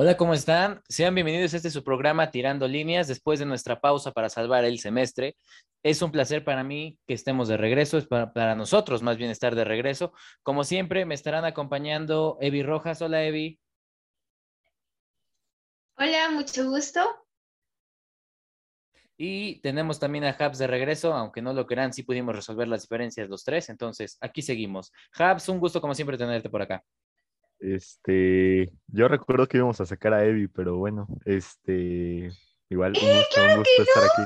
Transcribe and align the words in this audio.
Hola, 0.00 0.16
¿cómo 0.16 0.32
están? 0.32 0.80
Sean 0.88 1.12
bienvenidos 1.12 1.54
a 1.54 1.56
este 1.56 1.70
su 1.70 1.82
programa 1.82 2.30
Tirando 2.30 2.68
Líneas 2.68 3.08
después 3.08 3.40
de 3.40 3.46
nuestra 3.46 3.80
pausa 3.80 4.12
para 4.12 4.28
salvar 4.28 4.64
el 4.64 4.78
semestre. 4.78 5.36
Es 5.82 6.02
un 6.02 6.12
placer 6.12 6.44
para 6.44 6.62
mí 6.62 6.96
que 7.04 7.14
estemos 7.14 7.48
de 7.48 7.56
regreso, 7.56 7.98
es 7.98 8.06
para, 8.06 8.32
para 8.32 8.54
nosotros 8.54 9.02
más 9.02 9.16
bien 9.16 9.28
estar 9.28 9.56
de 9.56 9.64
regreso. 9.64 10.12
Como 10.44 10.62
siempre, 10.62 11.04
me 11.04 11.16
estarán 11.16 11.44
acompañando 11.44 12.38
Evi 12.40 12.62
Rojas. 12.62 13.02
Hola, 13.02 13.24
Evi. 13.24 13.58
Hola, 15.96 16.30
mucho 16.30 16.70
gusto. 16.70 17.00
Y 19.16 19.60
tenemos 19.62 19.98
también 19.98 20.22
a 20.22 20.30
Habs 20.30 20.58
de 20.58 20.68
regreso, 20.68 21.12
aunque 21.12 21.42
no 21.42 21.52
lo 21.52 21.66
crean, 21.66 21.92
sí 21.92 22.04
pudimos 22.04 22.36
resolver 22.36 22.68
las 22.68 22.82
diferencias 22.82 23.28
los 23.28 23.42
tres. 23.42 23.68
Entonces, 23.68 24.16
aquí 24.20 24.42
seguimos. 24.42 24.92
Habs, 25.18 25.48
un 25.48 25.58
gusto 25.58 25.80
como 25.80 25.96
siempre 25.96 26.16
tenerte 26.16 26.48
por 26.48 26.62
acá. 26.62 26.84
Este, 27.60 28.72
yo 28.86 29.08
recuerdo 29.08 29.46
que 29.48 29.56
íbamos 29.56 29.80
a 29.80 29.86
sacar 29.86 30.14
a 30.14 30.24
Evi, 30.24 30.48
pero 30.48 30.76
bueno, 30.76 31.06
este, 31.24 32.30
igual 32.68 32.92
un 33.02 33.16
gusto, 33.16 33.40
un 33.42 33.56
gusto 33.56 33.82
estar 33.82 34.04
aquí. 34.04 34.22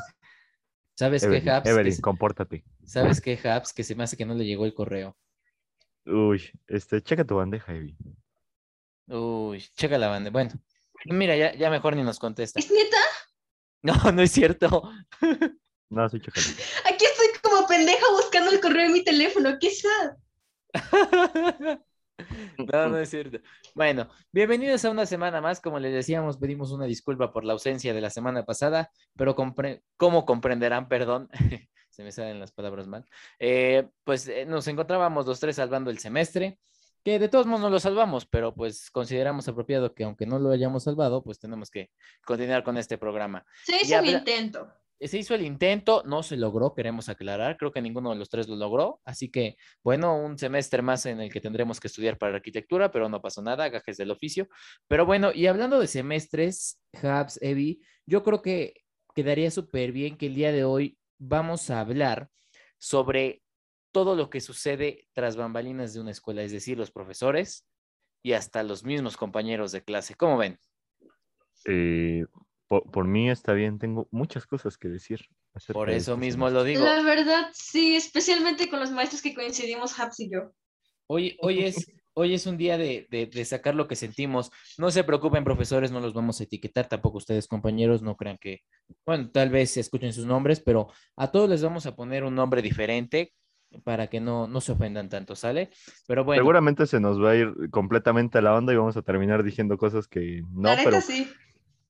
¿Sabes 0.95 1.23
Evelyn, 1.23 1.45
qué, 1.45 1.51
Habs? 1.51 1.69
Evelyn, 1.69 1.93
se- 1.95 2.03
compórtate. 2.03 2.65
¿Sabes 2.85 3.21
qué, 3.21 3.39
Habs? 3.49 3.73
Que 3.73 3.85
se 3.85 3.95
me 3.95 4.05
hace 4.05 4.17
que 4.17 4.27
no 4.27 4.35
le 4.35 4.45
llegó 4.45 4.67
el 4.67 4.75
correo. 4.75 5.17
Uy, 6.05 6.43
este, 6.67 7.01
checa 7.03 7.25
tu 7.25 7.37
bandeja, 7.37 7.75
Evi. 7.75 7.97
Uy, 9.09 9.65
checa 9.77 9.99
la 9.99 10.09
banda. 10.09 10.31
Bueno, 10.31 10.51
mira, 11.07 11.37
ya, 11.37 11.55
ya 11.55 11.71
mejor 11.71 11.97
ni 11.97 12.03
nos 12.03 12.19
contesta. 12.19 12.59
¿Es 12.61 12.71
neta? 12.71 12.97
No, 13.85 14.12
no 14.12 14.23
es 14.23 14.31
cierto. 14.31 14.91
No, 15.91 16.09
sí, 16.09 16.21
chécalo. 16.21 16.47
Aquí 16.89 17.05
estoy 17.05 17.27
como 17.43 17.67
pendeja 17.67 18.07
buscando 18.12 18.51
el 18.51 18.61
correo 18.61 18.85
de 18.87 18.95
mi 18.95 19.05
teléfono. 19.05 19.59
¿Qué 19.61 19.67
es 19.67 19.83
No, 22.59 22.89
no 22.89 22.99
es 22.99 23.11
cierto. 23.11 23.39
Bueno, 23.75 24.09
bienvenidos 24.33 24.85
a 24.85 24.91
una 24.91 25.07
semana 25.07 25.41
más. 25.41 25.61
Como 25.61 25.79
les 25.79 25.93
decíamos, 25.93 26.37
pedimos 26.39 26.71
una 26.73 26.84
disculpa 26.87 27.33
por 27.33 27.45
la 27.45 27.53
ausencia 27.53 27.92
de 27.95 28.01
la 28.01 28.11
semana 28.11 28.45
pasada, 28.45 28.91
pero 29.17 29.34
compre- 29.37 29.83
como 29.97 30.25
comprenderán, 30.25 30.89
perdón, 30.89 31.28
se 31.91 32.03
me 32.05 32.12
salen 32.12 32.41
las 32.41 32.53
palabras 32.53 32.87
mal, 32.87 33.05
eh, 33.39 33.89
pues 34.05 34.28
eh, 34.28 34.45
nos 34.47 34.67
encontrábamos 34.69 35.27
los 35.27 35.41
tres 35.41 35.56
salvando 35.56 35.91
el 35.91 35.98
semestre, 35.98 36.59
que 37.05 37.19
de 37.19 37.28
todos 37.28 37.47
modos 37.47 37.62
no 37.62 37.70
lo 37.70 37.81
salvamos, 37.81 38.27
pero 38.27 38.55
pues 38.55 38.91
consideramos 38.91 39.48
apropiado 39.48 39.93
que 39.95 40.05
aunque 40.05 40.25
no 40.27 40.39
lo 40.39 40.50
hayamos 40.53 40.84
salvado, 40.84 41.23
pues 41.25 41.39
tenemos 41.41 41.70
que 41.70 41.91
continuar 42.25 42.62
con 42.62 42.77
este 42.78 42.97
programa. 42.98 43.45
Se 43.65 43.77
hizo 43.83 43.97
pero- 44.00 44.19
intento. 44.19 44.73
Se 45.05 45.19
hizo 45.19 45.34
el 45.34 45.42
intento, 45.42 46.03
no 46.06 46.22
se 46.22 46.36
logró, 46.36 46.75
queremos 46.75 47.08
aclarar, 47.08 47.56
creo 47.56 47.72
que 47.72 47.83
ninguno 47.83 48.11
de 48.11 48.17
los 48.17 48.28
tres 48.28 48.48
lo 48.48 48.56
logró, 48.56 49.00
así 49.05 49.31
que 49.31 49.56
bueno, 49.83 50.17
un 50.17 50.39
semestre 50.39 50.83
más 50.83 51.06
en 51.06 51.20
el 51.20 51.33
que 51.33 51.41
tendremos 51.41 51.81
que 51.81 51.89
estudiar 51.89 52.19
para 52.19 52.36
arquitectura, 52.36 52.91
pero 52.91 53.09
no 53.09 53.20
pasó 53.20 53.42
nada, 53.42 53.69
gajes 53.69 53.97
del 53.97 54.11
oficio. 54.11 54.48
Pero 54.89 55.05
bueno, 55.06 55.33
y 55.34 55.47
hablando 55.47 55.81
de 55.81 55.86
semestres, 55.86 56.81
Habs, 57.03 57.41
Evi, 57.42 57.81
yo 58.06 58.22
creo 58.22 58.42
que 58.42 58.75
quedaría 59.14 59.50
súper 59.50 59.92
bien 59.92 60.17
que 60.17 60.27
el 60.27 60.34
día 60.34 60.53
de 60.53 60.64
hoy 60.64 60.98
vamos 61.19 61.70
a 61.70 61.81
hablar 61.81 62.31
sobre 62.78 63.42
todo 63.92 64.16
lo 64.16 64.31
que 64.31 64.41
sucede 64.41 65.09
tras 65.12 65.37
bambalinas 65.37 65.94
de 65.94 66.00
una 66.00 66.11
escuela, 66.11 66.42
es 66.42 66.53
decir, 66.53 66.78
los 66.78 66.91
profesores 66.91 67.66
y 68.22 68.33
hasta 68.33 68.62
los 68.62 68.84
mismos 68.84 69.16
compañeros 69.16 69.72
de 69.72 69.84
clase. 69.84 70.14
¿Cómo 70.14 70.39
ven? 70.39 70.59
Eh, 71.66 72.25
por, 72.73 72.91
por 72.91 73.06
mí 73.06 73.28
está 73.28 73.53
bien, 73.53 73.78
tengo 73.78 74.09
muchas 74.11 74.47
cosas 74.47 74.78
que 74.78 74.89
decir. 74.89 75.20
Por 75.75 75.91
de 75.91 75.98
eso 75.98 76.12
este 76.15 76.25
mismo 76.25 76.48
lo 76.48 76.65
digo. 76.65 76.87
La 76.87 77.03
verdad, 77.03 77.48
sí, 77.53 77.95
especialmente 77.97 78.70
con 78.70 78.81
los 78.81 78.91
maestros 78.91 79.20
que 79.20 79.34
coincidimos, 79.34 80.01
Haps 80.01 80.20
y 80.20 80.31
yo. 80.31 80.53
Hoy, 81.06 81.37
hoy, 81.43 81.65
es, 81.65 81.75
hoy 82.15 82.33
es 82.33 82.47
un 82.47 82.56
día 82.56 82.78
de, 82.78 83.06
de- 83.11 83.27
de 83.27 83.45
sacar 83.45 83.75
lo 83.75 83.87
que 83.89 83.95
sentimos. 83.95 84.50
No 84.78 84.91
se 84.91 85.05
preocupen, 85.05 85.45
profesores, 85.45 85.93
no 85.93 86.00
los 86.00 86.15
vamos 86.15 86.41
a 86.41 86.45
etiquetar, 86.45 86.89
tampoco 86.89 87.19
ustedes, 87.19 87.47
compañeros, 87.47 88.00
no 88.00 88.17
crean 88.17 88.39
que, 88.41 88.61
bueno, 89.05 89.31
tal 89.31 89.50
vez 89.50 89.77
escuchen 89.77 90.15
sus 90.15 90.25
nombres, 90.25 90.61
pero 90.65 90.89
a 91.16 91.31
todos 91.31 91.50
les 91.50 91.62
vamos 91.62 91.84
a 91.84 91.94
poner 91.94 92.25
un 92.25 92.34
nombre 92.34 92.62
diferente 92.62 93.34
para 93.84 94.06
que 94.06 94.19
no, 94.19 94.47
no 94.47 94.62
se 94.62 94.72
ofendan 94.72 95.10
tanto, 95.10 95.37
¿sale? 95.37 95.69
Pero 96.06 96.25
bueno, 96.25 96.41
Seguramente 96.41 96.87
se 96.87 97.00
nos 97.00 97.22
va 97.22 97.33
a 97.33 97.37
ir 97.37 97.53
completamente 97.71 98.39
a 98.39 98.41
la 98.43 98.54
onda 98.54 98.72
y 98.72 98.77
vamos 98.77 98.97
a 98.97 99.03
terminar 99.03 99.43
diciendo 99.43 99.77
cosas 99.77 100.09
que 100.09 100.43
no, 100.53 100.62
la 100.62 100.77
neta, 100.77 100.91
pero 100.91 101.00
sí. 101.03 101.31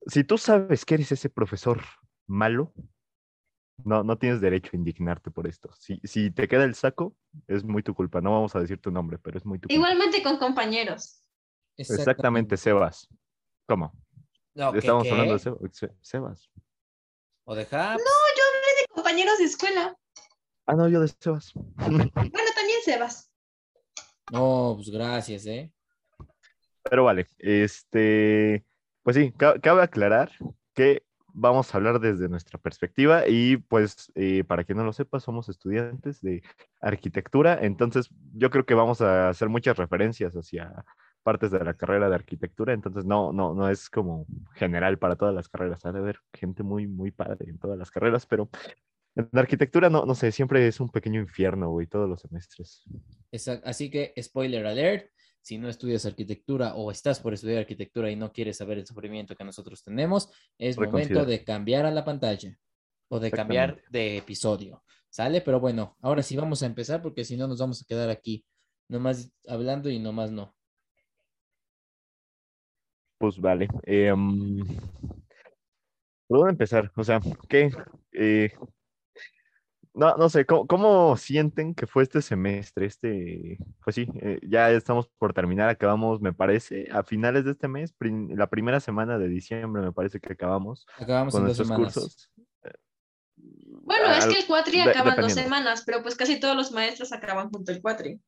Si 0.07 0.25
tú 0.25 0.39
sabes 0.39 0.85
que 0.85 0.95
eres 0.95 1.13
ese 1.13 1.29
profesor 1.31 1.81
malo, 2.27 2.73
no, 3.85 4.05
no 4.05 4.17
tienes 4.19 4.41
derecho 4.41 4.71
a 4.73 4.77
indignarte 4.77 5.31
por 5.31 5.47
esto. 5.47 5.73
Si, 5.79 6.01
si 6.05 6.31
te 6.31 6.47
queda 6.47 6.65
el 6.65 6.75
saco, 6.75 7.17
es 7.49 7.65
muy 7.65 7.83
tu 7.83 7.95
culpa. 7.95 8.21
No 8.21 8.31
vamos 8.33 8.55
a 8.55 8.61
decir 8.61 8.79
tu 8.81 8.91
nombre, 8.91 9.19
pero 9.19 9.39
es 9.39 9.45
muy 9.45 9.59
tu 9.59 9.69
culpa. 9.69 9.75
Igualmente 9.75 10.23
con 10.23 10.39
compañeros. 10.39 11.23
Exactamente, 11.77 12.57
Sebas. 12.57 13.09
¿Cómo? 13.67 13.93
No, 14.55 14.73
¿qué, 14.73 14.79
Estamos 14.79 15.05
qué? 15.05 15.11
hablando 15.11 15.33
de 15.35 15.39
Seba- 15.41 15.59
Se- 15.73 15.93
Sebas. 16.01 16.51
¿O 17.45 17.55
de 17.55 17.63
Habs? 17.71 18.03
De 18.03 18.95
compañeros 18.95 19.39
de 19.39 19.45
escuela. 19.45 19.97
Ah, 20.67 20.75
no, 20.75 20.89
yo 20.89 21.01
de 21.01 21.09
Sebas. 21.09 21.53
Bueno, 21.77 22.11
también 22.55 22.81
Sebas. 22.85 23.33
No, 24.31 24.75
pues 24.77 24.91
gracias, 24.91 25.47
¿eh? 25.47 25.73
Pero 26.83 27.05
vale, 27.05 27.27
este, 27.39 28.65
pues 29.03 29.17
sí, 29.17 29.33
ca- 29.33 29.59
cabe 29.61 29.83
aclarar 29.83 30.31
que 30.75 31.03
vamos 31.35 31.75
a 31.75 31.79
hablar 31.79 31.99
desde 32.01 32.29
nuestra 32.29 32.59
perspectiva 32.59 33.27
y 33.27 33.57
pues 33.57 34.13
eh, 34.15 34.45
para 34.45 34.65
quien 34.65 34.79
no 34.79 34.85
lo 34.85 34.93
sepa, 34.93 35.19
somos 35.21 35.49
estudiantes 35.49 36.21
de 36.21 36.43
arquitectura, 36.81 37.59
entonces 37.63 38.11
yo 38.35 38.51
creo 38.51 38.67
que 38.67 38.75
vamos 38.75 39.01
a 39.01 39.29
hacer 39.31 39.49
muchas 39.49 39.77
referencias 39.79 40.35
hacia 40.35 40.85
partes 41.23 41.51
de 41.51 41.65
la 41.65 41.75
carrera 41.75 42.09
de 42.09 42.17
arquitectura, 42.17 42.73
entonces 42.75 43.05
no, 43.07 43.33
no, 43.33 43.55
no 43.55 43.69
es 43.71 43.89
como 43.89 44.27
general 44.55 44.99
para 44.99 45.17
todas 45.17 45.35
las 45.35 45.49
carreras, 45.49 45.85
ha 45.87 45.93
de 45.93 46.01
haber 46.01 46.19
gente 46.35 46.63
muy, 46.63 46.87
muy 46.87 47.13
padre 47.13 47.49
en 47.49 47.59
todas 47.59 47.79
las 47.79 47.91
carreras, 47.91 48.27
pero 48.27 48.51
en 49.15 49.29
arquitectura 49.35 49.89
no, 49.89 50.05
no 50.05 50.15
sé, 50.15 50.33
siempre 50.33 50.67
es 50.67 50.81
un 50.81 50.91
pequeño 50.91 51.21
infierno, 51.21 51.71
güey, 51.71 51.87
todos 51.87 52.09
los 52.09 52.21
semestres. 52.21 52.83
Exact- 53.31 53.63
Así 53.65 53.91
que, 53.91 54.13
spoiler 54.21 54.67
alert, 54.67 55.11
si 55.43 55.59
no 55.59 55.69
estudias 55.69 56.07
arquitectura 56.07 56.75
o 56.75 56.91
estás 56.91 57.21
por 57.21 57.35
estudiar 57.35 57.59
arquitectura 57.59 58.11
y 58.11 58.17
no 58.17 58.33
quieres 58.33 58.57
saber 58.57 58.79
el 58.79 58.87
sufrimiento 58.87 59.37
que 59.37 59.45
nosotros 59.45 59.83
tenemos, 59.83 60.31
es 60.57 60.79
momento 60.79 61.25
de 61.27 61.45
cambiar 61.45 61.85
a 61.85 61.91
la 61.91 62.05
pantalla 62.05 62.57
o 63.09 63.21
de 63.21 63.31
cambiar 63.31 63.83
de 63.91 64.17
episodio, 64.19 64.83
¿sale? 65.11 65.41
Pero 65.41 65.61
bueno, 65.61 65.97
ahora 66.01 66.23
sí 66.23 66.37
vamos 66.37 66.63
a 66.63 66.67
empezar 66.67 67.03
porque 67.03 67.25
si 67.25 67.37
no 67.37 67.47
nos 67.49 67.59
vamos 67.59 67.83
a 67.83 67.87
quedar 67.87 68.09
aquí 68.09 68.45
nomás 68.89 69.33
hablando 69.49 69.91
y 69.91 69.99
nomás 69.99 70.31
no. 70.31 70.55
Pues 73.19 73.39
vale. 73.39 73.69
¿por 76.27 76.39
dónde 76.39 76.53
empezar? 76.53 76.91
O 76.97 77.05
sea, 77.05 77.21
¿qué? 77.49 77.71
eh, 78.13 78.51
no, 79.95 80.17
no 80.17 80.29
sé, 80.29 80.47
¿cómo, 80.47 80.67
cómo 80.67 81.17
sienten 81.17 81.75
que 81.75 81.87
fue 81.87 82.03
este 82.03 82.23
semestre? 82.23 82.87
Este, 82.87 83.59
pues 83.85 83.95
sí, 83.97 84.09
eh, 84.21 84.41
ya 84.43 84.71
estamos 84.71 85.09
por 85.19 85.33
terminar, 85.35 85.69
acabamos, 85.69 86.21
me 86.21 86.33
parece, 86.33 86.89
a 86.93 87.03
finales 87.03 87.45
de 87.45 87.53
este 87.53 87.69
mes, 87.69 87.93
prim- 87.93 88.31
la 88.37 88.49
primera 88.49 88.81
semana 88.81 89.19
de 89.19 89.29
diciembre, 89.29 89.83
me 89.83 89.93
parece 89.93 90.21
que 90.21 90.33
acabamos 90.33 90.87
Acabamos 90.97 91.33
con 91.33 91.43
en 91.43 91.49
dos 91.49 91.59
nuestros 91.59 91.69
semanas. 91.69 91.95
cursos. 91.95 92.31
Bueno, 93.37 94.13
es 94.15 94.27
que 94.27 94.39
el 94.39 94.47
cuatri 94.47 94.83
de- 94.83 94.91
acaba 94.91 95.15
en 95.15 95.21
dos 95.21 95.33
semanas, 95.33 95.83
pero 95.85 96.03
pues 96.03 96.15
casi 96.17 96.39
todos 96.41 96.57
los 96.57 96.73
maestros 96.73 97.13
acaban 97.13 97.51
junto 97.51 97.73
el 97.73 97.83
cuatri. 97.83 98.21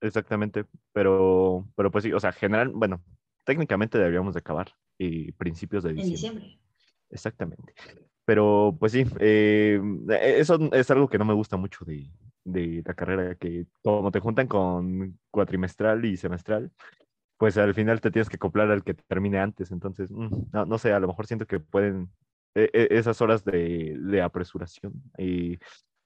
Exactamente, 0.00 0.66
pero, 0.92 1.66
pero 1.74 1.90
pues 1.90 2.04
sí, 2.04 2.12
o 2.12 2.20
sea, 2.20 2.32
general, 2.32 2.68
bueno, 2.74 3.02
técnicamente 3.44 3.98
deberíamos 3.98 4.34
de 4.34 4.40
acabar 4.40 4.72
y 4.98 5.32
principios 5.32 5.84
de 5.84 5.90
En 5.90 5.96
diciembre. 5.96 6.58
Exactamente. 7.10 7.74
Pero 8.26 8.76
pues 8.80 8.92
sí, 8.92 9.06
eh, 9.20 9.80
e- 10.10 10.40
eso 10.40 10.58
es 10.74 10.90
algo 10.92 11.08
que 11.10 11.18
no 11.18 11.26
me 11.26 11.34
gusta 11.34 11.56
mucho 11.58 11.84
de, 11.86 12.10
de 12.44 12.82
la 12.86 12.94
carrera, 12.94 13.36
que 13.36 13.66
como 13.84 14.10
te 14.12 14.20
juntan 14.20 14.48
con 14.48 15.18
cuatrimestral 15.32 16.04
y 16.06 16.16
semestral, 16.18 16.72
pues 17.38 17.56
al 17.58 17.74
final 17.74 18.00
te 18.00 18.10
tienes 18.10 18.28
que 18.28 18.36
acoplar 18.36 18.70
al 18.70 18.84
que 18.84 18.94
termine 18.94 19.38
antes. 19.40 19.70
Entonces, 19.70 20.10
mm, 20.10 20.28
no, 20.52 20.66
no 20.66 20.78
sé, 20.78 20.92
a 20.92 21.00
lo 21.00 21.08
mejor 21.08 21.26
siento 21.26 21.46
que 21.46 21.60
pueden, 21.60 22.10
e- 22.54 22.70
e- 22.72 22.88
esas 22.98 23.20
horas 23.22 23.44
de, 23.44 23.96
de 24.00 24.22
apresuración 24.22 24.94
y 25.18 25.58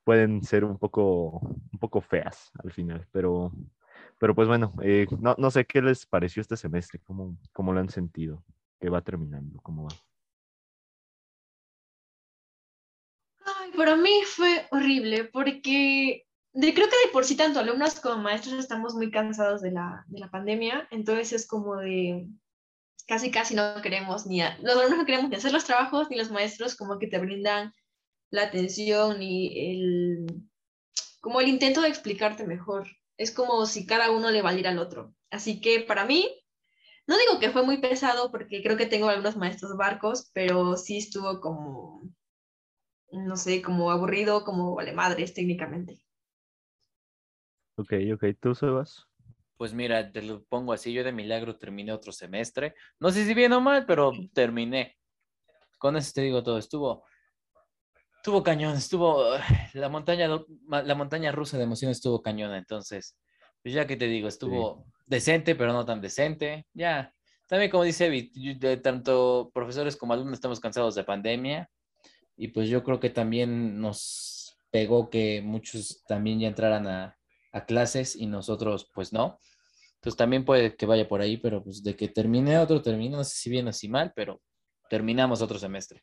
pueden 0.05 0.43
ser 0.45 0.65
un 0.65 0.79
poco, 0.79 1.41
un 1.41 1.79
poco 1.81 2.01
feas 2.01 2.51
al 2.65 2.73
final, 2.73 3.07
pero, 3.13 3.53
pero 4.19 4.35
pues 4.35 4.49
bueno, 4.49 4.75
eh, 4.83 5.07
no, 5.21 5.35
no 5.39 5.51
sé 5.51 5.65
qué 5.67 5.83
les 5.83 6.07
pareció 6.07 6.41
este 6.43 6.57
semestre, 6.57 7.01
cómo, 7.05 7.37
cómo 7.53 7.73
lo 7.73 7.81
han 7.81 7.89
sentido, 7.91 8.45
que 8.81 8.91
va 8.91 9.03
terminando, 9.03 9.61
cómo 9.63 9.85
va. 9.85 10.10
Para 13.77 13.97
mí 13.97 14.11
fue 14.27 14.67
horrible 14.71 15.25
porque 15.25 16.27
de, 16.53 16.75
creo 16.75 16.89
que 16.89 17.07
de 17.07 17.13
por 17.13 17.25
sí 17.25 17.37
tanto 17.37 17.61
alumnos 17.61 18.01
como 18.01 18.23
maestros 18.23 18.55
estamos 18.59 18.95
muy 18.95 19.11
cansados 19.11 19.63
de 19.63 19.71
la, 19.73 20.05
de 20.09 20.21
la 20.21 20.31
pandemia, 20.31 20.89
entonces 20.91 21.33
es 21.33 21.47
como 21.47 21.77
de 21.77 22.29
casi 23.07 23.31
casi 23.31 23.55
no 23.55 23.81
queremos 23.83 24.27
ni, 24.27 24.41
a- 24.43 24.57
los 24.63 24.77
alumnos 24.77 24.99
no 24.99 25.05
queremos 25.07 25.31
ni 25.31 25.37
hacer 25.37 25.53
los 25.53 25.65
trabajos 25.65 26.09
ni 26.11 26.17
los 26.17 26.31
maestros 26.31 26.77
como 26.77 26.99
que 26.99 27.07
te 27.09 27.19
brindan 27.19 27.73
la 28.31 28.45
atención 28.45 29.19
ni 29.19 29.71
el, 29.73 30.27
como 31.21 31.41
el 31.41 31.49
intento 31.49 31.81
de 31.83 31.89
explicarte 31.89 32.45
mejor. 32.47 32.87
Es 33.17 33.33
como 33.33 33.67
si 33.67 33.85
cada 33.87 34.11
uno 34.11 34.31
le 34.31 34.43
valiera 34.43 34.71
al 34.71 34.79
otro. 34.79 35.15
Así 35.31 35.61
que 35.61 35.81
para 35.81 36.05
mí 36.05 36.29
no 37.07 37.19
digo 37.19 37.41
que 37.41 37.51
fue 37.51 37.65
muy 37.65 37.79
pesado 37.79 38.31
porque 38.31 38.63
creo 38.63 38.77
que 38.77 38.87
tengo 38.87 39.09
algunos 39.09 39.37
maestros 39.37 39.77
barcos, 39.77 40.31
pero 40.33 40.77
sí 40.77 40.99
estuvo 40.99 41.41
como, 41.41 42.03
no 43.13 43.37
sé, 43.37 43.63
como 43.63 43.91
aburrido, 43.91 44.45
como 44.45 44.75
vale 44.75 44.93
madres 44.93 45.35
técnicamente. 45.35 46.05
Ok, 47.77 47.95
ok, 48.15 48.25
¿tú, 48.41 48.55
Sebas? 48.55 49.07
Pues 49.57 49.75
mira, 49.75 50.11
te 50.11 50.23
lo 50.23 50.45
pongo 50.45 50.73
así, 50.73 50.93
yo 50.93 51.05
de 51.05 51.13
milagro 51.13 51.57
terminé 51.57 51.93
otro 51.93 52.13
semestre. 52.13 52.75
No 52.99 53.11
sé 53.11 53.27
si 53.27 53.35
bien 53.35 53.53
o 53.53 53.61
mal, 53.61 53.85
pero 53.87 54.13
terminé. 54.33 54.97
Con 55.79 55.97
eso 55.97 56.13
te 56.15 56.23
digo 56.23 56.43
todo, 56.43 56.59
estuvo, 56.59 57.05
estuvo 58.17 58.43
cañón, 58.43 58.77
estuvo, 58.77 59.25
la 59.75 59.89
montaña, 59.89 60.29
la 60.69 60.95
montaña 60.95 61.33
rusa 61.33 61.57
de 61.59 61.65
emociones 61.65 61.99
estuvo 61.99 62.23
cañona, 62.23 62.59
entonces, 62.59 63.17
pues 63.63 63.75
ya 63.75 63.87
que 63.87 63.97
te 63.97 64.07
digo, 64.07 64.29
estuvo 64.29 64.87
decente, 65.07 65.55
pero 65.55 65.73
no 65.73 65.85
tan 65.85 66.01
decente, 66.01 66.67
ya. 66.73 67.15
También 67.47 67.71
como 67.71 67.83
dice 67.83 68.07
Evi, 68.07 68.31
de 68.59 68.77
tanto 68.77 69.51
profesores 69.53 69.97
como 69.97 70.13
alumnos 70.13 70.35
estamos 70.35 70.61
cansados 70.61 70.95
de 70.95 71.05
pandemia 71.05 71.69
y 72.41 72.49
pues 72.49 72.71
yo 72.71 72.83
creo 72.83 72.99
que 73.01 73.11
también 73.11 73.83
nos 73.83 74.57
pegó 74.71 75.11
que 75.11 75.43
muchos 75.43 76.03
también 76.09 76.41
ya 76.41 76.49
entraran 76.49 76.87
a, 76.87 77.19
a 77.53 77.67
clases 77.67 78.17
y 78.17 78.25
nosotros 78.25 78.91
pues 78.95 79.13
no. 79.13 79.39
Entonces 79.97 80.17
también 80.17 80.47
puede 80.47 80.75
que 80.75 80.87
vaya 80.87 81.07
por 81.07 81.21
ahí, 81.21 81.37
pero 81.37 81.63
pues 81.63 81.83
de 81.83 81.95
que 81.95 82.09
termine 82.09 82.57
otro, 82.57 82.81
termine, 82.81 83.15
no 83.15 83.25
sé 83.25 83.37
si 83.37 83.51
bien 83.51 83.69
o 83.69 83.73
si 83.75 83.91
mal, 83.91 84.15
pero 84.17 84.41
terminamos 84.89 85.43
otro 85.43 85.59
semestre. 85.59 86.03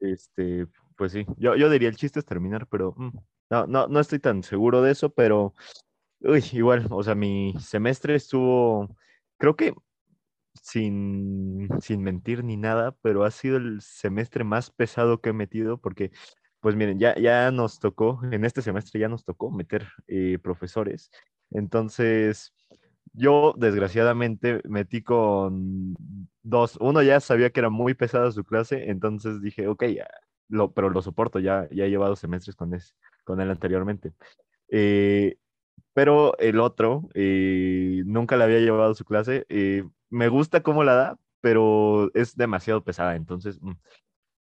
Este, 0.00 0.66
pues 0.96 1.12
sí, 1.12 1.26
yo, 1.36 1.54
yo 1.54 1.68
diría 1.68 1.90
el 1.90 1.96
chiste 1.96 2.20
es 2.20 2.24
terminar, 2.24 2.66
pero 2.70 2.94
mm, 2.96 3.10
no, 3.50 3.66
no, 3.66 3.86
no 3.86 4.00
estoy 4.00 4.20
tan 4.20 4.42
seguro 4.42 4.80
de 4.80 4.92
eso, 4.92 5.10
pero 5.10 5.52
igual, 6.52 6.86
o 6.88 7.02
sea, 7.02 7.14
mi 7.14 7.52
semestre 7.60 8.14
estuvo, 8.14 8.88
creo 9.36 9.54
que 9.54 9.74
sin, 10.62 11.68
sin 11.80 12.02
mentir 12.02 12.44
ni 12.44 12.56
nada, 12.56 12.96
pero 13.02 13.24
ha 13.24 13.30
sido 13.30 13.56
el 13.56 13.80
semestre 13.80 14.44
más 14.44 14.70
pesado 14.70 15.20
que 15.20 15.30
he 15.30 15.32
metido 15.32 15.78
porque 15.78 16.10
pues 16.64 16.76
miren, 16.76 16.98
ya, 16.98 17.14
ya 17.16 17.50
nos 17.50 17.78
tocó, 17.78 18.20
en 18.32 18.42
este 18.46 18.62
semestre 18.62 18.98
ya 18.98 19.08
nos 19.08 19.22
tocó 19.22 19.50
meter 19.50 19.86
eh, 20.06 20.38
profesores. 20.42 21.10
Entonces, 21.50 22.54
yo 23.12 23.52
desgraciadamente 23.58 24.62
metí 24.64 25.02
con 25.02 25.94
dos. 26.42 26.78
Uno 26.80 27.02
ya 27.02 27.20
sabía 27.20 27.50
que 27.50 27.60
era 27.60 27.68
muy 27.68 27.92
pesada 27.92 28.32
su 28.32 28.44
clase, 28.44 28.90
entonces 28.90 29.42
dije, 29.42 29.68
ok, 29.68 29.84
ya, 29.88 30.08
lo, 30.48 30.72
pero 30.72 30.88
lo 30.88 31.02
soporto, 31.02 31.38
ya, 31.38 31.68
ya 31.70 31.84
he 31.84 31.90
llevado 31.90 32.16
semestres 32.16 32.56
con, 32.56 32.72
con 33.24 33.42
él 33.42 33.50
anteriormente. 33.50 34.14
Eh, 34.68 35.36
pero 35.92 36.36
el 36.38 36.60
otro, 36.60 37.10
eh, 37.14 38.02
nunca 38.06 38.36
le 38.38 38.44
había 38.44 38.60
llevado 38.60 38.94
su 38.94 39.04
clase. 39.04 39.46
Me 40.14 40.28
gusta 40.28 40.62
cómo 40.62 40.84
la 40.84 40.94
da, 40.94 41.18
pero 41.40 42.10
es 42.14 42.36
demasiado 42.36 42.84
pesada, 42.84 43.16
entonces 43.16 43.60
mm, 43.60 43.72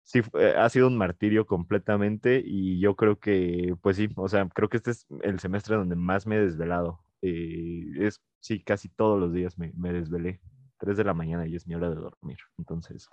sí, 0.05 0.23
ha 0.57 0.69
sido 0.69 0.87
un 0.87 0.97
martirio 0.97 1.47
completamente 1.47 2.43
y 2.45 2.79
yo 2.81 2.97
creo 2.97 3.19
que, 3.19 3.75
pues 3.83 3.97
sí, 3.97 4.09
o 4.17 4.29
sea, 4.29 4.49
creo 4.49 4.69
que 4.69 4.77
este 4.79 4.93
es 4.93 5.07
el 5.23 5.41
semestre 5.41 5.77
donde 5.77 5.97
más 5.97 6.27
me 6.27 6.37
he 6.37 6.41
desvelado. 6.41 7.01
Eh, 7.23 7.85
es, 7.99 8.23
sí, 8.41 8.63
casi 8.63 8.89
todos 8.89 9.19
los 9.19 9.33
días 9.33 9.59
me, 9.59 9.73
me, 9.77 9.93
desvelé. 9.93 10.41
3 10.79 10.97
de 10.97 11.05
la 11.05 11.15
mañana 11.15 11.47
y 11.47 11.57
es 11.57 11.67
mi 11.67 11.75
hora 11.75 11.91
de 11.91 11.97
dormir. 11.97 12.39
Entonces, 12.59 13.09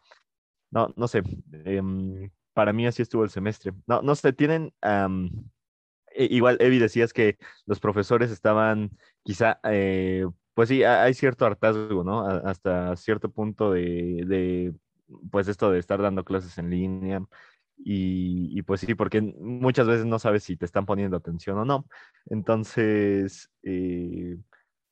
no, 0.70 0.94
no 0.96 1.08
sé. 1.08 1.24
Em, 1.66 2.30
para 2.54 2.74
mí 2.74 2.86
así 2.86 3.02
estuvo 3.02 3.24
el 3.24 3.30
semestre. 3.30 3.74
No, 3.88 4.02
no 4.02 4.16
sé, 4.16 4.34
tienen... 4.34 4.74
Igual, 6.16 6.58
Evi, 6.60 6.78
decías 6.78 7.12
que 7.12 7.38
los 7.66 7.80
profesores 7.80 8.32
estaban 8.32 8.92
quizá... 9.24 9.60
Eh, 9.64 10.26
pues 10.54 10.70
sí, 10.70 10.84
hay 10.84 11.14
cierto 11.14 11.46
hartazgo, 11.46 12.04
¿no? 12.04 12.26
hasta 12.26 12.96
cierto 12.96 13.30
punto 13.30 13.72
de, 13.72 14.24
de 14.26 14.74
pues 15.32 15.48
esto 15.48 15.72
de 15.72 15.80
estar 15.80 16.02
dando 16.02 16.24
clases 16.24 16.58
en 16.58 16.70
línea 16.70 17.22
y, 17.86 18.62
pues 18.64 18.82
sí, 18.82 18.96
porque 18.96 19.22
muchas 19.22 19.88
veces 19.88 20.06
no 20.06 20.20
sabes 20.20 20.44
si 20.44 20.56
te 20.56 20.66
están 20.66 20.86
poniendo 20.86 21.18
atención 21.18 21.58
o 21.58 21.66
no. 21.66 21.86
Entonces, 22.30 23.50
eh, 23.64 24.38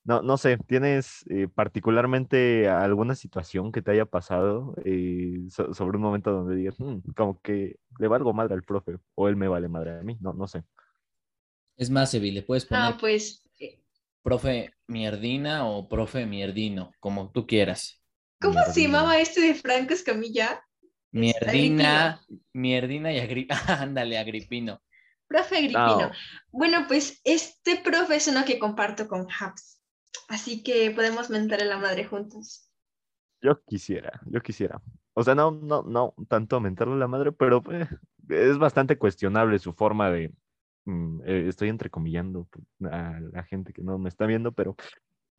no, 0.03 0.21
no 0.21 0.37
sé, 0.37 0.57
¿tienes 0.57 1.23
eh, 1.29 1.47
particularmente 1.53 2.67
alguna 2.67 3.15
situación 3.15 3.71
que 3.71 3.81
te 3.81 3.91
haya 3.91 4.05
pasado 4.05 4.75
eh, 4.83 5.45
sobre 5.49 5.97
un 5.97 6.03
momento 6.03 6.31
donde 6.31 6.55
digas, 6.55 6.79
mm, 6.79 7.11
como 7.15 7.39
que 7.41 7.77
le 7.99 8.07
valgo 8.07 8.33
madre 8.33 8.55
al 8.55 8.63
profe 8.63 8.97
o 9.15 9.29
él 9.29 9.35
me 9.35 9.47
vale 9.47 9.69
madre 9.69 9.99
a 9.99 10.03
mí? 10.03 10.17
No, 10.19 10.33
no 10.33 10.47
sé. 10.47 10.63
Es 11.77 11.89
más, 11.89 12.13
Evi, 12.13 12.31
le 12.31 12.41
puedes 12.41 12.65
poner 12.65 12.93
ah, 12.93 12.97
pues, 12.99 13.43
profe 14.23 14.73
mierdina 14.87 15.67
o 15.67 15.87
profe 15.87 16.25
mierdino, 16.25 16.91
como 16.99 17.31
tú 17.31 17.47
quieras. 17.47 18.01
¿Cómo 18.39 18.63
se 18.65 18.83
llamaba 18.83 19.19
este 19.19 19.41
de 19.41 19.53
Franco 19.53 19.93
Escamilla? 19.93 20.63
Mierdina, 21.11 22.21
Mierdina 22.53 23.13
y 23.13 23.19
Agripino. 23.19 23.59
Ándale, 23.67 24.17
Agripino. 24.17 24.81
Profe 25.27 25.57
Agripino. 25.57 26.11
Bueno, 26.51 26.85
pues 26.87 27.21
este 27.23 27.77
profe 27.77 28.15
es 28.15 28.27
uno 28.27 28.43
que 28.45 28.59
comparto 28.59 29.07
con 29.07 29.27
Habs. 29.39 29.81
Así 30.27 30.63
que 30.63 30.91
podemos 30.91 31.29
mentar 31.29 31.61
a 31.61 31.65
la 31.65 31.77
madre 31.77 32.05
juntos. 32.05 32.69
Yo 33.41 33.61
quisiera, 33.63 34.21
yo 34.25 34.41
quisiera. 34.41 34.81
O 35.13 35.23
sea, 35.23 35.35
no, 35.35 35.51
no, 35.51 35.83
no 35.83 36.13
tanto 36.29 36.59
mentarle 36.59 36.93
a 36.93 36.97
la 36.97 37.07
madre, 37.07 37.31
pero 37.31 37.61
eh, 37.71 37.87
es 38.29 38.57
bastante 38.57 38.97
cuestionable 38.97 39.59
su 39.59 39.73
forma 39.73 40.09
de. 40.09 40.31
Mm, 40.85 41.21
eh, 41.25 41.45
estoy 41.47 41.69
entrecomillando 41.69 42.47
a 42.91 43.19
la 43.33 43.43
gente 43.43 43.73
que 43.73 43.83
no 43.83 43.99
me 43.99 44.09
está 44.09 44.25
viendo, 44.25 44.51
pero 44.51 44.75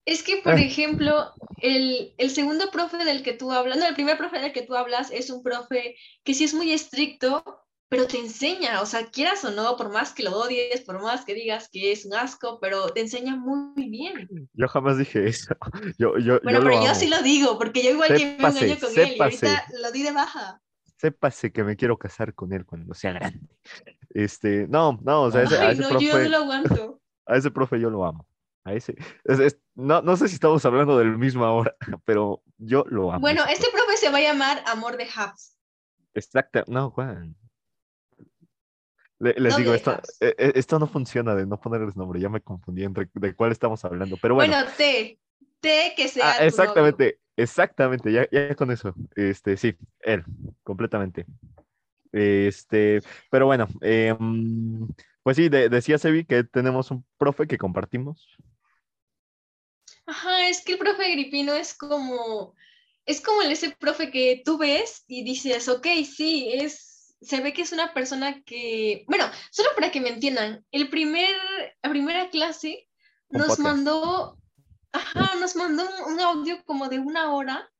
es 0.04 0.22
que, 0.22 0.38
por 0.38 0.54
ah. 0.54 0.60
ejemplo, 0.60 1.32
el, 1.60 2.14
el, 2.18 2.30
segundo 2.30 2.70
profe 2.72 3.04
del 3.04 3.22
que 3.22 3.34
tú 3.34 3.52
hablas, 3.52 3.78
no, 3.78 3.86
el 3.86 3.94
primer 3.94 4.18
profe 4.18 4.40
del 4.40 4.52
que 4.52 4.62
tú 4.62 4.74
hablas 4.74 5.12
es 5.12 5.30
un 5.30 5.42
profe 5.42 5.94
que 6.24 6.34
sí 6.34 6.44
es 6.44 6.54
muy 6.54 6.72
estricto, 6.72 7.44
pero 7.88 8.06
te 8.06 8.18
enseña, 8.18 8.80
o 8.80 8.86
sea, 8.86 9.06
quieras 9.10 9.44
o 9.44 9.50
no, 9.50 9.76
por 9.76 9.92
más 9.92 10.12
que 10.12 10.22
lo 10.24 10.36
odies, 10.36 10.80
por 10.80 11.00
más 11.00 11.24
que 11.24 11.34
digas 11.34 11.68
que 11.70 11.92
es 11.92 12.04
un 12.04 12.14
asco, 12.14 12.58
pero 12.60 12.88
te 12.88 13.00
enseña 13.00 13.36
muy 13.36 13.90
bien. 13.90 14.48
Yo 14.54 14.66
jamás 14.66 14.98
dije 14.98 15.28
eso. 15.28 15.54
Yo, 15.98 16.18
yo, 16.18 16.40
bueno, 16.42 16.60
pero 16.62 16.84
yo 16.84 16.94
sí 16.94 17.08
lo 17.08 17.22
digo, 17.22 17.58
porque 17.58 17.82
yo 17.84 17.90
igual 17.90 18.16
que 18.16 18.24
me 18.24 18.32
engaño 18.34 18.78
con 18.80 18.98
él 18.98 19.14
y 19.16 19.20
ahorita 19.20 19.66
lo 19.80 19.92
di 19.92 20.02
de 20.02 20.12
baja. 20.12 20.60
Sépase 20.96 21.52
que 21.52 21.64
me 21.64 21.76
quiero 21.76 21.98
casar 21.98 22.34
con 22.34 22.52
él 22.52 22.64
cuando 22.64 22.94
sea 22.94 23.12
grande. 23.12 23.46
Este, 24.14 24.66
no, 24.68 24.98
no, 25.02 25.22
o 25.22 25.30
sea, 25.30 25.42
ese, 25.42 25.58
Ay, 25.58 25.66
a 25.66 25.70
ese 25.72 25.82
no, 25.82 25.88
profe, 25.88 26.04
yo 26.04 26.18
no 26.18 26.28
lo 26.28 26.36
aguanto. 26.36 26.98
A 27.26 27.36
ese 27.36 27.50
profe 27.52 27.80
yo 27.80 27.88
lo 27.88 28.04
amo. 28.04 28.26
A 28.64 28.74
ese. 28.74 28.96
no, 29.76 30.02
no 30.02 30.16
sé 30.16 30.28
si 30.28 30.34
estamos 30.34 30.64
hablando 30.64 30.98
del 30.98 31.16
mismo 31.16 31.44
ahora, 31.44 31.74
pero 32.04 32.42
yo 32.58 32.84
lo 32.88 33.12
amo. 33.12 33.20
Bueno, 33.20 33.44
este 33.48 33.68
profe 33.70 33.96
se 33.96 34.10
va 34.10 34.18
a 34.18 34.22
llamar 34.22 34.62
Amor 34.66 34.96
de 34.96 35.04
Hubs. 35.04 35.56
Exacto. 36.14 36.64
No, 36.66 36.90
Juan. 36.90 37.36
les 39.18 39.56
digo, 39.56 39.72
esto, 39.72 40.00
e, 40.20 40.34
e, 40.36 40.52
esto 40.56 40.80
no 40.80 40.88
funciona 40.88 41.34
de 41.34 41.46
no 41.46 41.60
ponerles 41.60 41.96
nombre, 41.96 42.20
ya 42.20 42.28
me 42.28 42.40
confundí 42.40 42.82
entre 42.82 43.08
de 43.14 43.34
cuál 43.34 43.52
estamos 43.52 43.84
hablando, 43.84 44.16
pero 44.20 44.34
bueno. 44.34 44.52
Bueno, 44.52 44.70
T, 44.76 45.18
T 45.60 45.94
que 45.96 46.08
sea. 46.08 46.32
Ah, 46.32 46.44
exactamente, 46.44 47.20
exactamente, 47.36 48.12
ya, 48.12 48.28
ya 48.30 48.54
con 48.56 48.72
eso. 48.72 48.94
Este, 49.14 49.56
sí, 49.56 49.76
él, 50.00 50.24
completamente. 50.64 51.24
Este, 52.12 53.02
pero 53.30 53.46
bueno, 53.46 53.66
em, 53.80 54.86
pues 55.22 55.36
sí, 55.36 55.48
decía 55.48 55.98
Sebi 55.98 56.24
que 56.24 56.44
tenemos 56.44 56.90
un 56.90 57.04
profe 57.18 57.46
que 57.46 57.58
compartimos. 57.58 58.28
Ajá, 60.06 60.48
es 60.48 60.62
que 60.64 60.72
el 60.72 60.78
profe 60.78 61.12
Gripino 61.12 61.54
es 61.54 61.74
como, 61.74 62.54
es 63.06 63.20
como 63.20 63.42
ese 63.42 63.70
profe 63.70 64.10
que 64.10 64.42
tú 64.44 64.58
ves 64.58 65.04
y 65.06 65.24
dices, 65.24 65.68
ok, 65.68 65.86
sí, 66.04 66.50
es, 66.52 67.16
se 67.20 67.40
ve 67.40 67.52
que 67.52 67.62
es 67.62 67.72
una 67.72 67.94
persona 67.94 68.42
que, 68.42 69.04
bueno, 69.06 69.24
solo 69.50 69.70
para 69.74 69.90
que 69.90 70.00
me 70.00 70.10
entiendan, 70.10 70.64
el 70.72 70.90
primer, 70.90 71.30
la 71.82 71.90
primera 71.90 72.30
clase 72.30 72.88
nos 73.30 73.58
mandó, 73.58 74.38
ajá, 74.92 75.36
nos 75.36 75.56
mandó 75.56 75.84
un, 76.06 76.20
audio 76.20 76.62
como 76.64 76.88
de 76.88 76.98
una 76.98 77.32
hora 77.32 77.71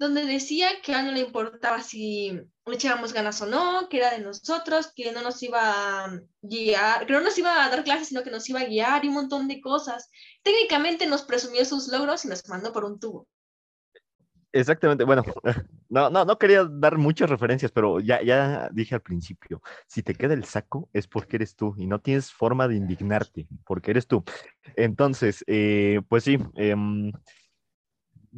donde 0.00 0.24
decía 0.24 0.80
que 0.82 0.94
a 0.94 1.02
no 1.02 1.12
le 1.12 1.20
importaba 1.20 1.82
si 1.82 2.40
echábamos 2.64 3.12
ganas 3.12 3.42
o 3.42 3.46
no, 3.46 3.86
que 3.90 3.98
era 3.98 4.12
de 4.12 4.20
nosotros, 4.20 4.90
que 4.96 5.12
no 5.12 5.20
nos 5.20 5.42
iba 5.42 5.60
a 5.60 6.20
guiar, 6.40 7.06
que 7.06 7.12
no 7.12 7.20
nos 7.20 7.36
iba 7.36 7.62
a 7.62 7.68
dar 7.68 7.84
clases, 7.84 8.08
sino 8.08 8.22
que 8.22 8.30
nos 8.30 8.48
iba 8.48 8.60
a 8.60 8.64
guiar 8.64 9.04
y 9.04 9.08
un 9.08 9.14
montón 9.14 9.46
de 9.46 9.60
cosas. 9.60 10.10
Técnicamente 10.42 11.06
nos 11.06 11.20
presumió 11.22 11.66
sus 11.66 11.88
logros 11.88 12.24
y 12.24 12.28
nos 12.28 12.48
mandó 12.48 12.72
por 12.72 12.86
un 12.86 12.98
tubo. 12.98 13.28
Exactamente, 14.52 15.04
bueno, 15.04 15.22
no, 15.90 16.08
no, 16.08 16.24
no 16.24 16.38
quería 16.38 16.64
dar 16.64 16.96
muchas 16.96 17.28
referencias, 17.28 17.70
pero 17.70 18.00
ya, 18.00 18.22
ya 18.22 18.70
dije 18.72 18.94
al 18.94 19.02
principio, 19.02 19.60
si 19.86 20.02
te 20.02 20.14
queda 20.14 20.32
el 20.32 20.44
saco 20.44 20.88
es 20.94 21.06
porque 21.06 21.36
eres 21.36 21.54
tú 21.54 21.74
y 21.76 21.86
no 21.86 22.00
tienes 22.00 22.32
forma 22.32 22.66
de 22.68 22.76
indignarte, 22.76 23.46
porque 23.66 23.90
eres 23.90 24.06
tú. 24.06 24.24
Entonces, 24.76 25.44
eh, 25.46 26.00
pues 26.08 26.24
sí, 26.24 26.38
eh, 26.56 26.74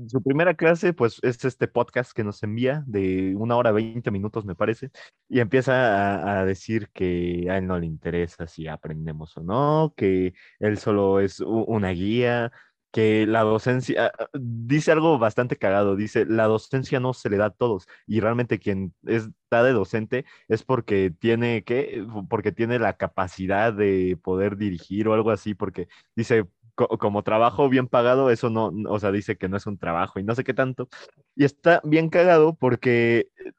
su 0.09 0.23
primera 0.23 0.55
clase, 0.55 0.93
pues 0.93 1.19
es 1.23 1.45
este 1.45 1.69
podcast 1.69 2.13
que 2.13 2.25
nos 2.25 2.43
envía 2.43 2.83
de 2.87 3.35
una 3.37 3.57
hora 3.57 3.73
veinte 3.73 4.11
minutos, 4.11 4.45
me 4.45 4.55
parece, 4.55 4.91
y 5.29 5.41
empieza 5.41 6.41
a, 6.41 6.45
decir 6.45 6.91
que 6.93 7.47
a 7.51 7.59
él 7.59 7.67
no 7.67 7.79
le 7.79 7.87
interesa 7.87 8.47
si 8.47 8.69
aprendemos 8.69 9.37
o 9.37 9.43
no, 9.43 9.95
que 9.97 10.35
él 10.61 10.79
solo 10.79 11.21
es 11.21 11.41
una 11.41 11.91
guía, 11.91 12.53
que 12.93 13.27
la 13.27 13.43
docencia, 13.43 14.13
ah, 14.19 14.29
dice 14.35 14.93
algo 14.93 15.19
bastante 15.19 15.57
cagado, 15.57 15.97
dice, 15.97 16.27
la 16.27 16.45
docencia 16.47 17.01
no 17.01 17.15
se 17.15 17.31
le 17.31 17.39
da 17.39 17.47
a 17.47 17.51
todos 17.51 17.87
y 18.07 18.21
realmente 18.21 18.59
quien 18.59 18.95
está 19.07 19.63
de 19.63 19.73
docente 19.73 20.25
es 20.49 20.63
porque 20.63 21.11
tiene, 21.19 21.65
¿qué? 21.65 22.05
Porque 22.29 22.53
tiene 22.53 22.79
la 22.79 22.97
capacidad 22.97 23.73
de 23.73 24.19
poder 24.23 24.57
dirigir 24.59 25.09
o 25.09 25.15
algo 25.15 25.31
así, 25.31 25.55
porque 25.55 25.89
dice, 26.15 26.47
como 26.75 27.23
trabajo 27.23 27.69
bien 27.69 27.87
pagado, 27.89 28.31
eso 28.31 28.51
no, 28.51 28.73
o 28.89 28.99
sea, 28.99 29.13
dice 29.13 29.37
que 29.37 29.49
no 29.49 29.57
es 29.57 29.67
un 29.67 29.79
trabajo 29.79 30.19
y 30.19 30.25
no 30.25 30.35
sé 30.35 30.45
qué 30.45 30.55
tanto. 30.55 30.89
Y 31.37 31.45
está 31.45 31.81
bien 31.85 32.09
cagado 32.09 32.55
porque 32.55 33.29
eh, 33.45 33.53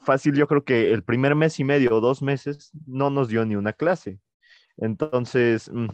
fácil, 0.00 0.34
yo 0.34 0.46
creo 0.48 0.64
que 0.64 0.92
el 0.92 1.02
primer 1.04 1.34
mes 1.34 1.58
y 1.60 1.64
medio 1.64 1.96
o 1.96 2.00
dos 2.00 2.22
meses 2.22 2.70
no 2.86 3.10
nos 3.10 3.28
dio 3.28 3.44
ni 3.44 3.56
una 3.56 3.72
clase. 3.72 4.20
Entonces, 4.76 5.70
mm, 5.72 5.88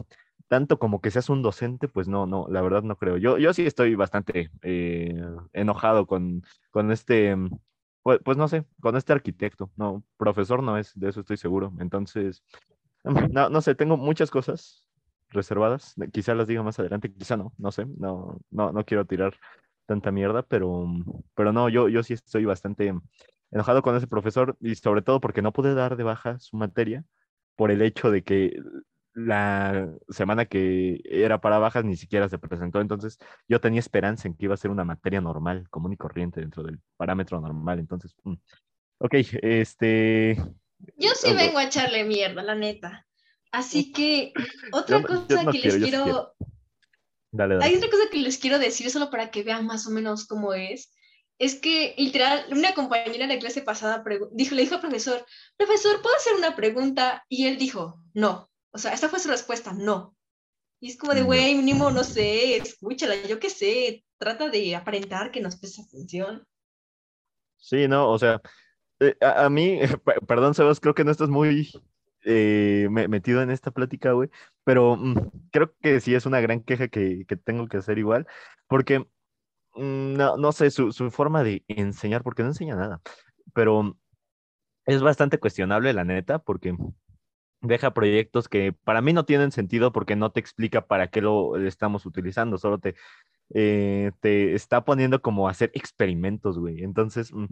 tanto 0.47 0.79
como 0.79 1.01
que 1.01 1.11
seas 1.11 1.29
un 1.29 1.41
docente, 1.41 1.87
pues 1.87 2.07
no, 2.07 2.25
no, 2.27 2.47
la 2.49 2.61
verdad 2.61 2.83
no 2.83 2.97
creo. 2.97 3.17
Yo, 3.17 3.37
yo 3.37 3.53
sí 3.53 3.65
estoy 3.65 3.95
bastante 3.95 4.51
eh, 4.63 5.15
enojado 5.53 6.07
con, 6.07 6.43
con 6.71 6.91
este, 6.91 7.35
mm, 7.35 7.49
pues, 8.03 8.19
pues, 8.23 8.37
no 8.37 8.47
sé, 8.47 8.65
con 8.81 8.95
este 8.97 9.13
arquitecto. 9.13 9.71
No, 9.77 10.03
profesor 10.17 10.63
no 10.63 10.77
es, 10.77 10.93
de 10.99 11.09
eso 11.09 11.21
estoy 11.21 11.37
seguro. 11.37 11.73
Entonces, 11.79 12.43
no, 13.31 13.49
no 13.49 13.61
sé, 13.61 13.75
tengo 13.75 13.97
muchas 13.97 14.31
cosas 14.31 14.85
reservadas. 15.29 15.95
Quizá 16.11 16.35
las 16.35 16.47
diga 16.47 16.63
más 16.63 16.79
adelante, 16.79 17.11
quizá 17.11 17.37
no, 17.37 17.53
no 17.57 17.71
sé, 17.71 17.85
no, 17.97 18.39
no, 18.49 18.71
no 18.71 18.85
quiero 18.85 19.05
tirar 19.05 19.35
tanta 19.85 20.11
mierda, 20.11 20.43
pero, 20.43 20.87
pero 21.35 21.51
no, 21.51 21.69
yo, 21.69 21.89
yo 21.89 22.03
sí 22.03 22.13
estoy 22.13 22.45
bastante 22.45 22.93
enojado 23.51 23.81
con 23.81 23.95
ese 23.95 24.07
profesor 24.07 24.55
y 24.59 24.75
sobre 24.75 25.01
todo 25.01 25.19
porque 25.19 25.41
no 25.41 25.51
pude 25.51 25.73
dar 25.73 25.97
de 25.97 26.03
baja 26.03 26.39
su 26.39 26.57
materia 26.57 27.03
por 27.55 27.71
el 27.71 27.81
hecho 27.81 28.11
de 28.11 28.23
que 28.23 28.61
la 29.13 29.89
semana 30.09 30.45
que 30.45 31.01
era 31.03 31.41
para 31.41 31.57
bajas 31.57 31.83
ni 31.83 31.95
siquiera 31.95 32.29
se 32.29 32.37
presentó, 32.37 32.79
entonces 32.79 33.17
yo 33.47 33.59
tenía 33.59 33.79
esperanza 33.79 34.27
en 34.27 34.35
que 34.35 34.45
iba 34.45 34.53
a 34.53 34.57
ser 34.57 34.71
una 34.71 34.85
materia 34.85 35.19
normal, 35.19 35.67
común 35.69 35.93
y 35.93 35.97
corriente 35.97 36.39
dentro 36.39 36.63
del 36.63 36.79
parámetro 36.95 37.41
normal, 37.41 37.79
entonces, 37.79 38.15
mm, 38.23 38.35
ok, 38.99 39.13
este... 39.41 40.37
Yo 40.95 41.09
sí 41.15 41.33
vengo 41.33 41.57
a 41.57 41.65
echarle 41.65 42.05
mierda, 42.05 42.41
la 42.41 42.55
neta. 42.55 43.05
Así 43.51 43.91
que 43.91 44.33
otra 44.73 45.01
cosa 45.01 45.51
que 45.51 45.59
les 45.59 45.75
quiero... 45.77 46.33
Hay 47.61 47.75
otra 47.75 47.89
cosa 47.89 48.09
que 48.11 48.17
les 48.17 48.37
quiero 48.39 48.57
decir 48.57 48.89
solo 48.89 49.11
para 49.11 49.29
que 49.29 49.43
vean 49.43 49.65
más 49.65 49.85
o 49.85 49.91
menos 49.91 50.25
cómo 50.25 50.53
es. 50.53 50.91
Es 51.37 51.55
que 51.55 51.93
literal, 51.97 52.45
una 52.51 52.73
compañera 52.73 53.27
de 53.27 53.39
clase 53.39 53.61
pasada 53.61 54.03
dijo, 54.31 54.55
le 54.55 54.61
dijo 54.63 54.75
al 54.75 54.81
profesor, 54.81 55.25
profesor, 55.55 56.01
¿puedo 56.01 56.15
hacer 56.15 56.33
una 56.35 56.55
pregunta? 56.55 57.23
Y 57.29 57.45
él 57.45 57.57
dijo, 57.57 58.01
no. 58.13 58.49
O 58.71 58.77
sea, 58.77 58.93
esta 58.93 59.09
fue 59.09 59.19
su 59.19 59.29
respuesta, 59.29 59.73
no. 59.73 60.17
Y 60.81 60.89
es 60.89 60.97
como 60.97 61.13
de, 61.13 61.21
güey, 61.21 61.55
mínimo, 61.55 61.91
no 61.91 62.03
sé, 62.03 62.57
escúchala, 62.57 63.15
yo 63.27 63.39
qué 63.39 63.49
sé, 63.49 64.05
trata 64.17 64.49
de 64.49 64.75
aparentar 64.75 65.31
que 65.31 65.41
nos 65.41 65.57
presta 65.57 65.81
atención. 65.81 66.45
Sí, 67.57 67.87
no, 67.87 68.09
o 68.09 68.17
sea, 68.17 68.41
eh, 68.99 69.15
a, 69.21 69.49
mí, 69.49 69.79
perdón, 70.27 70.53
Sebas, 70.53 70.79
creo 70.79 70.93
que 70.93 71.03
no 71.03 71.11
estás 71.11 71.29
muy 71.29 71.69
eh, 72.29 72.87
metido 72.91 73.41
en 73.41 73.49
esta 73.51 73.71
plática, 73.71 74.11
güey, 74.13 74.29
pero 74.63 74.95
mm, 74.97 75.15
creo 75.51 75.73
que 75.81 75.99
sí 75.99 76.15
es 76.15 76.25
una 76.25 76.41
gran 76.41 76.61
queja 76.63 76.87
que, 76.87 77.25
tengo 77.43 77.67
que 77.67 77.77
hacer 77.77 77.97
igual, 77.97 78.27
porque, 78.67 78.99
mm, 79.75 80.15
no, 80.15 80.37
no 80.37 80.51
sé, 80.53 80.71
su, 80.71 80.91
su 80.91 81.11
forma 81.11 81.43
de 81.43 81.63
enseñar, 81.67 82.23
porque 82.23 82.43
no 82.43 82.49
enseña 82.49 82.75
nada, 82.75 83.01
pero 83.53 83.97
es 84.85 85.01
bastante 85.01 85.39
cuestionable, 85.39 85.93
la 85.93 86.03
neta, 86.05 86.39
porque 86.39 86.75
deja 87.61 87.93
proyectos 87.93 88.47
que 88.49 88.73
para 88.73 89.01
mí 89.01 89.13
no 89.13 89.25
tienen 89.25 89.51
sentido 89.51 89.91
porque 89.91 90.15
no 90.15 90.31
te 90.31 90.39
explica 90.39 90.87
para 90.87 91.09
qué 91.09 91.21
lo 91.21 91.57
estamos 91.57 92.05
utilizando, 92.05 92.57
solo 92.57 92.79
te, 92.79 92.95
eh, 93.53 94.11
te 94.21 94.53
está 94.55 94.85
poniendo 94.85 95.21
como 95.21 95.47
a 95.47 95.51
hacer 95.51 95.71
experimentos, 95.73 96.59
güey. 96.59 96.83
Entonces, 96.83 97.33
mm, 97.33 97.45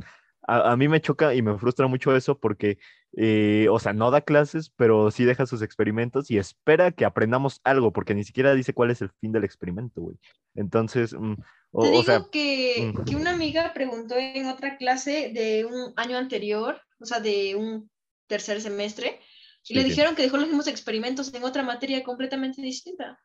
a, 0.48 0.78
mí 0.78 0.88
me 0.88 1.02
choca 1.02 1.36
y 1.36 1.42
me 1.42 1.58
frustra 1.58 1.88
mucho 1.88 2.16
eso 2.16 2.40
porque, 2.40 2.78
eh, 3.18 3.68
o 3.70 3.80
sea, 3.80 3.92
no 3.92 4.12
da 4.12 4.22
clases, 4.22 4.72
pero 4.76 5.12
sí 5.12 5.26
deja 5.26 5.46
sus 5.46 5.62
experimentos 5.62 6.32
y 6.32 6.38
espera 6.38 6.92
que 6.92 7.04
aprendamos 7.04 7.60
algo, 7.66 7.92
porque 7.92 8.16
ni 8.16 8.24
siquiera 8.24 8.54
dice 8.56 8.74
cuál 8.74 8.92
es 8.92 9.02
el 9.02 9.12
fin 9.20 9.34
del 9.34 9.44
experimento, 9.44 10.02
güey. 10.02 10.18
Entonces, 10.56 11.14
mm, 11.14 11.34
o, 11.72 11.84
te 11.84 11.92
digo 11.92 12.32
que, 12.32 12.94
mm. 12.94 13.04
que 13.04 13.16
una 13.18 13.32
amiga 13.32 13.74
preguntó 13.74 14.16
en 14.18 14.48
otra 14.48 14.78
clase 14.78 15.32
de 15.34 15.66
un 15.66 15.94
año 15.98 16.18
anterior, 16.18 16.82
o 17.00 17.06
sea, 17.06 17.20
de 17.20 17.56
un 17.56 17.90
tercer 18.28 18.62
semestre, 18.62 19.20
y 19.68 19.76
le 19.76 19.84
dijeron 19.84 20.16
que 20.16 20.22
dejó 20.22 20.38
los 20.38 20.48
mismos 20.48 20.68
experimentos 20.68 21.34
en 21.34 21.44
otra 21.44 21.62
materia 21.62 22.02
completamente 22.04 22.62
distinta. 22.62 23.20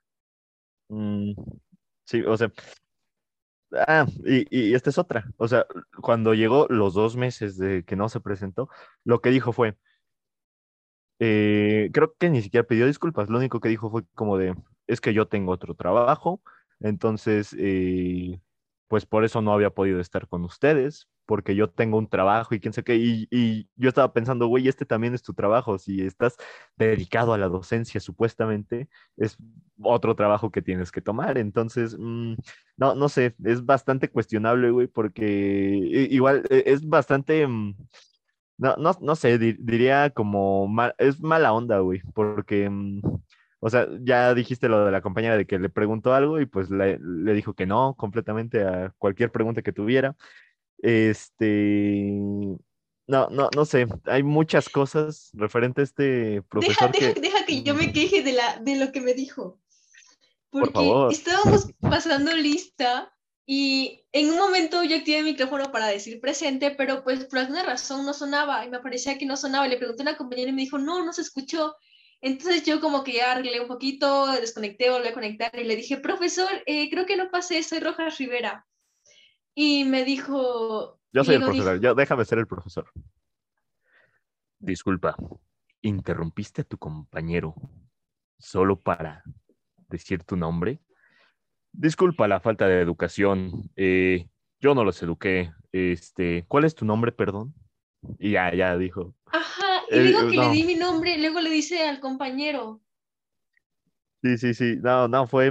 Mm, 0.88 1.34
sí, 2.04 2.22
o 2.22 2.36
sea. 2.36 2.52
Ah, 3.72 4.06
y, 4.24 4.46
y, 4.50 4.74
esta 4.74 4.90
es 4.90 4.98
otra. 4.98 5.24
O 5.38 5.48
sea, 5.48 5.66
cuando 6.00 6.34
llegó 6.34 6.66
los 6.68 6.94
dos 6.94 7.16
meses 7.16 7.56
de 7.56 7.84
que 7.84 7.96
no 7.96 8.08
se 8.08 8.20
presentó, 8.20 8.68
lo 9.04 9.20
que 9.20 9.30
dijo 9.30 9.52
fue. 9.52 9.76
Eh, 11.18 11.90
creo 11.92 12.14
que 12.18 12.30
ni 12.30 12.42
siquiera 12.42 12.66
pidió 12.66 12.86
disculpas. 12.86 13.28
Lo 13.30 13.38
único 13.38 13.60
que 13.60 13.68
dijo 13.68 13.90
fue 13.90 14.02
como 14.14 14.36
de: 14.38 14.54
es 14.86 15.00
que 15.00 15.14
yo 15.14 15.28
tengo 15.28 15.52
otro 15.52 15.74
trabajo, 15.74 16.42
entonces, 16.80 17.54
eh, 17.58 18.40
pues 18.88 19.06
por 19.06 19.24
eso 19.24 19.40
no 19.42 19.52
había 19.52 19.70
podido 19.70 20.00
estar 20.00 20.28
con 20.28 20.44
ustedes, 20.44 21.08
porque 21.26 21.54
yo 21.54 21.70
tengo 21.70 21.98
un 21.98 22.08
trabajo 22.08 22.54
y 22.54 22.60
quién 22.60 22.72
sé 22.72 22.82
qué, 22.82 22.96
y, 22.96 23.68
yo 23.76 23.88
estaba 23.88 24.12
pensando, 24.12 24.46
güey, 24.46 24.68
este 24.68 24.84
también 24.84 25.14
es 25.14 25.22
tu 25.22 25.34
trabajo, 25.34 25.78
si 25.78 26.02
estás 26.02 26.36
dedicado 26.76 27.34
a 27.34 27.38
la 27.38 27.48
docencia 27.48 28.00
supuestamente, 28.00 28.88
es 29.16 29.36
otro 29.82 30.14
trabajo 30.16 30.50
que 30.50 30.62
tienes 30.62 30.92
que 30.92 31.00
tomar, 31.00 31.38
entonces, 31.38 31.96
mm, 31.98 32.34
no, 32.76 32.94
no 32.94 33.08
sé, 33.08 33.34
es 33.44 33.64
bastante 33.64 34.10
cuestionable, 34.10 34.70
güey, 34.70 34.86
porque 34.86 35.78
igual 36.10 36.44
e, 36.50 36.64
es 36.66 36.86
bastante... 36.86 37.46
Mm, 37.46 37.74
no, 38.58 38.76
no, 38.76 38.92
no 39.00 39.16
sé, 39.16 39.38
diría 39.38 40.10
como, 40.10 40.68
es 40.98 41.20
mala 41.20 41.52
onda, 41.52 41.80
güey, 41.80 42.00
porque 42.14 42.70
mm, 42.70 43.00
o 43.64 43.70
sea, 43.70 43.86
ya 44.00 44.34
dijiste 44.34 44.68
lo 44.68 44.84
de 44.84 44.90
la 44.90 45.02
compañera 45.02 45.36
de 45.36 45.46
que 45.46 45.56
le 45.56 45.68
preguntó 45.68 46.14
algo 46.14 46.40
y 46.40 46.46
pues 46.46 46.68
le, 46.68 46.98
le, 46.98 47.32
dijo 47.32 47.54
que 47.54 47.64
no 47.64 47.94
completamente 47.96 48.64
a 48.64 48.92
cualquier 48.98 49.30
pregunta 49.30 49.62
que 49.62 49.72
tuviera. 49.72 50.16
Este, 50.82 52.10
no, 53.06 53.28
no, 53.30 53.48
no 53.54 53.64
sé, 53.64 53.86
hay 54.06 54.22
muchas 54.24 54.68
cosas 54.68 55.30
referente 55.34 55.80
a 55.80 55.84
este 55.84 56.42
profesor. 56.42 56.90
Deja, 56.92 57.14
que... 57.14 57.20
Deja, 57.20 57.46
que 57.46 57.62
yo 57.62 57.74
me 57.74 57.92
queje 57.92 58.22
de, 58.22 58.32
la, 58.32 58.58
de 58.58 58.76
lo 58.76 58.90
que 58.90 59.00
me 59.00 59.14
dijo. 59.14 59.60
Porque 60.50 60.92
estábamos 61.10 61.68
pasando 61.80 62.34
lista 62.34 63.12
y 63.46 64.04
en 64.12 64.30
un 64.30 64.36
momento 64.36 64.82
yo 64.82 64.96
activé 64.96 65.18
el 65.18 65.24
micrófono 65.24 65.70
para 65.70 65.86
decir 65.86 66.20
presente, 66.20 66.72
pero 66.72 67.04
pues 67.04 67.24
por 67.24 67.38
alguna 67.38 67.62
razón 67.62 68.04
no 68.04 68.12
sonaba 68.12 68.64
y 68.64 68.68
me 68.70 68.80
parecía 68.80 69.18
que 69.18 69.26
no 69.26 69.36
sonaba. 69.36 69.68
Le 69.68 69.78
pregunté 69.78 70.02
a 70.02 70.10
una 70.10 70.16
compañera 70.16 70.50
y 70.50 70.54
me 70.54 70.62
dijo, 70.62 70.78
no, 70.78 71.04
no 71.04 71.12
se 71.12 71.22
escuchó. 71.22 71.76
Entonces 72.20 72.64
yo 72.64 72.80
como 72.80 73.04
que 73.04 73.14
ya 73.14 73.32
arreglé 73.32 73.60
un 73.60 73.68
poquito, 73.68 74.26
desconecté, 74.32 74.90
volví 74.90 75.08
a 75.08 75.14
conectar 75.14 75.50
y 75.58 75.64
le 75.64 75.76
dije, 75.76 75.96
profesor, 75.96 76.50
eh, 76.66 76.90
creo 76.90 77.06
que 77.06 77.16
no 77.16 77.30
pasé, 77.30 77.62
soy 77.62 77.80
Rojas 77.80 78.18
Rivera. 78.18 78.66
Y 79.54 79.84
me 79.84 80.04
dijo... 80.04 80.98
Yo 81.12 81.24
soy 81.24 81.34
el 81.34 81.42
profesor, 81.42 81.80
yo, 81.80 81.94
déjame 81.94 82.24
ser 82.24 82.38
el 82.38 82.46
profesor. 82.46 82.90
Disculpa, 84.58 85.16
¿interrumpiste 85.82 86.62
a 86.62 86.64
tu 86.64 86.78
compañero 86.78 87.54
solo 88.38 88.80
para 88.80 89.22
decir 89.88 90.24
tu 90.24 90.36
nombre? 90.36 90.80
Disculpa 91.72 92.28
la 92.28 92.40
falta 92.40 92.66
de 92.66 92.80
educación. 92.80 93.70
Eh, 93.76 94.28
yo 94.60 94.74
no 94.74 94.84
los 94.84 95.02
eduqué. 95.02 95.52
Este, 95.72 96.44
¿cuál 96.48 96.64
es 96.64 96.74
tu 96.74 96.84
nombre, 96.84 97.12
perdón? 97.12 97.54
Y 98.18 98.32
ya, 98.32 98.54
ya 98.54 98.76
dijo. 98.76 99.14
Ajá, 99.26 99.82
y 99.90 99.98
digo 99.98 100.28
que 100.28 100.36
le 100.36 100.50
di 100.50 100.64
mi 100.64 100.74
nombre, 100.74 101.18
luego 101.18 101.40
le 101.40 101.50
dice 101.50 101.86
al 101.86 102.00
compañero. 102.00 102.80
Sí, 104.22 104.38
sí, 104.38 104.54
sí. 104.54 104.76
No, 104.80 105.08
no, 105.08 105.26
fue. 105.26 105.50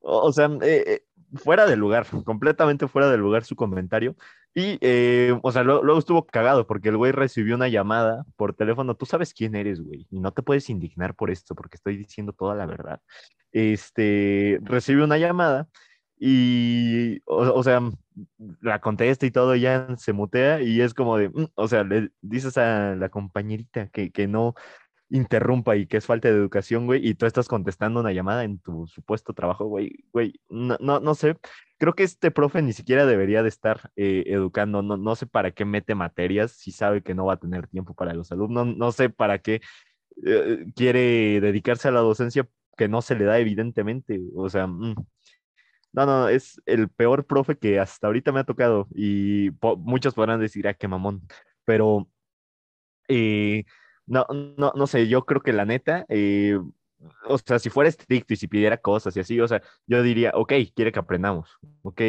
O 0.00 0.32
sea, 0.32 0.46
eh, 0.62 0.84
eh, 0.86 1.06
fuera 1.36 1.66
del 1.66 1.78
lugar, 1.78 2.06
completamente 2.24 2.88
fuera 2.88 3.10
del 3.10 3.20
lugar 3.20 3.44
su 3.44 3.56
comentario. 3.56 4.16
Y, 4.54 4.78
eh, 4.80 5.38
o 5.42 5.52
sea, 5.52 5.62
luego, 5.62 5.98
estuvo 5.98 6.26
cagado 6.26 6.66
porque 6.66 6.88
el 6.88 6.96
güey 6.96 7.12
recibió 7.12 7.54
una 7.56 7.68
llamada 7.68 8.24
por 8.36 8.54
teléfono. 8.54 8.94
Tú 8.96 9.04
sabes 9.06 9.34
quién 9.34 9.54
eres, 9.54 9.80
güey, 9.82 10.06
y 10.10 10.20
no 10.20 10.32
te 10.32 10.42
puedes 10.42 10.70
indignar 10.70 11.14
por 11.14 11.30
esto 11.30 11.54
porque 11.54 11.76
estoy 11.76 11.96
diciendo 11.98 12.32
toda 12.32 12.54
la 12.54 12.66
verdad. 12.66 13.00
Este, 13.52 14.58
recibió 14.62 15.04
una 15.04 15.18
llamada 15.18 15.68
y, 16.18 17.20
o, 17.26 17.62
sea, 17.62 17.80
la 18.62 18.80
contesta 18.80 19.26
y 19.26 19.30
todo, 19.30 19.54
ya 19.56 19.88
se 19.98 20.12
mutea 20.14 20.62
y 20.62 20.80
es 20.80 20.94
como 20.94 21.18
de, 21.18 21.28
mm", 21.28 21.48
o 21.54 21.68
sea, 21.68 21.84
le 21.84 22.10
dices 22.22 22.56
a 22.58 22.94
la 22.96 23.10
compañerita 23.10 23.88
que, 23.88 24.10
que 24.10 24.26
no 24.26 24.54
interrumpa 25.08 25.76
y 25.76 25.86
que 25.86 25.98
es 25.98 26.06
falta 26.06 26.28
de 26.28 26.34
educación, 26.34 26.86
güey, 26.86 27.06
y 27.06 27.14
tú 27.14 27.26
estás 27.26 27.48
contestando 27.48 28.00
una 28.00 28.12
llamada 28.12 28.44
en 28.44 28.58
tu 28.58 28.86
supuesto 28.88 29.32
trabajo, 29.32 29.66
güey, 29.66 30.04
güey, 30.12 30.40
no, 30.48 30.76
no, 30.80 31.00
no 31.00 31.14
sé, 31.14 31.36
creo 31.78 31.94
que 31.94 32.02
este 32.02 32.30
profe 32.30 32.62
ni 32.62 32.72
siquiera 32.72 33.06
debería 33.06 33.42
de 33.42 33.48
estar 33.48 33.90
eh, 33.96 34.24
educando, 34.26 34.82
no, 34.82 34.96
no 34.96 35.14
sé 35.16 35.26
para 35.26 35.52
qué 35.52 35.64
mete 35.64 35.94
materias 35.94 36.52
si 36.52 36.72
sabe 36.72 37.02
que 37.02 37.14
no 37.14 37.26
va 37.26 37.34
a 37.34 37.38
tener 37.38 37.68
tiempo 37.68 37.94
para 37.94 38.14
los 38.14 38.32
alumnos, 38.32 38.66
no 38.76 38.92
sé 38.92 39.10
para 39.10 39.38
qué 39.38 39.60
eh, 40.24 40.66
quiere 40.74 41.40
dedicarse 41.40 41.88
a 41.88 41.92
la 41.92 42.00
docencia 42.00 42.48
que 42.76 42.88
no 42.88 43.02
se 43.02 43.16
le 43.16 43.24
da 43.24 43.38
evidentemente. 43.38 44.20
O 44.34 44.48
sea, 44.48 44.66
mm. 44.66 44.94
no, 45.92 46.06
no, 46.06 46.28
es 46.28 46.60
el 46.66 46.88
peor 46.88 47.26
profe 47.26 47.56
que 47.58 47.80
hasta 47.80 48.06
ahorita 48.06 48.32
me 48.32 48.40
ha 48.40 48.44
tocado 48.44 48.88
y 48.94 49.50
muchos 49.78 50.14
podrán 50.14 50.40
decir, 50.40 50.68
ah, 50.68 50.74
qué 50.74 50.88
mamón, 50.88 51.22
pero 51.64 52.08
eh, 53.08 53.64
no, 54.06 54.26
no, 54.56 54.72
no 54.74 54.86
sé, 54.86 55.08
yo 55.08 55.24
creo 55.24 55.42
que 55.42 55.52
la 55.52 55.64
neta, 55.64 56.06
eh, 56.08 56.58
o 57.28 57.38
sea, 57.38 57.58
si 57.58 57.70
fuera 57.70 57.88
estricto 57.88 58.34
y 58.34 58.36
si 58.36 58.48
pidiera 58.48 58.78
cosas 58.78 59.16
y 59.16 59.20
así, 59.20 59.40
o 59.40 59.48
sea, 59.48 59.62
yo 59.86 60.02
diría, 60.02 60.32
ok, 60.34 60.52
quiere 60.74 60.92
que 60.92 60.98
aprendamos, 60.98 61.58
ok, 61.82 62.00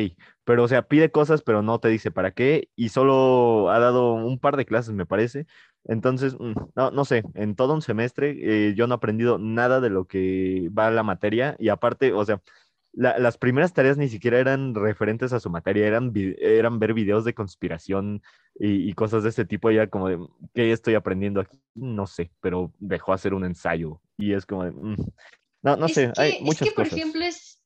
pero 0.43 0.63
o 0.63 0.67
sea, 0.67 0.83
pide 0.87 1.11
cosas, 1.11 1.41
pero 1.41 1.61
no 1.61 1.79
te 1.79 1.89
dice 1.89 2.11
para 2.11 2.31
qué 2.31 2.69
y 2.75 2.89
solo 2.89 3.69
ha 3.71 3.79
dado 3.79 4.13
un 4.13 4.39
par 4.39 4.57
de 4.57 4.65
clases, 4.65 4.93
me 4.93 5.05
parece. 5.05 5.45
Entonces, 5.85 6.35
mm, 6.39 6.53
no, 6.75 6.91
no 6.91 7.05
sé, 7.05 7.23
en 7.35 7.55
todo 7.55 7.73
un 7.73 7.81
semestre 7.81 8.35
eh, 8.69 8.73
yo 8.75 8.87
no 8.87 8.95
he 8.95 8.97
aprendido 8.97 9.37
nada 9.39 9.79
de 9.81 9.89
lo 9.89 10.05
que 10.05 10.69
va 10.77 10.87
a 10.87 10.91
la 10.91 11.03
materia 11.03 11.55
y 11.59 11.69
aparte, 11.69 12.13
o 12.13 12.25
sea, 12.25 12.41
las 12.93 13.37
primeras 13.37 13.73
tareas 13.73 13.97
ni 13.97 14.09
siquiera 14.09 14.39
eran 14.39 14.73
referentes 14.73 15.31
a 15.31 15.39
su 15.39 15.51
materia, 15.51 15.85
eran, 15.85 16.11
eran 16.39 16.79
ver 16.79 16.93
videos 16.93 17.25
de 17.25 17.35
conspiración 17.35 18.23
y, 18.55 18.91
cosas 18.93 19.21
de 19.21 19.29
este 19.29 19.45
tipo, 19.45 19.69
ya 19.69 19.87
como 19.87 20.09
de, 20.09 20.17
¿qué 20.55 20.71
estoy 20.71 20.95
aprendiendo 20.95 21.39
aquí? 21.39 21.59
No 21.75 22.07
sé, 22.07 22.31
pero 22.41 22.71
dejó 22.79 23.13
hacer 23.13 23.35
un 23.35 23.45
ensayo 23.45 24.01
y 24.17 24.33
es 24.33 24.47
como 24.47 24.63
de, 24.63 24.71
mm, 24.71 24.95
no, 25.61 25.75
no 25.75 25.87
sé, 25.87 26.11
hay 26.17 26.41
muchas 26.41 26.63
es 26.63 26.69
que, 26.69 26.75
por 26.75 26.87
ejemplo, 26.87 27.23
es, 27.23 27.61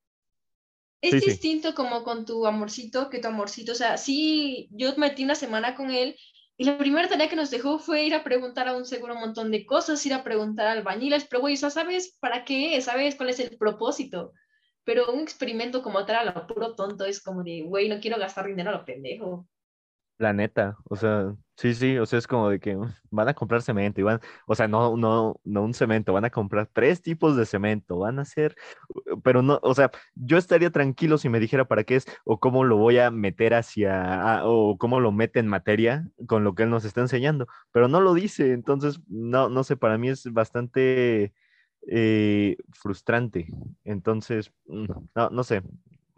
es 1.02 1.26
distinto 1.26 1.74
como 1.76 2.04
con 2.04 2.26
tu 2.26 2.46
amorcito 2.46 3.10
que 3.10 3.20
tu 3.20 3.30
amorcito, 3.30 3.72
o 3.72 3.76
sea, 3.76 3.98
sí, 3.98 4.68
yo 4.72 4.94
metí 4.98 5.24
una 5.24 5.36
semana 5.36 5.76
con 5.76 5.92
él 5.92 6.18
y 6.58 6.66
la 6.66 6.78
primera 6.78 7.08
tarea 7.08 7.30
que 7.30 7.36
nos 7.36 7.50
dejó 7.50 7.80
fue 7.80 8.04
ir 8.04 8.14
a 8.14 8.24
preguntar 8.24 8.68
a 8.68 8.76
un 8.76 8.86
seguro 8.86 9.16
un 9.16 9.22
montón 9.22 9.50
de 9.50 9.66
cosas, 9.66 10.06
ir 10.06 10.14
a 10.14 10.24
preguntar 10.24 10.68
al 10.68 10.80
albañiles, 10.80 11.26
pero 11.26 11.42
güey, 11.42 11.56
¿sabes 11.56 12.18
para 12.20 12.44
qué? 12.44 12.80
¿Sabes 12.82 13.16
cuál 13.16 13.30
es 13.30 13.40
el 13.40 13.58
propósito? 13.58 14.34
Pero 14.92 15.10
un 15.10 15.22
experimento 15.22 15.82
como 15.82 16.06
tal 16.06 16.28
a 16.28 16.34
lo 16.34 16.48
puro 16.48 16.76
tonto 16.76 17.06
es 17.06 17.24
como 17.24 17.46
de, 17.46 17.62
güey, 17.62 17.88
no 17.88 18.02
quiero 18.02 18.18
gastar 18.20 18.46
dinero 18.46 18.72
a 18.72 18.74
lo 18.74 18.84
pendejo. 18.84 19.48
La 20.18 20.34
neta, 20.34 20.76
o 20.84 20.98
sea, 20.98 21.34
sí, 21.56 21.74
sí, 21.74 21.98
o 21.98 22.06
sea, 22.06 22.20
es 22.20 22.28
como 22.28 22.50
de 22.50 22.60
que 22.60 22.78
van 23.10 23.30
a 23.30 23.34
comprar 23.34 23.62
cemento 23.62 24.02
y 24.02 24.04
van, 24.04 24.20
o 24.46 24.54
sea, 24.54 24.68
no, 24.68 24.98
no, 24.98 25.40
no 25.46 25.64
un 25.64 25.74
cemento, 25.74 26.12
van 26.12 26.26
a 26.26 26.30
comprar 26.30 26.68
tres 26.74 27.02
tipos 27.02 27.38
de 27.38 27.46
cemento, 27.46 28.00
van 28.00 28.20
a 28.20 28.24
hacer, 28.24 28.54
pero 29.24 29.42
no, 29.42 29.62
o 29.64 29.74
sea, 29.74 29.92
yo 30.14 30.38
estaría 30.38 30.72
tranquilo 30.72 31.18
si 31.18 31.30
me 31.30 31.40
dijera 31.40 31.70
para 31.70 31.86
qué 31.86 31.96
es 31.96 32.06
o 32.26 32.42
cómo 32.42 32.66
lo 32.66 32.76
voy 32.76 33.00
a 33.00 33.12
meter 33.12 33.54
hacia, 33.54 34.42
o 34.44 34.78
cómo 34.78 35.00
lo 35.00 35.14
mete 35.14 35.40
en 35.40 35.48
materia 35.48 36.06
con 36.28 36.44
lo 36.44 36.54
que 36.54 36.64
él 36.64 36.70
nos 36.70 36.84
está 36.84 37.00
enseñando, 37.00 37.48
pero 37.72 37.88
no 37.88 38.02
lo 38.02 38.14
dice, 38.14 38.52
entonces, 38.52 39.00
no, 39.08 39.48
no 39.48 39.64
sé, 39.64 39.78
para 39.78 39.98
mí 39.98 40.10
es 40.10 40.26
bastante 40.34 41.34
eh, 41.88 42.58
frustrante, 42.74 43.48
entonces, 43.84 44.52
mm, 44.68 44.86
no, 45.16 45.30
no 45.30 45.44
sé, 45.44 45.62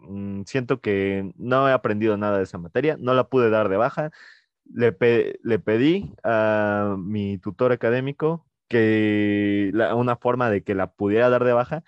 Mm, 0.08 0.42
siento 0.46 0.80
que 0.80 1.32
no 1.36 1.68
he 1.68 1.72
aprendido 1.72 2.16
nada 2.16 2.38
de 2.38 2.44
esa 2.44 2.58
materia, 2.58 2.96
no 2.98 3.14
la 3.14 3.28
pude 3.28 3.50
dar 3.50 3.68
de 3.68 3.76
baja. 3.76 4.10
Le, 4.72 4.96
le 5.42 5.58
pedí 5.58 6.14
a 6.24 6.96
mi 6.98 7.38
tutor 7.38 7.72
académico 7.72 8.46
que 8.68 9.72
una 9.94 10.16
forma 10.16 10.50
de 10.50 10.62
que 10.64 10.74
la 10.74 10.92
pudiera 10.92 11.28
dar 11.30 11.44
de 11.44 11.52
baja, 11.52 11.84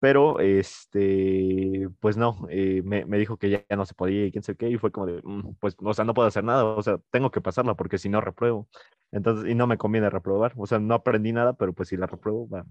pero 0.00 0.40
este, 0.40 1.88
pues 2.00 2.16
no, 2.16 2.46
eh, 2.50 2.82
me, 2.84 3.04
me, 3.06 3.18
dijo 3.18 3.36
que 3.38 3.50
ya, 3.50 3.64
no 3.76 3.86
se 3.86 3.94
podía 3.94 4.26
y 4.26 4.32
quién 4.32 4.44
sé 4.44 4.56
qué, 4.56 4.70
y 4.70 4.78
fue 4.78 4.92
como 4.92 5.06
de, 5.06 5.20
mm, 5.24 5.54
pues, 5.60 5.76
o 5.80 5.94
sea, 5.94 6.04
no 6.04 6.14
puedo 6.14 6.28
hacer 6.28 6.44
nada, 6.44 6.64
o 6.64 6.82
sea, 6.82 6.98
tengo 7.10 7.30
que 7.30 7.40
pasarla 7.40 7.74
porque 7.76 7.98
si 7.98 8.08
no 8.08 8.20
repruebo. 8.20 8.68
Entonces, 9.12 9.50
y 9.50 9.54
no 9.54 9.66
me 9.66 9.78
conviene 9.78 10.10
reprobar, 10.10 10.54
o 10.56 10.66
sea, 10.66 10.78
no 10.78 10.94
aprendí 10.94 11.32
nada, 11.32 11.54
pero 11.54 11.72
pues 11.74 11.88
si 11.90 11.96
la 11.96 12.06
repruebo 12.06 12.48
va, 12.48 12.64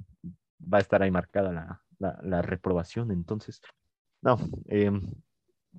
va 0.61 0.79
a 0.79 0.81
estar 0.81 1.01
ahí 1.01 1.11
marcada 1.11 1.81
la, 1.99 2.19
la, 2.21 2.41
reprobación, 2.41 3.11
entonces, 3.11 3.61
no, 4.21 4.37
em, 4.67 5.01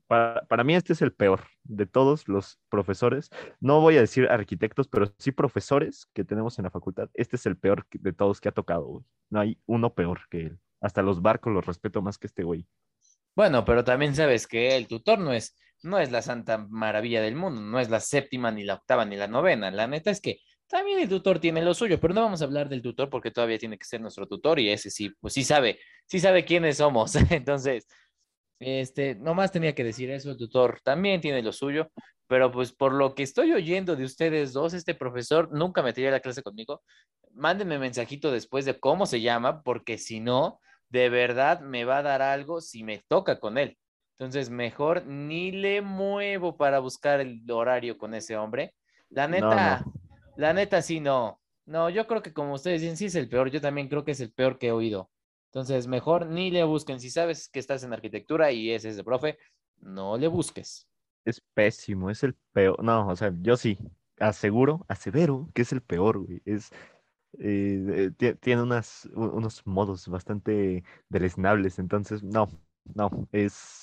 para, 0.06 0.64
mí 0.64 0.75
este 0.75 0.92
es 0.92 1.02
el 1.02 1.12
peor 1.12 1.42
de 1.64 1.87
todos 1.87 2.28
los 2.28 2.58
profesores. 2.68 3.30
No 3.60 3.80
voy 3.80 3.97
a 3.97 4.00
decir 4.00 4.28
arquitectos, 4.28 4.88
pero 4.88 5.12
sí 5.19 5.32
profesores 5.32 6.06
que 6.12 6.25
tenemos 6.25 6.58
en 6.58 6.64
la 6.64 6.71
facultad. 6.71 7.08
Este 7.14 7.36
es 7.36 7.47
el 7.47 7.56
peor 7.56 7.86
de 7.93 8.12
todos 8.12 8.40
que 8.40 8.49
ha 8.49 8.52
tocado. 8.52 9.04
No 9.30 9.40
hay 9.40 9.58
uno 9.66 9.95
peor 9.95 10.21
que 10.30 10.40
él. 10.47 10.58
Hasta 10.80 11.02
los 11.02 11.23
barcos 11.23 11.52
los 11.52 11.66
respeto 11.66 12.02
más 12.02 12.19
que 12.19 12.26
este 12.26 12.43
güey. 12.43 12.66
Bueno, 13.36 13.64
pero 13.64 13.84
también 13.84 14.14
sabes 14.14 14.47
que 14.47 14.76
el 14.76 14.88
tutor 14.88 15.19
no 15.19 15.32
es, 15.32 15.56
no 15.82 15.99
es 15.99 16.10
la 16.10 16.23
santa 16.23 16.58
maravilla 16.69 17.23
del 17.23 17.36
mundo, 17.36 17.60
no 17.60 17.78
es 17.78 17.90
la 17.90 18.00
séptima, 18.00 18.50
ni 18.50 18.64
la 18.64 18.75
octava, 18.75 19.04
ni 19.04 19.16
la 19.16 19.28
novena. 19.28 19.71
La 19.71 19.86
neta 19.86 20.10
es 20.10 20.21
que 20.21 20.40
también 20.71 21.00
el 21.00 21.09
tutor 21.09 21.41
tiene 21.41 21.63
lo 21.63 21.75
suyo, 21.75 21.99
pero 22.00 22.15
no 22.15 22.23
vamos 22.23 22.41
a 22.41 22.45
hablar 22.45 22.69
del 22.69 22.80
tutor 22.80 23.11
porque 23.11 23.33
todavía 23.33 23.59
tiene 23.59 23.76
que 23.76 23.85
ser 23.85 24.00
nuestro 24.00 24.26
tutor 24.26 24.61
y 24.61 24.71
ese 24.71 24.89
sí, 24.89 25.11
pues 25.21 25.35
sí 25.35 25.43
sabe, 25.43 25.80
sí 26.06 26.21
sabe 26.21 26.45
quiénes 26.45 26.76
somos. 26.76 27.15
Entonces, 27.30 27.89
este, 28.61 29.17
nomás 29.17 29.50
tenía 29.50 29.75
que 29.75 29.83
decir 29.83 30.11
eso, 30.11 30.30
el 30.30 30.37
tutor 30.37 30.80
también 30.85 31.21
tiene 31.21 31.43
lo 31.43 31.52
suyo, 31.52 31.91
pero 32.28 32.52
pues 32.52 32.73
por 32.73 32.93
lo 32.93 33.17
que 33.17 33.25
estoy 33.25 33.52
oyendo 33.52 33.97
de 33.97 34.04
ustedes 34.04 34.52
dos, 34.52 34.73
este 34.73 34.95
profesor 34.95 35.52
nunca 35.52 35.83
metería 35.83 36.13
la 36.13 36.21
clase 36.21 36.43
conmigo. 36.43 36.83
Mándenme 37.33 37.78
mensajito 37.80 38.30
después 38.30 38.65
de 38.65 38.78
cómo 38.78 39.06
se 39.06 39.21
llama, 39.21 39.63
porque 39.63 39.99
si 39.99 40.21
no, 40.21 40.61
de 40.89 41.09
verdad 41.09 41.61
me 41.63 41.85
va 41.85 41.99
a 41.99 42.02
dar 42.02 42.23
algo 42.23 42.61
si 42.61 42.85
me 42.85 43.02
toca 43.09 43.41
con 43.41 43.59
él. 43.59 43.76
Entonces, 44.17 44.50
mejor 44.50 45.04
ni 45.04 45.50
le 45.50 45.80
muevo 45.80 46.56
para 46.56 46.78
buscar 46.78 47.21
el 47.21 47.43
horario 47.50 47.99
con 47.99 48.15
ese 48.15 48.37
hombre. 48.37 48.75
La 49.09 49.26
neta, 49.26 49.85
la 50.41 50.53
neta 50.53 50.83
sí 50.83 51.00
no. 51.00 51.41
No, 51.67 51.89
yo 51.91 52.07
creo 52.07 52.23
que 52.23 52.33
como 52.33 52.55
ustedes 52.55 52.81
dicen, 52.81 52.97
sí 52.97 53.07
es 53.07 53.15
el 53.15 53.29
peor. 53.29 53.50
Yo 53.50 53.61
también 53.61 53.89
creo 53.89 54.05
que 54.05 54.13
es 54.13 54.21
el 54.21 54.33
peor 54.33 54.59
que 54.59 54.69
he 54.69 54.73
oído. 54.73 55.11
Entonces, 55.47 55.87
mejor 55.87 56.26
ni 56.26 56.50
le 56.50 56.65
busquen. 56.65 57.00
Si 57.00 57.11
sabes 57.11 57.49
que 57.49 57.59
estás 57.61 57.85
en 57.85 57.93
arquitectura 57.93 58.50
y 58.50 58.71
es 58.71 58.85
ese 58.85 59.05
profe, 59.05 59.39
no 59.79 60.17
le 60.17 60.29
busques. 60.29 60.89
Es 61.25 61.41
pésimo, 61.55 62.11
es 62.11 62.23
el 62.23 62.35
peor. 62.53 62.83
No, 62.83 63.09
o 63.09 63.17
sea, 63.17 63.33
yo 63.41 63.57
sí, 63.57 63.79
aseguro, 64.19 64.85
asevero 64.89 65.49
que 65.55 65.63
es 65.63 65.73
el 65.73 65.83
peor, 65.83 66.19
güey. 66.19 66.41
Es, 66.45 66.71
eh, 67.39 68.11
tiene 68.41 68.63
unas, 68.63 69.09
unos 69.15 69.67
modos 69.67 70.09
bastante 70.09 70.85
deleznables. 71.09 71.79
Entonces, 71.79 72.23
no, 72.23 72.49
no, 72.95 73.29
es. 73.33 73.79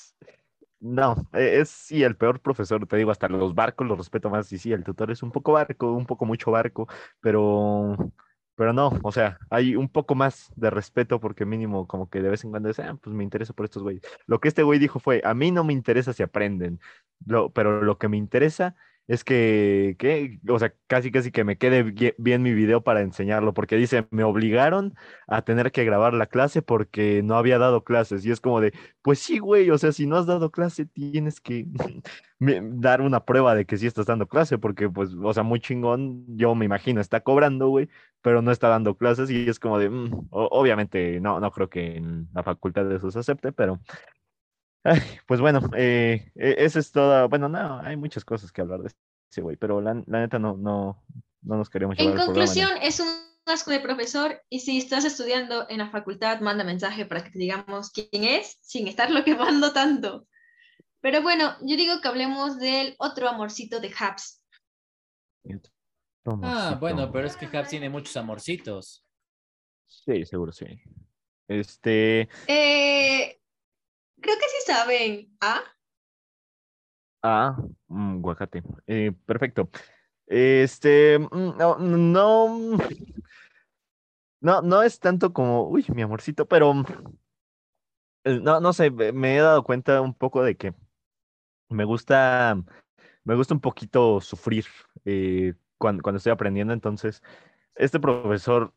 No, 0.89 1.15
e, 1.33 1.59
es 1.61 1.69
sí 1.69 2.03
el 2.03 2.15
peor 2.15 2.39
profesor, 2.41 2.85
te 2.87 2.97
digo, 2.97 3.11
hasta 3.11 3.27
los 3.27 3.55
barcos 3.55 3.87
los 3.87 3.97
respeto 3.97 4.29
más. 4.29 4.51
Y 4.53 4.57
sí, 4.59 4.71
el 4.71 4.83
tutor 4.83 5.11
es 5.11 5.23
un 5.23 5.31
poco 5.31 5.53
barco, 5.53 5.91
un 5.93 6.05
poco 6.05 6.25
mucho 6.25 6.51
barco, 6.51 6.87
pero 7.19 7.95
pero 8.55 8.73
no, 8.73 8.91
o 9.03 9.11
sea, 9.11 9.37
hay 9.51 9.75
un 9.75 9.87
poco 9.87 10.15
más 10.15 10.51
de 10.55 10.71
respeto 10.71 11.19
porque 11.19 11.45
mínimo 11.45 11.85
como 11.87 12.09
que 12.09 12.21
de 12.23 12.29
vez 12.29 12.43
en 12.43 12.49
cuando 12.49 12.69
dice, 12.69 12.81
ah, 12.83 12.95
pues 12.99 13.15
me 13.15 13.23
interesa 13.23 13.53
por 13.53 13.65
estos 13.65 13.83
güeyes. 13.83 14.01
Lo 14.25 14.39
que 14.39 14.47
este 14.47 14.63
güey 14.63 14.79
dijo 14.79 14.99
fue, 14.99 15.21
a 15.23 15.35
mí 15.35 15.51
no 15.51 15.63
me 15.63 15.73
interesa 15.73 16.11
si 16.13 16.23
aprenden, 16.23 16.79
pero 17.53 17.81
lo 17.83 17.97
que 17.99 18.07
me 18.07 18.17
interesa 18.17 18.75
es 19.07 19.23
que, 19.23 19.95
que, 19.97 20.39
o 20.49 20.59
sea, 20.59 20.73
casi 20.87 21.11
casi 21.11 21.31
que 21.31 21.43
me 21.45 21.57
quede 21.57 21.83
bien, 22.17 22.41
mi 22.43 22.53
video 22.53 22.81
para 22.83 23.01
enseñarlo, 23.01 23.53
porque 23.53 23.77
dice, 23.77 24.05
me 24.11 24.23
obligaron 24.23 24.95
a 25.27 25.43
tener 25.43 25.71
que 25.71 25.85
grabar 25.85 26.13
la 26.13 26.27
clase 26.27 26.61
porque 26.61 27.21
no 27.23 27.35
había 27.35 27.57
dado 27.57 27.83
clases. 27.83 28.25
Y 28.25 28.31
es 28.31 28.41
como 28.41 28.59
de, 28.59 28.73
pues 29.01 29.19
sí, 29.19 29.39
güey, 29.39 29.69
o 29.71 29.77
sea, 29.77 29.93
si 29.93 30.05
no 30.07 30.17
has 30.17 30.25
dado 30.25 30.51
clase, 30.51 30.85
tienes 30.85 31.39
que 31.39 31.65
dar 32.39 33.01
una 33.01 33.23
prueba 33.25 33.55
de 33.55 33.65
que 33.65 33.77
sí 33.77 33.87
estás 33.87 34.05
dando 34.07 34.27
clase, 34.27 34.57
porque 34.57 34.89
pues, 34.89 35.11
o 35.13 35.33
sea, 35.33 35.43
muy 35.43 35.59
chingón, 35.61 36.25
yo 36.37 36.53
me 36.55 36.65
imagino, 36.65 36.99
está 36.99 37.21
cobrando, 37.21 37.69
güey, 37.69 37.89
pero 38.21 38.41
no 38.41 38.51
está 38.51 38.67
dando 38.67 38.97
clases 38.97 39.29
y 39.29 39.47
es 39.49 39.59
como 39.59 39.79
de, 39.79 39.89
mm, 39.89 40.27
obviamente, 40.31 41.19
no, 41.21 41.39
no 41.39 41.51
creo 41.51 41.69
que 41.69 41.95
en 41.97 42.27
la 42.33 42.43
facultad 42.43 42.85
de 42.85 42.97
eso 42.97 43.09
se 43.09 43.19
acepte, 43.19 43.53
pero 43.53 43.79
pues 45.27 45.39
bueno, 45.39 45.61
eh, 45.75 46.31
e, 46.35 46.55
eso 46.59 46.79
es 46.79 46.91
todo. 46.91 47.27
Bueno, 47.29 47.49
no, 47.49 47.79
hay 47.79 47.97
muchas 47.97 48.25
cosas 48.25 48.51
que 48.51 48.61
hablar 48.61 48.81
de 48.81 48.91
ese 49.29 49.41
güey, 49.41 49.57
pero 49.57 49.81
la, 49.81 49.93
neta 49.93 50.39
no, 50.39 50.57
no, 50.57 51.03
no 51.41 51.57
nos 51.57 51.69
queremos 51.69 51.97
llevar 51.97 52.19
En 52.19 52.25
conclusión, 52.25 52.69
es 52.81 52.99
un 52.99 53.07
asco 53.45 53.71
de 53.71 53.79
profesor 53.79 54.41
y 54.49 54.59
si 54.59 54.77
estás 54.77 55.05
estudiando 55.05 55.67
en 55.69 55.79
la 55.79 55.89
facultad, 55.89 56.41
manda 56.41 56.63
mensaje 56.63 57.05
para 57.05 57.23
que 57.23 57.31
te 57.31 57.39
digamos 57.39 57.91
quién 57.91 58.23
es, 58.23 58.57
sin 58.61 58.87
estarlo 58.87 59.23
quemando 59.25 59.73
tanto. 59.73 60.27
Pero 61.01 61.21
bueno, 61.21 61.55
yo 61.61 61.77
digo 61.77 62.01
que 62.01 62.07
hablemos 62.07 62.57
del 62.59 62.95
otro 62.99 63.29
amorcito 63.29 63.79
de 63.79 63.93
Habs. 63.97 64.43
Ah, 66.43 66.75
bueno, 66.79 67.09
pero 67.11 67.27
es 67.27 67.37
que 67.37 67.45
Habs 67.45 67.69
tiene 67.69 67.89
muchos 67.89 68.17
amorcitos. 68.17 69.05
Sí, 69.85 70.25
seguro 70.25 70.51
sí. 70.51 70.65
Este. 71.47 72.27
Eh, 72.47 73.39
Creo 74.21 74.35
que 74.37 74.45
sí 74.49 74.71
saben. 74.71 75.37
¿Ah? 75.41 75.63
Ah, 77.21 77.57
guacate. 77.87 78.63
Eh, 78.87 79.11
perfecto. 79.25 79.69
Este, 80.27 81.19
mm, 81.19 81.57
no, 81.57 81.77
no, 81.79 82.77
no, 84.41 84.61
no 84.61 84.83
es 84.83 84.99
tanto 84.99 85.33
como, 85.33 85.67
uy, 85.67 85.85
mi 85.93 86.01
amorcito, 86.01 86.47
pero 86.47 86.73
eh, 88.23 88.39
no, 88.41 88.59
no 88.59 88.73
sé, 88.73 88.91
me 88.91 89.37
he 89.37 89.39
dado 89.41 89.63
cuenta 89.63 90.01
un 90.01 90.13
poco 90.13 90.43
de 90.43 90.55
que 90.57 90.73
me 91.69 91.85
gusta, 91.85 92.57
me 93.25 93.35
gusta 93.35 93.53
un 93.55 93.61
poquito 93.61 94.21
sufrir 94.21 94.65
eh, 95.05 95.55
cuando, 95.77 96.03
cuando 96.03 96.17
estoy 96.17 96.33
aprendiendo. 96.33 96.73
Entonces, 96.73 97.23
este 97.75 97.99
profesor 97.99 98.73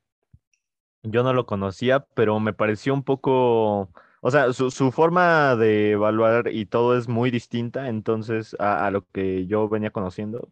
Yo 1.02 1.22
no 1.22 1.32
lo 1.32 1.46
conocía, 1.46 2.00
pero 2.14 2.40
me 2.40 2.52
pareció 2.52 2.92
un 2.92 3.02
poco, 3.04 3.90
o 4.20 4.30
sea, 4.30 4.52
su, 4.52 4.70
su 4.70 4.92
forma 4.92 5.56
de 5.56 5.92
evaluar 5.92 6.48
y 6.52 6.66
todo 6.66 6.96
es 6.96 7.08
muy 7.08 7.30
distinta, 7.30 7.88
entonces, 7.88 8.56
a, 8.58 8.86
a 8.86 8.90
lo 8.90 9.06
que 9.08 9.46
yo 9.46 9.68
venía 9.68 9.90
conociendo. 9.90 10.50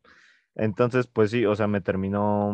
Entonces, 0.54 1.06
pues 1.06 1.30
sí, 1.30 1.46
o 1.46 1.54
sea, 1.56 1.66
me 1.68 1.80
terminó, 1.80 2.52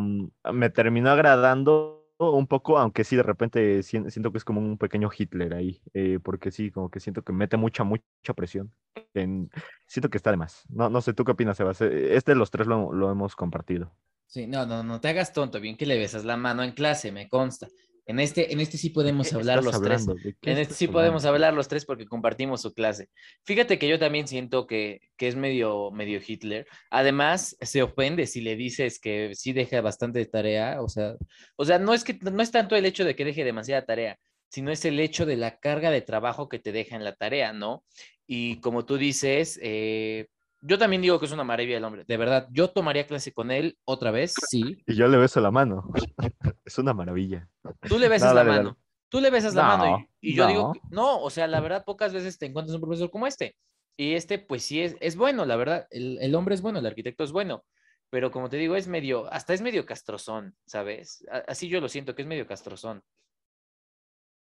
me 0.53 0.69
terminó 0.69 1.09
agradando 1.11 2.05
un 2.17 2.47
poco, 2.47 2.77
aunque 2.77 3.03
sí, 3.03 3.15
de 3.15 3.23
repente 3.23 3.81
sien- 3.83 4.09
siento 4.11 4.31
que 4.31 4.37
es 4.37 4.45
como 4.45 4.61
un 4.61 4.77
pequeño 4.77 5.09
Hitler 5.17 5.53
ahí, 5.53 5.81
eh, 5.93 6.19
porque 6.23 6.51
sí, 6.51 6.71
como 6.71 6.89
que 6.89 6.99
siento 6.99 7.23
que 7.23 7.33
mete 7.33 7.57
mucha, 7.57 7.83
mucha 7.83 8.03
presión. 8.35 8.71
En, 9.13 9.49
siento 9.87 10.09
que 10.09 10.17
está 10.17 10.31
de 10.31 10.37
más. 10.37 10.63
No, 10.69 10.89
no 10.89 11.01
sé, 11.01 11.13
¿tú 11.13 11.23
qué 11.25 11.31
opinas, 11.31 11.57
Sebas? 11.57 11.81
Eh, 11.81 12.15
Este 12.15 12.31
de 12.31 12.35
los 12.37 12.51
tres 12.51 12.67
lo, 12.67 12.93
lo 12.93 13.11
hemos 13.11 13.35
compartido. 13.35 13.91
Sí, 14.27 14.45
no, 14.47 14.65
no, 14.67 14.83
no 14.83 14.99
te 15.01 15.07
hagas 15.07 15.33
tonto, 15.33 15.59
bien 15.59 15.77
que 15.77 15.85
le 15.87 15.97
besas 15.97 16.25
la 16.25 16.37
mano 16.37 16.61
en 16.63 16.73
clase, 16.73 17.11
me 17.11 17.27
consta. 17.29 17.67
En 18.07 18.19
este, 18.19 18.53
en 18.53 18.59
este 18.59 18.77
sí 18.77 18.89
¿De 18.89 18.93
podemos 18.93 19.33
hablar 19.33 19.63
los 19.63 19.81
tres. 19.81 20.05
En 20.41 20.57
este 20.57 20.73
sí 20.75 20.87
podemos 20.87 21.25
hablar 21.25 21.53
los 21.53 21.67
tres 21.67 21.85
porque 21.85 22.05
compartimos 22.05 22.61
su 22.61 22.73
clase. 22.73 23.09
Fíjate 23.43 23.79
que 23.79 23.87
yo 23.87 23.97
también 23.97 24.27
siento 24.27 24.67
que, 24.67 25.01
que 25.17 25.27
es 25.27 25.35
medio, 25.35 25.89
medio 25.91 26.19
Hitler. 26.25 26.67
Además, 26.91 27.57
se 27.61 27.81
ofende 27.81 28.27
si 28.27 28.41
le 28.41 28.55
dices 28.55 28.99
que 28.99 29.31
sí 29.33 29.53
deja 29.53 29.81
bastante 29.81 30.19
de 30.19 30.25
tarea. 30.27 30.81
O 30.81 30.89
sea, 30.89 31.15
o 31.55 31.65
sea, 31.65 31.79
no 31.79 31.93
es 31.93 32.03
que 32.03 32.19
no 32.21 32.43
es 32.43 32.51
tanto 32.51 32.75
el 32.75 32.85
hecho 32.85 33.05
de 33.05 33.15
que 33.15 33.25
deje 33.25 33.43
demasiada 33.43 33.85
tarea, 33.85 34.19
sino 34.49 34.71
es 34.71 34.85
el 34.85 34.99
hecho 34.99 35.25
de 35.25 35.37
la 35.37 35.59
carga 35.59 35.89
de 35.89 36.01
trabajo 36.01 36.47
que 36.47 36.59
te 36.59 36.71
deja 36.71 36.95
en 36.95 37.03
la 37.03 37.15
tarea, 37.15 37.53
¿no? 37.53 37.83
Y 38.27 38.59
como 38.59 38.85
tú 38.85 38.97
dices, 38.97 39.59
eh, 39.61 40.27
yo 40.67 40.77
también 40.77 41.01
digo 41.01 41.19
que 41.19 41.25
es 41.25 41.31
una 41.31 41.43
maravilla 41.43 41.77
el 41.77 41.83
hombre. 41.83 42.03
De 42.07 42.17
verdad, 42.17 42.47
yo 42.51 42.69
tomaría 42.69 43.05
clase 43.07 43.33
con 43.33 43.51
él 43.51 43.77
otra 43.85 44.11
vez, 44.11 44.33
sí. 44.49 44.83
Y 44.85 44.95
yo 44.95 45.07
le 45.07 45.17
beso 45.17 45.39
la 45.41 45.51
mano. 45.51 45.91
Es 46.65 46.77
una 46.79 46.93
maravilla. 46.93 47.47
Tú 47.87 47.99
le 47.99 48.09
besas 48.09 48.29
No, 48.29 48.35
la 48.35 48.43
dale. 48.43 48.57
mano. 48.63 48.77
Tú 49.09 49.21
le 49.21 49.29
besas 49.29 49.53
la 49.53 49.63
mano 49.63 49.85
No, 49.85 50.07
y, 50.21 50.31
y 50.31 50.35
yo 50.35 50.47
digo, 50.47 50.61
no. 50.63 50.73
que- 50.73 50.81
no, 50.89 51.21
o 51.21 51.29
sea, 51.29 51.47
la 51.47 51.59
verdad, 51.59 51.83
pocas 51.85 52.11
veces 52.13 52.37
te 52.39 52.47
encuentras 52.47 52.75
un 52.75 52.81
profesor 52.81 53.09
como 53.11 53.27
este. 53.27 53.55
Y 53.97 54.13
este, 54.15 54.39
pues 54.39 54.63
sí, 54.63 54.81
es, 54.81 54.95
es 54.99 55.15
bueno, 55.15 55.45
la 55.45 55.55
verdad. 55.55 55.87
El, 55.91 56.17
el 56.19 56.33
hombre 56.35 56.55
es 56.55 56.61
bueno, 56.61 56.79
el 56.79 56.85
arquitecto 56.85 57.23
es 57.23 57.31
bueno. 57.31 57.63
Pero 58.09 58.31
como 58.31 58.49
te 58.49 58.57
digo, 58.57 58.75
es 58.75 58.87
medio, 58.87 59.31
hasta 59.31 59.53
es 59.53 59.61
medio 59.61 59.85
castrozón, 59.85 60.55
¿sabes? 60.65 61.23
Así 61.47 61.67
yo 61.69 61.79
lo 61.81 61.87
siento, 61.89 62.15
que 62.15 62.21
es 62.23 62.27
medio 62.27 62.47
castrozón. 62.47 63.01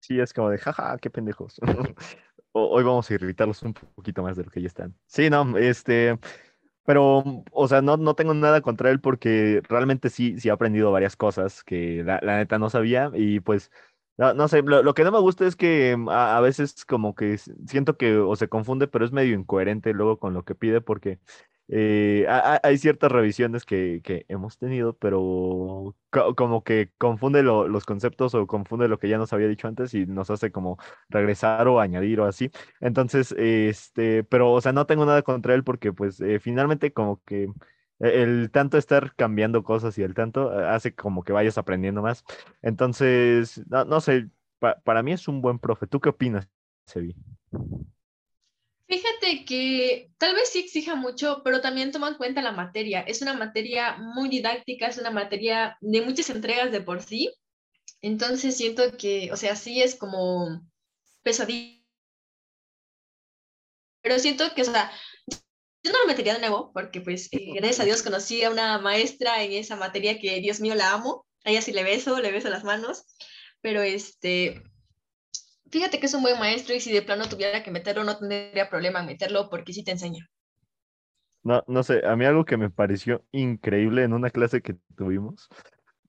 Sí, 0.02 0.18
es 0.18 0.32
como 0.32 0.48
de, 0.50 0.58
jaja, 0.58 0.96
qué 0.98 1.10
pendejos. 1.10 1.60
Hoy 2.52 2.82
vamos 2.82 3.08
a 3.10 3.14
irritarlos 3.14 3.62
un 3.62 3.74
poquito 3.74 4.22
más 4.22 4.36
de 4.36 4.44
lo 4.44 4.50
que 4.50 4.60
ya 4.60 4.66
están. 4.66 4.94
Sí, 5.06 5.30
no, 5.30 5.56
este, 5.56 6.18
pero, 6.84 7.22
o 7.52 7.68
sea, 7.68 7.82
no, 7.82 7.96
no 7.96 8.14
tengo 8.14 8.34
nada 8.34 8.60
contra 8.60 8.90
él 8.90 9.00
porque 9.00 9.62
realmente 9.68 10.10
sí, 10.10 10.40
sí 10.40 10.48
he 10.48 10.50
aprendido 10.50 10.90
varias 10.90 11.14
cosas 11.14 11.62
que 11.62 12.02
la, 12.04 12.20
neta 12.20 12.58
no 12.58 12.68
sabía 12.68 13.12
y 13.14 13.40
pues, 13.40 13.70
no, 14.16 14.48
sé, 14.48 14.62
lo, 14.62 14.94
que 14.94 15.04
no 15.04 15.12
me 15.12 15.20
gusta 15.20 15.46
es 15.46 15.56
que 15.56 15.96
mm, 15.96 16.08
a, 16.08 16.36
a 16.36 16.40
veces 16.40 16.84
como 16.84 17.14
que 17.14 17.38
siento 17.38 17.96
que 17.96 18.16
o 18.16 18.34
se 18.34 18.48
confunde, 18.48 18.88
pero 18.88 19.04
es 19.04 19.12
medio 19.12 19.34
incoherente 19.34 19.92
luego 19.92 20.18
con 20.18 20.34
lo 20.34 20.44
que 20.44 20.54
pide 20.56 20.80
porque 20.80 21.20
eh, 21.72 22.26
ha- 22.28 22.54
ha- 22.56 22.60
hay 22.64 22.78
ciertas 22.78 23.12
revisiones 23.12 23.64
que, 23.64 24.00
hemos 24.28 24.58
tenido, 24.58 24.94
pero 24.98 25.94
co- 26.10 26.34
como 26.34 26.64
que 26.64 26.92
confunde 26.98 27.42
lo- 27.42 27.68
los 27.68 27.84
conceptos 27.86 28.34
o 28.34 28.46
confunde 28.46 28.88
lo 28.88 28.98
que 28.98 29.08
ya 29.08 29.18
nos 29.18 29.32
había 29.32 29.48
dicho 29.48 29.68
antes 29.68 29.94
y 29.94 30.06
nos 30.06 30.30
hace 30.30 30.50
como 30.52 30.78
regresar 31.08 31.68
o 31.68 31.80
añadir 31.80 32.20
o 32.20 32.26
así. 32.26 32.50
Entonces, 32.80 33.32
este, 33.38 34.24
pero, 34.24 34.52
o 34.52 34.60
sea, 34.60 34.72
no 34.72 34.86
tengo 34.86 35.06
nada 35.06 35.22
contra 35.22 35.54
él 35.54 35.64
porque, 35.64 35.92
pues, 35.92 36.20
eh, 36.20 36.40
finalmente 36.40 36.92
como 36.92 37.22
que 37.24 37.44
e- 38.00 38.22
el 38.22 38.50
tanto 38.50 38.78
estar 38.78 39.14
cambiando 39.16 39.62
cosas 39.64 39.96
y 39.98 40.02
el 40.02 40.14
tanto 40.14 40.58
eh, 40.60 40.66
hace 40.68 40.94
como 40.94 41.22
que 41.24 41.32
vayas 41.32 41.58
aprendiendo 41.58 42.02
más. 42.02 42.24
Entonces, 42.62 43.62
no, 43.68 43.84
no 43.84 44.00
sé, 44.00 44.28
pa- 44.58 44.80
para 44.82 45.02
mí 45.02 45.12
es 45.12 45.28
un 45.28 45.40
buen 45.42 45.58
profe. 45.58 45.86
¿Tú 45.86 46.00
qué 46.00 46.08
opinas, 46.10 46.48
Sebi? 46.86 47.16
Fíjate 48.90 49.44
que 49.44 50.10
tal 50.18 50.34
vez 50.34 50.48
sí 50.48 50.58
exija 50.58 50.96
mucho, 50.96 51.42
pero 51.44 51.60
también 51.60 51.92
toma 51.92 52.08
en 52.08 52.16
cuenta 52.16 52.42
la 52.42 52.50
materia. 52.50 53.02
Es 53.02 53.22
una 53.22 53.34
materia 53.34 53.96
muy 53.98 54.28
didáctica, 54.28 54.88
es 54.88 54.98
una 54.98 55.12
materia 55.12 55.78
de 55.80 56.02
muchas 56.02 56.28
entregas 56.28 56.72
de 56.72 56.80
por 56.80 57.00
sí. 57.00 57.32
Entonces 58.00 58.56
siento 58.56 58.82
que, 58.98 59.30
o 59.32 59.36
sea, 59.36 59.54
sí 59.54 59.80
es 59.80 59.94
como 59.94 60.68
pesadilla. 61.22 61.80
Pero 64.02 64.18
siento 64.18 64.52
que, 64.56 64.62
o 64.62 64.64
sea, 64.64 64.90
yo 65.84 65.92
no 65.92 66.00
lo 66.00 66.06
metería 66.08 66.34
de 66.34 66.40
nuevo, 66.40 66.72
porque 66.72 67.00
pues 67.00 67.28
eh, 67.30 67.52
gracias 67.54 67.78
a 67.78 67.84
Dios 67.84 68.02
conocí 68.02 68.42
a 68.42 68.50
una 68.50 68.80
maestra 68.80 69.44
en 69.44 69.52
esa 69.52 69.76
materia 69.76 70.18
que, 70.18 70.40
Dios 70.40 70.58
mío, 70.58 70.74
la 70.74 70.90
amo. 70.90 71.26
A 71.44 71.50
ella 71.50 71.62
sí 71.62 71.72
le 71.72 71.84
beso, 71.84 72.18
le 72.18 72.32
beso 72.32 72.50
las 72.50 72.64
manos. 72.64 73.04
Pero 73.60 73.82
este, 73.82 74.64
fíjate 75.70 75.98
que 76.00 76.06
es 76.06 76.14
un 76.14 76.22
buen 76.22 76.38
maestro 76.38 76.74
y 76.74 76.80
si 76.80 76.92
de 76.92 77.02
plano 77.02 77.28
tuviera 77.28 77.62
que 77.62 77.70
meterlo, 77.70 78.04
no 78.04 78.16
tendría 78.18 78.68
problema 78.70 79.00
en 79.00 79.06
meterlo 79.06 79.48
porque 79.50 79.72
sí 79.72 79.82
te 79.84 79.92
enseña. 79.92 80.28
No, 81.42 81.64
no 81.68 81.82
sé, 81.82 82.06
a 82.06 82.16
mí 82.16 82.24
algo 82.26 82.44
que 82.44 82.56
me 82.58 82.68
pareció 82.70 83.24
increíble 83.32 84.04
en 84.04 84.12
una 84.12 84.28
clase 84.30 84.60
que 84.62 84.76
tuvimos, 84.96 85.48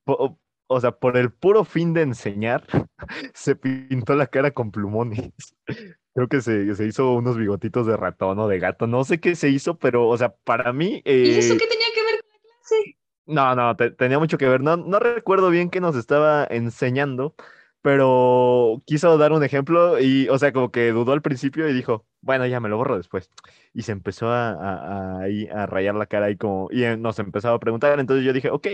po- 0.03 0.39
o 0.67 0.81
sea, 0.81 0.91
por 0.93 1.17
el 1.17 1.31
puro 1.33 1.65
fin 1.65 1.93
de 1.93 2.01
enseñar, 2.03 2.65
se 3.35 3.55
pintó 3.55 4.15
la 4.15 4.27
cara 4.27 4.51
con 4.51 4.71
plumones. 4.71 5.31
Creo 6.15 6.27
que 6.29 6.41
se, 6.41 6.75
se 6.75 6.85
hizo 6.87 7.13
unos 7.13 7.37
bigotitos 7.37 7.87
de 7.87 7.97
ratón 7.97 8.39
o 8.39 8.47
de 8.49 8.59
gato, 8.59 8.87
no 8.87 9.03
sé 9.05 9.19
qué 9.21 9.35
se 9.35 9.49
hizo, 9.49 9.79
pero, 9.79 10.07
o 10.09 10.17
sea, 10.17 10.35
para 10.43 10.73
mí... 10.73 11.01
¿Y 11.23 11.35
eso 11.35 11.55
eh, 11.55 11.57
qué 11.57 11.65
tenía 11.67 11.87
que 11.95 12.03
ver 12.03 12.21
con 12.21 12.29
la 12.31 12.39
clase? 12.39 12.97
no, 13.25 13.55
no, 13.55 13.75
te- 13.75 13.91
tenía 13.91 14.19
mucho 14.19 14.37
que 14.37 14.47
ver. 14.47 14.61
No, 14.61 14.77
no 14.77 14.99
recuerdo 14.99 15.49
bien 15.49 15.69
qué 15.69 15.79
nos 15.81 15.95
estaba 15.95 16.45
enseñando, 16.49 17.35
pero 17.81 18.81
quiso 18.85 19.17
dar 19.17 19.31
un 19.31 19.43
ejemplo 19.43 19.99
y, 19.99 20.27
o 20.29 20.37
sea, 20.39 20.53
como 20.53 20.71
que 20.71 20.91
dudó 20.91 21.13
al 21.13 21.21
principio 21.21 21.67
y 21.69 21.73
dijo, 21.73 22.05
bueno, 22.21 22.45
ya 22.45 22.59
me 22.59 22.69
lo 22.69 22.77
borro 22.77 22.97
después. 22.97 23.29
Y 23.73 23.83
se 23.83 23.91
empezó 23.91 24.29
a, 24.29 24.51
a, 24.51 25.23
a, 25.23 25.63
a 25.63 25.65
rayar 25.65 25.95
la 25.95 26.05
cara 26.05 26.29
y 26.29 26.37
como, 26.37 26.67
y 26.71 26.83
eh, 26.83 26.97
nos 26.97 27.17
empezaba 27.19 27.55
a 27.55 27.59
preguntar. 27.59 27.99
Entonces 27.99 28.25
yo 28.25 28.33
dije, 28.33 28.49
ok, 28.51 28.67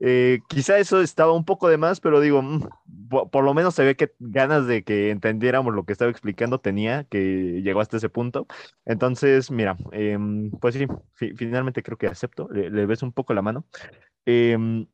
eh, 0.00 0.40
quizá 0.48 0.78
eso 0.78 1.00
estaba 1.00 1.32
un 1.32 1.44
poco 1.44 1.68
de 1.68 1.76
más, 1.78 2.00
pero 2.00 2.20
digo, 2.20 2.42
mm, 2.42 2.60
po- 3.08 3.28
por, 3.30 3.44
lo 3.44 3.54
menos 3.54 3.74
se 3.74 3.84
ve 3.84 3.96
que 3.96 4.12
ganas 4.18 4.66
de 4.66 4.84
que 4.84 5.10
entendiéramos 5.10 5.74
lo 5.74 5.84
que 5.84 5.92
estaba 5.92 6.10
explicando 6.10 6.60
tenía, 6.60 7.04
que 7.04 7.60
llegó 7.62 7.80
hasta 7.80 7.96
ese 7.96 8.08
punto. 8.08 8.46
Entonces, 8.84 9.50
mira, 9.50 9.76
em, 9.92 10.50
pues 10.60 10.74
sí, 10.74 10.86
fi- 11.14 11.34
finalmente 11.36 11.82
creo 11.82 11.98
que 11.98 12.06
acepto, 12.06 12.48
le, 12.50 12.86
beso 12.86 13.06
un 13.06 13.12
poco 13.12 13.34
la 13.34 13.42
mano. 13.42 13.64
Em, 14.26 14.86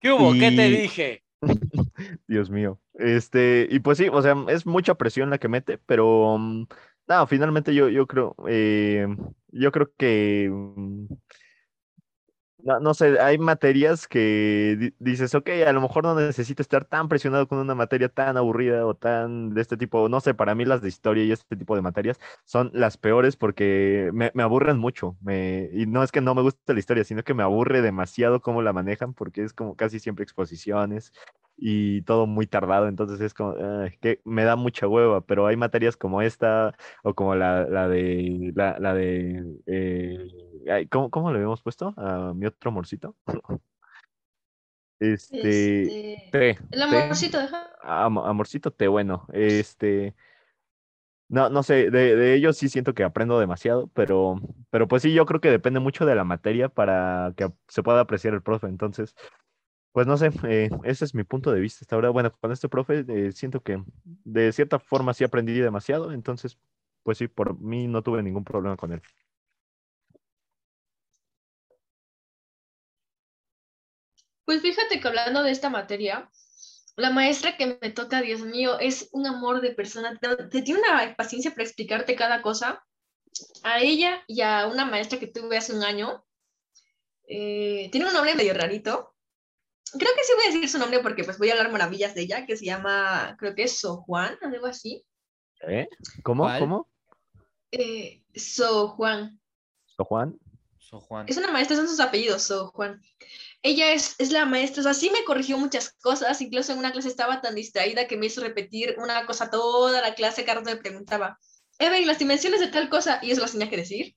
¿Qué 0.00 0.10
hubo? 0.12 0.32
¿Qué 0.32 0.52
te 0.52 0.68
Y- 0.68 0.82
dije? 0.82 1.22
Dios 2.26 2.50
mío. 2.50 2.80
Este, 2.94 3.66
y 3.70 3.80
pues 3.80 3.98
sí, 3.98 4.08
o 4.12 4.22
sea, 4.22 4.34
es 4.48 4.66
mucha 4.66 4.94
presión 4.96 5.30
la 5.30 5.38
que 5.38 5.48
mete, 5.48 5.78
pero 5.78 6.36
mm, 6.38 6.66
no, 7.08 7.26
finalmente 7.26 7.74
yo, 7.74 7.88
yo 7.88 8.06
creo, 8.06 8.34
eh, 8.48 9.06
yo 9.48 9.72
creo 9.72 9.92
que 9.96 10.48
mm, 10.52 11.06
no, 12.58 12.80
no 12.80 12.94
sé, 12.94 13.20
hay 13.20 13.38
materias 13.38 14.08
que 14.08 14.76
di- 14.78 14.94
dices, 14.98 15.34
ok, 15.34 15.48
a 15.66 15.72
lo 15.72 15.80
mejor 15.80 16.04
no 16.04 16.14
necesito 16.14 16.62
estar 16.62 16.84
tan 16.86 17.08
presionado 17.08 17.46
con 17.46 17.58
una 17.58 17.74
materia 17.74 18.08
tan 18.08 18.36
aburrida 18.36 18.86
o 18.86 18.94
tan 18.96 19.50
de 19.54 19.60
este 19.60 19.76
tipo, 19.76 20.08
no 20.08 20.20
sé, 20.20 20.34
para 20.34 20.54
mí 20.54 20.64
las 20.64 20.80
de 20.82 20.88
historia 20.88 21.22
y 21.24 21.32
este 21.32 21.54
tipo 21.56 21.76
de 21.76 21.82
materias 21.82 22.18
son 22.44 22.70
las 22.74 22.96
peores 22.96 23.36
porque 23.36 24.10
me, 24.14 24.30
me 24.34 24.42
aburren 24.42 24.78
mucho, 24.78 25.16
me, 25.20 25.68
y 25.72 25.86
no 25.86 26.02
es 26.02 26.10
que 26.12 26.20
no 26.22 26.34
me 26.34 26.42
guste 26.42 26.72
la 26.72 26.80
historia, 26.80 27.04
sino 27.04 27.22
que 27.22 27.34
me 27.34 27.42
aburre 27.42 27.82
demasiado 27.82 28.40
cómo 28.40 28.62
la 28.62 28.72
manejan 28.72 29.12
porque 29.14 29.44
es 29.44 29.52
como 29.52 29.76
casi 29.76 30.00
siempre 30.00 30.22
exposiciones 30.24 31.12
y 31.56 32.02
todo 32.02 32.26
muy 32.26 32.46
tardado, 32.46 32.88
entonces 32.88 33.20
es 33.20 33.34
como, 33.34 33.54
ay, 33.82 33.96
que 34.00 34.20
me 34.24 34.44
da 34.44 34.56
mucha 34.56 34.88
hueva, 34.88 35.20
pero 35.26 35.46
hay 35.46 35.56
materias 35.56 35.96
como 35.96 36.22
esta 36.22 36.74
o 37.02 37.14
como 37.14 37.34
la, 37.34 37.64
la 37.66 37.88
de, 37.88 38.52
la, 38.54 38.78
la 38.78 38.94
de, 38.94 39.44
eh, 39.66 40.88
¿cómo, 40.90 41.10
cómo 41.10 41.30
le 41.30 41.36
habíamos 41.38 41.62
puesto 41.62 41.94
a 41.96 42.32
mi 42.34 42.46
otro 42.46 42.70
amorcito? 42.70 43.16
Este, 44.98 45.48
Este, 45.48 46.16
té, 46.30 46.58
el 46.70 46.82
té, 46.88 47.02
amorcito, 47.04 47.38
ajá. 47.38 47.70
am- 47.82 48.18
amorcito 48.18 48.70
té, 48.72 48.88
bueno, 48.88 49.26
este, 49.32 50.14
no, 51.28 51.50
no 51.50 51.62
sé, 51.62 51.90
de, 51.90 52.14
de 52.16 52.34
ellos 52.34 52.56
sí 52.56 52.68
siento 52.68 52.94
que 52.94 53.02
aprendo 53.04 53.38
demasiado, 53.40 53.88
pero, 53.88 54.40
pero 54.70 54.86
pues 54.88 55.02
sí, 55.02 55.12
yo 55.12 55.26
creo 55.26 55.40
que 55.40 55.50
depende 55.50 55.80
mucho 55.80 56.06
de 56.06 56.14
la 56.14 56.24
materia 56.24 56.68
para 56.68 57.34
que 57.36 57.50
se 57.68 57.82
pueda 57.82 58.00
apreciar 58.00 58.34
el 58.34 58.42
profe, 58.42 58.68
entonces, 58.68 59.14
pues 59.96 60.06
no 60.06 60.18
sé, 60.18 60.30
eh, 60.46 60.68
ese 60.84 61.06
es 61.06 61.14
mi 61.14 61.24
punto 61.24 61.50
de 61.50 61.58
vista 61.58 61.78
hasta 61.80 61.94
ahora. 61.94 62.10
Bueno, 62.10 62.30
con 62.30 62.52
este 62.52 62.68
profe 62.68 63.06
eh, 63.08 63.32
siento 63.32 63.62
que 63.62 63.82
de 64.04 64.52
cierta 64.52 64.78
forma 64.78 65.14
sí 65.14 65.24
aprendí 65.24 65.58
demasiado, 65.58 66.12
entonces, 66.12 66.58
pues 67.02 67.16
sí, 67.16 67.28
por 67.28 67.58
mí 67.58 67.86
no 67.86 68.02
tuve 68.02 68.22
ningún 68.22 68.44
problema 68.44 68.76
con 68.76 68.92
él. 68.92 69.00
Pues 74.44 74.60
fíjate 74.60 75.00
que 75.00 75.08
hablando 75.08 75.42
de 75.42 75.50
esta 75.50 75.70
materia, 75.70 76.30
la 76.96 77.08
maestra 77.08 77.56
que 77.56 77.78
me 77.80 77.90
toca, 77.90 78.20
Dios 78.20 78.42
mío, 78.42 78.78
es 78.78 79.08
un 79.12 79.26
amor 79.26 79.62
de 79.62 79.70
persona. 79.70 80.20
Te, 80.20 80.60
tiene 80.60 80.80
una 80.80 81.16
paciencia 81.16 81.52
para 81.52 81.64
explicarte 81.64 82.16
cada 82.16 82.42
cosa. 82.42 82.84
A 83.62 83.80
ella 83.80 84.22
y 84.26 84.42
a 84.42 84.66
una 84.66 84.84
maestra 84.84 85.18
que 85.18 85.26
tuve 85.26 85.56
hace 85.56 85.72
un 85.74 85.82
año, 85.82 86.22
eh, 87.26 87.88
tiene 87.90 88.08
un 88.08 88.12
nombre 88.12 88.34
medio 88.34 88.52
rarito, 88.52 89.15
creo 89.92 90.14
que 90.14 90.24
sí 90.24 90.32
voy 90.34 90.44
a 90.44 90.52
decir 90.52 90.68
su 90.68 90.78
nombre 90.78 91.00
porque 91.00 91.24
pues 91.24 91.38
voy 91.38 91.50
a 91.50 91.52
hablar 91.52 91.70
maravillas 91.70 92.14
de 92.14 92.22
ella, 92.22 92.46
que 92.46 92.56
se 92.56 92.64
llama, 92.64 93.36
creo 93.38 93.54
que 93.54 93.64
es 93.64 93.78
So 93.78 93.98
Juan, 93.98 94.36
algo 94.42 94.66
así. 94.66 95.04
¿Eh? 95.68 95.88
¿Cómo? 96.22 96.44
¿Cuál? 96.44 96.60
¿Cómo? 96.60 96.88
Eh, 97.70 98.22
So 98.34 98.88
Juan. 98.88 99.40
¿So 99.86 100.04
Juan? 100.04 100.38
So 100.78 101.00
Juan. 101.00 101.26
Es 101.28 101.36
una 101.36 101.50
maestra, 101.50 101.76
son 101.76 101.88
sus 101.88 102.00
apellidos, 102.00 102.42
So 102.42 102.68
Juan. 102.68 103.00
Ella 103.62 103.92
es, 103.92 104.14
es 104.18 104.30
la 104.30 104.44
maestra, 104.44 104.80
o 104.80 104.84
sea, 104.84 104.94
sí 104.94 105.10
me 105.10 105.24
corrigió 105.24 105.58
muchas 105.58 105.92
cosas, 105.94 106.40
incluso 106.40 106.72
en 106.72 106.78
una 106.78 106.92
clase 106.92 107.08
estaba 107.08 107.40
tan 107.40 107.54
distraída 107.54 108.06
que 108.06 108.16
me 108.16 108.26
hizo 108.26 108.40
repetir 108.40 108.96
una 108.98 109.26
cosa 109.26 109.50
toda 109.50 110.00
la 110.00 110.14
clase, 110.14 110.44
Carlos 110.44 110.64
me 110.64 110.76
preguntaba, 110.76 111.38
Evelyn, 111.78 112.06
las 112.06 112.18
dimensiones 112.18 112.60
de 112.60 112.68
tal 112.68 112.88
cosa, 112.88 113.18
y 113.22 113.30
eso 113.30 113.40
las 113.40 113.52
tenía 113.52 113.68
que 113.68 113.78
decir. 113.78 114.14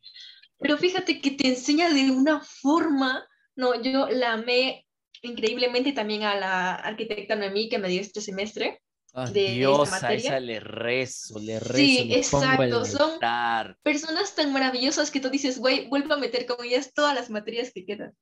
Pero 0.59 0.77
fíjate 0.77 1.21
que 1.21 1.31
te 1.31 1.47
enseña 1.47 1.89
de 1.89 2.11
una 2.11 2.41
forma, 2.41 3.27
no, 3.55 3.81
yo 3.81 4.07
la 4.09 4.33
amé 4.33 4.85
increíblemente 5.21 5.93
también 5.93 6.23
a 6.23 6.35
la 6.35 6.75
arquitecta 6.75 7.35
Noemí 7.35 7.69
que 7.69 7.79
me 7.79 7.89
dio 7.89 8.01
este 8.01 8.21
semestre. 8.21 8.81
Ay, 9.13 9.33
de 9.33 9.63
esta 9.63 9.89
materia. 9.91 10.29
esa 10.29 10.39
le 10.39 10.59
rezo, 10.59 11.39
le 11.39 11.59
rezo. 11.59 11.73
Sí, 11.73 12.03
le 12.05 12.17
exacto, 12.17 12.85
son-. 12.85 13.19
Personas 13.81 14.35
tan 14.35 14.53
maravillosas 14.53 15.09
que 15.09 15.19
tú 15.19 15.29
dices, 15.29 15.57
güey, 15.59 15.87
vuelvo 15.87 16.13
a 16.13 16.17
meter 16.17 16.45
con 16.45 16.63
ellas 16.63 16.93
todas 16.93 17.15
las 17.15 17.29
materias 17.29 17.71
que 17.73 17.85
quedan. 17.85 18.13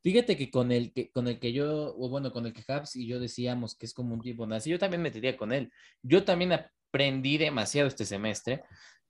Fíjate 0.00 0.36
que 0.36 0.50
con 0.50 0.70
el 0.70 0.92
que 0.92 1.10
con 1.10 1.26
el 1.26 1.40
que 1.40 1.52
yo, 1.52 1.94
o 1.96 2.08
bueno, 2.08 2.32
con 2.32 2.46
el 2.46 2.52
que 2.52 2.62
Habs 2.72 2.94
y 2.94 3.06
yo 3.06 3.18
decíamos 3.18 3.76
que 3.76 3.86
es 3.86 3.94
como 3.94 4.14
un 4.14 4.20
tipo 4.20 4.46
nazi, 4.46 4.70
yo 4.70 4.78
también 4.78 5.02
metería 5.02 5.36
con 5.36 5.52
él. 5.52 5.72
Yo 6.02 6.24
también 6.24 6.52
aprendí 6.52 7.36
demasiado 7.38 7.88
este 7.88 8.04
semestre. 8.04 8.62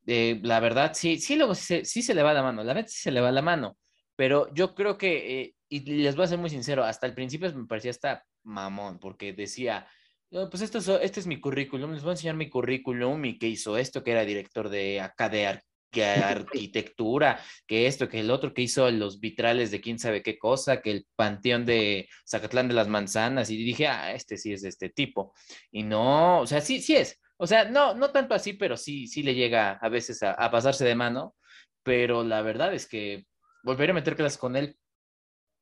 Eh, 0.07 0.41
la 0.43 0.61
verdad, 0.61 0.93
sí, 0.95 1.19
sí, 1.19 1.37
luego 1.37 1.55
sí, 1.55 1.63
se- 1.65 1.85
sí 1.85 2.03
se 2.03 2.15
le 2.15 2.23
va 2.23 2.33
la 2.33 2.43
mano, 2.43 2.65
la 2.65 2.75
neta 2.75 2.89
sí 2.89 3.01
se 3.01 3.11
le 3.13 3.21
va 3.21 3.31
la 3.31 3.43
mano, 3.43 3.77
pero 4.17 4.53
yo 4.55 4.75
creo 4.75 4.97
que, 4.99 5.41
eh, 5.43 5.55
y 5.77 6.03
les 6.03 6.17
voy 6.17 6.25
a 6.25 6.29
ser 6.29 6.39
muy 6.39 6.51
sincero, 6.51 6.85
hasta 6.85 7.07
el 7.07 7.15
principio 7.15 7.53
me 7.55 7.67
parecía 7.67 7.91
hasta 7.93 8.25
mamón, 8.45 8.99
porque 8.99 9.33
decía, 9.33 9.87
"No, 10.31 10.49
pues 10.51 10.63
esto 10.63 10.79
es, 10.79 10.89
este 10.89 11.21
es 11.21 11.27
mi 11.27 11.41
currículum, 11.41 11.93
les 11.93 12.03
voy 12.03 12.11
a 12.11 12.13
enseñar 12.15 12.37
mi 12.37 12.49
currículum 12.51 13.25
y 13.25 13.39
que 13.39 13.49
hizo 13.49 13.77
esto, 13.79 14.03
que 14.03 14.13
era 14.13 14.25
director 14.25 14.69
de 14.69 15.01
acá 15.01 15.29
de 15.29 15.47
ar- 15.47 15.63
que 15.91 16.05
arquitectura, 16.67 17.39
que 17.67 17.87
esto, 17.87 18.09
que 18.09 18.21
el 18.21 18.31
otro, 18.31 18.55
que 18.55 18.63
hizo 18.63 18.91
los 18.91 19.21
vitrales 19.21 19.71
de 19.71 19.81
quién 19.81 19.99
sabe 19.99 20.23
qué 20.23 20.39
cosa, 20.39 20.81
que 20.81 20.91
el 20.91 21.07
panteón 21.17 21.67
de 21.67 22.09
Zacatlán 22.29 22.69
de 22.69 22.75
las 22.75 22.89
Manzanas, 22.89 23.51
y 23.51 23.57
dije, 23.57 23.87
ah, 23.89 24.13
este 24.15 24.39
sí 24.39 24.53
es 24.53 24.63
de 24.63 24.71
este 24.71 24.89
tipo. 24.91 25.35
Y 25.71 25.83
no, 25.83 26.41
o 26.41 26.47
sea, 26.47 26.61
sí, 26.63 26.81
sí 26.81 26.97
es. 26.97 27.21
O 27.37 27.47
sea, 27.47 27.65
no, 27.65 27.95
no 27.95 28.11
tanto 28.11 28.35
así, 28.35 28.53
pero 28.55 28.77
sí, 28.77 29.07
sí 29.07 29.23
le 29.23 29.35
llega 29.35 29.73
a 29.73 29.89
veces 29.89 30.23
a, 30.23 30.33
a 30.33 30.51
pasarse 30.51 30.85
de 30.85 30.95
mano. 30.95 31.35
Pero 31.83 32.23
la 32.25 32.43
verdad 32.43 32.73
es 32.75 32.87
que 32.89 33.27
volveré 33.65 33.91
a 33.91 33.95
meter 33.95 34.17
clases 34.17 34.39
con 34.39 34.57
él 34.57 34.77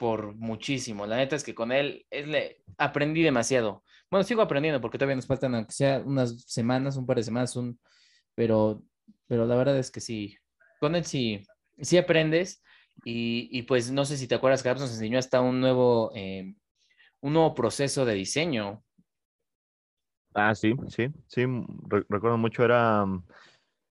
por 0.00 0.34
muchísimo. 0.36 1.06
La 1.06 1.18
neta 1.18 1.36
es 1.36 1.44
que 1.44 1.54
con 1.54 1.72
él 1.72 2.06
es 2.10 2.28
le, 2.28 2.64
aprendí 2.78 3.22
demasiado. 3.22 3.84
Bueno, 4.10 4.24
sigo 4.24 4.42
aprendiendo 4.42 4.82
porque 4.82 4.98
todavía 4.98 5.16
nos 5.16 5.28
faltan, 5.28 5.54
aunque 5.56 5.74
sea 5.74 6.00
unas 6.00 6.42
semanas, 6.44 6.96
un 6.98 7.06
par 7.06 7.18
de 7.18 7.24
semanas, 7.24 7.56
un, 7.56 7.78
pero, 8.34 8.82
pero 9.28 9.46
la 9.46 9.56
verdad 9.56 9.78
es 9.78 9.90
que 9.92 10.00
sí, 10.00 10.36
con 10.80 10.96
él 10.96 11.04
sí, 11.06 11.44
sí 11.80 11.98
aprendes. 11.98 12.62
Y, 13.04 13.50
y 13.52 13.62
pues 13.64 13.92
no 13.92 14.06
sé 14.06 14.16
si 14.18 14.28
te 14.28 14.36
acuerdas, 14.36 14.62
Gabs 14.64 14.80
nos 14.82 14.92
enseñó 14.92 15.18
hasta 15.18 15.42
un 15.42 15.60
nuevo, 15.60 16.12
eh, 16.16 16.54
un 17.20 17.32
nuevo 17.34 17.54
proceso 17.54 18.04
de 18.06 18.14
diseño. 18.14 18.84
Ah, 20.34 20.54
sí, 20.54 20.74
sí, 20.88 21.08
sí, 21.28 21.46
mm, 21.46 21.66
re- 21.88 22.06
recuerdo 22.08 22.38
mucho, 22.38 22.64
era, 22.64 23.04
mm, 23.06 23.24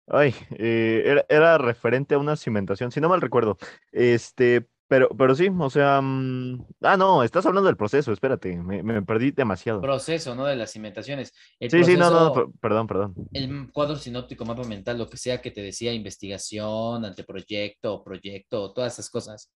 ay, 0.08 0.34
eh, 0.58 1.02
era, 1.06 1.26
era 1.28 1.58
referente 1.58 2.14
a 2.14 2.18
una 2.18 2.36
cimentación, 2.36 2.92
si 2.92 3.00
no 3.00 3.08
mal 3.10 3.20
recuerdo, 3.22 3.58
este, 3.92 4.68
pero, 4.88 5.08
pero 5.08 5.34
sí, 5.34 5.48
o 5.58 5.70
sea, 5.70 6.00
mm, 6.00 6.64
ah, 6.82 6.96
no, 6.96 7.22
estás 7.22 7.44
hablando 7.46 7.66
del 7.66 7.76
proceso, 7.76 8.12
espérate, 8.12 8.56
me, 8.56 8.82
me 8.82 9.02
perdí 9.02 9.32
demasiado. 9.32 9.80
Proceso, 9.80 10.34
¿no? 10.34 10.46
De 10.46 10.54
las 10.54 10.72
cimentaciones. 10.72 11.32
El 11.58 11.70
Sí, 11.70 11.84
sí, 11.84 11.96
no, 11.96 12.10
no, 12.10 12.52
perdón, 12.60 12.86
perdón. 12.86 13.14
el 13.32 13.70
cuadro 13.72 13.96
sinóptico, 13.96 14.44
mapa 14.44 14.64
mental, 14.64 14.98
lo 14.98 15.08
que 15.08 15.16
sea 15.16 15.40
que 15.40 15.50
te 15.50 15.60
decía, 15.60 15.92
investigación, 15.92 17.04
anteproyecto, 17.04 18.04
proyecto, 18.04 18.72
todas 18.72 18.92
esas 18.92 19.10
cosas. 19.10 19.52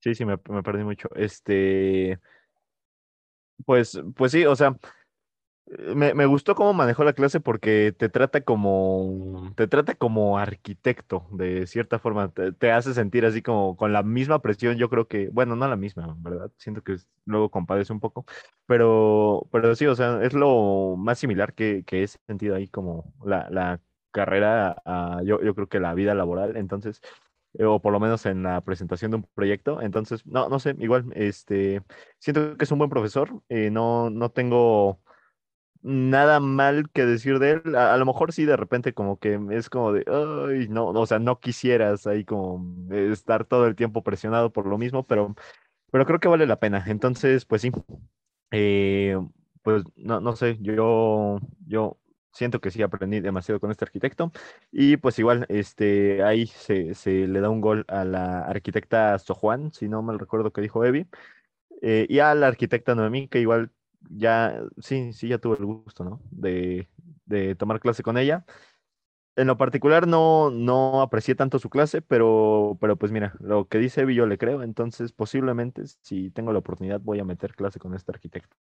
Sí, 0.00 0.14
sí, 0.14 0.24
me, 0.24 0.36
me 0.48 0.62
perdí 0.64 0.82
mucho. 0.82 1.08
Este, 1.14 2.18
pues, 3.64 4.00
pues 4.16 4.32
sí, 4.32 4.44
o 4.44 4.56
sea, 4.56 4.76
me, 5.66 6.14
me 6.14 6.26
gustó 6.26 6.54
cómo 6.54 6.74
manejó 6.74 7.04
la 7.04 7.12
clase 7.12 7.40
porque 7.40 7.94
te 7.96 8.08
trata 8.08 8.42
como, 8.42 9.52
te 9.56 9.66
trata 9.68 9.94
como 9.94 10.38
arquitecto, 10.38 11.26
de 11.32 11.66
cierta 11.66 11.98
forma, 11.98 12.30
te, 12.30 12.52
te 12.52 12.72
hace 12.72 12.94
sentir 12.94 13.24
así 13.24 13.42
como 13.42 13.76
con 13.76 13.92
la 13.92 14.02
misma 14.02 14.40
presión, 14.42 14.76
yo 14.76 14.90
creo 14.90 15.08
que, 15.08 15.28
bueno, 15.30 15.56
no 15.56 15.68
la 15.68 15.76
misma, 15.76 16.16
¿verdad? 16.18 16.50
Siento 16.58 16.82
que 16.82 16.96
luego 17.24 17.50
compadece 17.50 17.92
un 17.92 18.00
poco, 18.00 18.26
pero, 18.66 19.48
pero 19.52 19.74
sí, 19.74 19.86
o 19.86 19.94
sea, 19.94 20.22
es 20.22 20.34
lo 20.34 20.96
más 20.98 21.18
similar 21.18 21.54
que, 21.54 21.84
que 21.84 22.02
he 22.02 22.06
sentido 22.08 22.56
ahí 22.56 22.68
como 22.68 23.12
la, 23.24 23.48
la 23.50 23.80
carrera, 24.10 24.82
a, 24.84 25.20
yo, 25.24 25.40
yo 25.42 25.54
creo 25.54 25.68
que 25.68 25.80
la 25.80 25.94
vida 25.94 26.14
laboral, 26.14 26.56
entonces 26.56 27.00
eh, 27.54 27.64
o 27.64 27.80
por 27.80 27.92
lo 27.92 28.00
menos 28.00 28.24
en 28.26 28.42
la 28.42 28.60
presentación 28.62 29.10
de 29.10 29.16
un 29.18 29.28
proyecto. 29.34 29.80
Entonces, 29.82 30.26
no, 30.26 30.48
no 30.48 30.58
sé, 30.58 30.74
igual, 30.78 31.06
este, 31.14 31.82
siento 32.18 32.56
que 32.56 32.64
es 32.64 32.72
un 32.72 32.78
buen 32.78 32.90
profesor, 32.90 33.42
eh, 33.48 33.70
no, 33.70 34.10
no 34.10 34.30
tengo 34.30 35.01
nada 35.82 36.40
mal 36.40 36.90
que 36.90 37.04
decir 37.04 37.38
de 37.38 37.52
él. 37.64 37.76
A, 37.76 37.96
lo 37.96 38.06
mejor 38.06 38.32
sí, 38.32 38.44
de 38.44 38.56
repente 38.56 38.94
como 38.94 39.18
que 39.18 39.38
es 39.50 39.68
como 39.70 39.92
de, 39.92 40.04
ay, 40.06 40.68
no, 40.68 40.88
o 40.88 41.06
sea, 41.06 41.18
no 41.18 41.40
quisieras 41.40 42.06
ahí 42.06 42.24
como 42.24 42.92
estar 42.92 43.44
todo 43.44 43.66
el 43.66 43.76
tiempo 43.76 44.02
presionado 44.02 44.52
por 44.52 44.66
lo 44.66 44.78
mismo, 44.78 45.06
pero, 45.06 45.34
pero 45.90 46.06
creo 46.06 46.20
que 46.20 46.28
vale 46.28 46.46
la 46.46 46.60
pena. 46.60 46.84
Entonces, 46.86 47.44
pues 47.44 47.62
sí, 47.62 47.72
eh, 48.52 49.18
pues 49.62 49.84
no, 49.96 50.20
no 50.20 50.36
sé, 50.36 50.58
yo, 50.60 51.38
yo 51.66 51.98
siento 52.32 52.60
que 52.60 52.70
sí 52.70 52.82
aprendí 52.82 53.20
demasiado 53.20 53.60
con 53.60 53.70
este 53.70 53.84
arquitecto. 53.84 54.32
Y 54.70 54.96
pues 54.96 55.18
igual, 55.18 55.46
este, 55.48 56.22
ahí 56.22 56.46
se, 56.46 56.94
se 56.94 57.26
le 57.28 57.40
da 57.40 57.50
un 57.50 57.60
gol 57.60 57.84
a 57.88 58.04
la 58.04 58.40
arquitecta 58.44 59.18
Sojuan, 59.18 59.72
si 59.72 59.88
no 59.88 60.02
mal 60.02 60.18
recuerdo 60.18 60.52
que 60.52 60.60
dijo 60.60 60.84
Evi, 60.84 61.06
eh, 61.82 62.06
y 62.08 62.20
a 62.20 62.34
la 62.34 62.48
arquitecta 62.48 62.94
Noemí, 62.94 63.28
que 63.28 63.40
igual 63.40 63.72
ya, 64.10 64.62
sí, 64.78 65.12
sí, 65.12 65.28
ya 65.28 65.38
tuve 65.38 65.56
el 65.58 65.64
gusto, 65.64 66.04
¿no? 66.04 66.20
De, 66.30 66.88
de 67.26 67.54
tomar 67.54 67.80
clase 67.80 68.02
con 68.02 68.18
ella. 68.18 68.44
En 69.34 69.46
lo 69.46 69.56
particular 69.56 70.06
no, 70.06 70.50
no 70.50 71.00
aprecié 71.00 71.34
tanto 71.34 71.58
su 71.58 71.70
clase, 71.70 72.02
pero, 72.02 72.76
pero 72.80 72.96
pues 72.96 73.12
mira, 73.12 73.34
lo 73.40 73.66
que 73.66 73.78
dice 73.78 74.02
Evi 74.02 74.14
yo 74.14 74.26
le 74.26 74.36
creo, 74.36 74.62
entonces 74.62 75.12
posiblemente 75.12 75.84
si 76.02 76.30
tengo 76.30 76.52
la 76.52 76.58
oportunidad 76.58 77.00
voy 77.00 77.18
a 77.18 77.24
meter 77.24 77.54
clase 77.54 77.78
con 77.78 77.94
esta 77.94 78.12
arquitecta. 78.12 78.54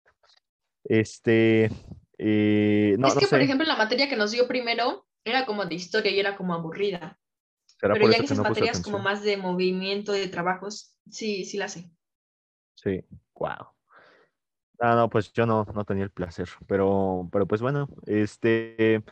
Este, 0.84 1.70
eh, 2.18 2.96
no, 2.98 3.08
es 3.08 3.14
no 3.14 3.20
que, 3.20 3.26
por 3.26 3.40
ejemplo, 3.40 3.66
la 3.66 3.76
materia 3.76 4.08
que 4.08 4.16
nos 4.16 4.30
dio 4.30 4.46
primero 4.46 5.06
era 5.24 5.44
como 5.44 5.66
de 5.66 5.74
historia 5.74 6.12
y 6.12 6.20
era 6.20 6.36
como 6.36 6.54
aburrida. 6.54 7.18
Pero 7.80 8.10
ya 8.10 8.18
que 8.18 8.24
esas 8.24 8.36
no 8.36 8.44
materias 8.44 8.80
como 8.82 8.98
más 8.98 9.22
de 9.22 9.36
movimiento, 9.38 10.12
de 10.12 10.28
trabajos, 10.28 10.96
sí, 11.10 11.44
sí 11.44 11.56
la 11.56 11.68
sé. 11.68 11.90
Sí, 12.74 13.04
wow. 13.34 13.68
Ah, 14.80 14.94
no, 14.94 15.10
pues 15.10 15.32
yo 15.32 15.44
no, 15.46 15.66
no 15.74 15.84
tenía 15.84 16.04
el 16.04 16.10
placer, 16.10 16.48
pero, 16.66 17.28
pero 17.32 17.46
pues 17.46 17.60
bueno, 17.60 17.88
este, 18.06 19.04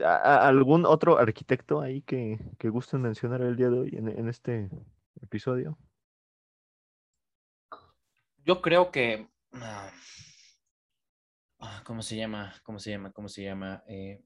¿a- 0.00 0.16
a- 0.44 0.48
¿algún 0.48 0.86
otro 0.86 1.18
arquitecto 1.18 1.80
ahí 1.80 2.02
que, 2.02 2.38
que 2.58 2.68
gusten 2.68 3.02
mencionar 3.02 3.42
el 3.42 3.56
día 3.56 3.70
de 3.70 3.78
hoy 3.78 3.90
en, 3.96 4.28
este 4.28 4.70
episodio? 5.22 5.78
Yo 8.44 8.60
creo 8.62 8.90
que. 8.90 9.28
ah, 9.52 9.90
ah, 11.60 11.82
¿Cómo 11.84 12.02
se 12.02 12.16
llama? 12.16 12.54
¿Cómo 12.62 12.78
se 12.78 12.90
llama? 12.90 13.12
¿Cómo 13.12 13.28
se 13.28 13.42
llama? 13.44 13.82
Eh, 13.88 14.22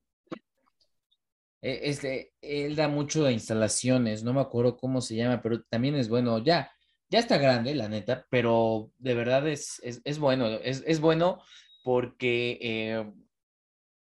eh, 1.62 1.80
es 1.84 2.02
de- 2.02 2.32
él 2.40 2.76
da 2.76 2.88
mucho 2.88 3.24
de 3.24 3.32
instalaciones, 3.32 4.22
no 4.24 4.32
me 4.32 4.40
acuerdo 4.40 4.76
cómo 4.76 5.00
se 5.00 5.16
llama, 5.16 5.40
pero 5.42 5.62
también 5.64 5.94
es 5.96 6.08
bueno. 6.08 6.38
Ya, 6.38 6.70
ya 7.10 7.18
está 7.18 7.38
grande, 7.38 7.74
la 7.74 7.88
neta, 7.88 8.26
pero 8.30 8.92
de 8.98 9.14
verdad 9.14 9.46
es, 9.48 9.80
es, 9.82 10.00
es 10.04 10.18
bueno. 10.18 10.46
Es, 10.46 10.82
es 10.86 11.00
bueno 11.00 11.42
porque 11.82 12.58
eh, 12.60 13.12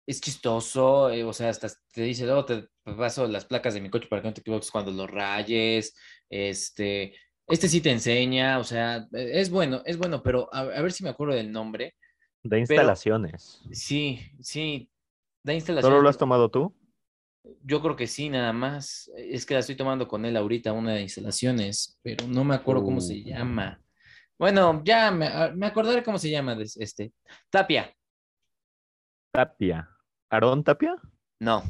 es 0.07 0.21
chistoso, 0.21 1.09
eh, 1.11 1.23
o 1.23 1.33
sea, 1.33 1.49
hasta 1.49 1.69
te 1.93 2.01
dice, 2.01 2.25
luego 2.25 2.45
te 2.45 2.67
paso 2.83 3.27
las 3.27 3.45
placas 3.45 3.73
de 3.73 3.81
mi 3.81 3.89
coche 3.89 4.07
para 4.07 4.21
que 4.21 4.27
no 4.29 4.33
te 4.33 4.41
equivoques 4.41 4.71
cuando 4.71 4.91
lo 4.91 5.07
rayes, 5.07 5.95
este, 6.29 7.15
este 7.47 7.67
sí 7.69 7.81
te 7.81 7.91
enseña, 7.91 8.59
o 8.59 8.63
sea, 8.63 9.07
eh, 9.13 9.31
es 9.33 9.49
bueno, 9.49 9.81
es 9.85 9.97
bueno, 9.97 10.21
pero 10.23 10.49
a, 10.53 10.61
a 10.61 10.81
ver 10.81 10.91
si 10.91 11.03
me 11.03 11.09
acuerdo 11.09 11.35
del 11.35 11.51
nombre. 11.51 11.95
De 12.43 12.59
instalaciones. 12.59 13.61
Sí, 13.71 14.19
sí, 14.39 14.89
¿Solo 15.43 15.55
instalaciones. 15.55 16.03
lo 16.03 16.09
has 16.09 16.17
tomado 16.17 16.49
tú? 16.49 16.73
Yo 17.63 17.81
creo 17.81 17.95
que 17.95 18.08
sí, 18.08 18.29
nada 18.29 18.53
más. 18.53 19.12
Es 19.15 19.45
que 19.45 19.53
la 19.53 19.60
estoy 19.62 19.75
tomando 19.75 20.08
con 20.08 20.25
él 20.25 20.36
ahorita, 20.38 20.73
una 20.73 20.93
de 20.93 21.01
instalaciones, 21.01 21.99
pero 22.01 22.27
no 22.27 22.43
me 22.43 22.55
acuerdo 22.55 22.84
cómo 22.84 22.99
se 23.01 23.13
Uh. 23.15 23.23
llama. 23.25 23.79
Bueno, 24.38 24.81
ya 24.84 25.12
me, 25.12 25.27
a- 25.27 25.51
me 25.55 25.67
acordaré 25.67 26.03
cómo 26.03 26.17
se 26.17 26.29
llama 26.29 26.58
este. 26.60 27.13
Tapia, 27.49 27.93
Tapia. 29.31 29.89
¿Aarón 30.29 30.63
Tapia? 30.63 30.95
no. 31.39 31.63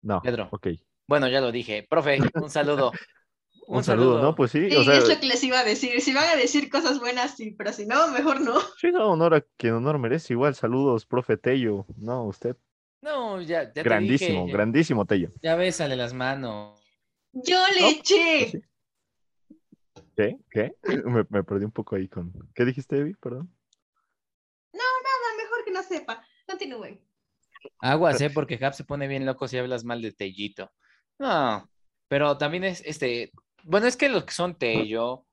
No. 0.00 0.22
Pedro. 0.22 0.48
Ok. 0.52 0.68
Bueno, 1.08 1.28
ya 1.28 1.40
lo 1.40 1.50
dije. 1.50 1.86
Profe, 1.88 2.18
un 2.34 2.50
saludo. 2.50 2.92
un, 3.66 3.82
saludo, 3.82 4.22
¿no? 4.22 4.34
Pues 4.34 4.52
sí, 4.52 4.70
sí 4.70 4.76
es 4.76 5.08
lo 5.08 5.20
que 5.20 5.26
les 5.26 5.42
iba 5.42 5.58
a 5.58 5.64
decir. 5.64 6.00
Si 6.00 6.14
van 6.14 6.28
a 6.28 6.36
decir 6.36 6.70
cosas 6.70 7.00
buenas, 7.00 7.36
sí, 7.36 7.50
pero 7.50 7.72
si 7.72 7.84
no, 7.84 8.08
mejor 8.12 8.40
no. 8.40 8.60
Sí, 8.78 8.92
no, 8.92 9.10
honor 9.10 9.34
a 9.34 9.40
quien 9.56 9.74
honor 9.74 9.98
merece. 9.98 10.34
Igual, 10.34 10.54
saludos, 10.54 11.04
profe 11.04 11.36
Tello. 11.36 11.84
No, 11.96 12.24
usted. 12.24 12.56
No, 13.00 13.40
ya, 13.40 13.72
ya 13.72 13.82
Grandísimo, 13.82 14.40
te 14.40 14.44
dije, 14.44 14.52
grandísimo 14.52 15.06
Tello. 15.06 15.30
Ya 15.42 15.54
bésale 15.54 15.96
las 15.96 16.12
manos. 16.12 16.80
Yo 17.32 17.62
le 17.78 17.90
eché. 17.90 18.62
¿Qué? 20.16 20.36
¿Qué? 20.50 20.74
Me, 21.04 21.24
me, 21.28 21.44
perdí 21.44 21.64
un 21.64 21.70
poco 21.70 21.94
ahí 21.94 22.08
con. 22.08 22.32
¿Qué 22.54 22.64
dijiste, 22.64 22.98
Evi? 22.98 23.14
Perdón. 23.14 23.54
No, 24.72 24.80
nada, 24.80 25.36
mejor 25.36 25.64
que 25.64 25.70
no 25.70 25.82
sepa. 25.82 26.24
Continúen. 26.46 27.00
Aguas, 27.80 28.20
¿eh? 28.20 28.30
Porque 28.30 28.58
Cap 28.58 28.74
se 28.74 28.84
pone 28.84 29.06
bien 29.06 29.24
loco 29.24 29.46
si 29.46 29.58
hablas 29.58 29.84
mal 29.84 30.02
de 30.02 30.12
Tellito. 30.12 30.72
No, 31.18 31.70
pero 32.08 32.36
también 32.36 32.64
es 32.64 32.82
este. 32.84 33.30
Bueno, 33.62 33.86
es 33.86 33.96
que 33.96 34.08
los 34.08 34.24
que 34.24 34.32
son 34.32 34.56
Tello, 34.56 35.26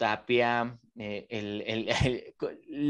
Tapia, 0.00 0.78
eh, 0.98 1.26
el, 1.28 1.62
el, 1.66 2.34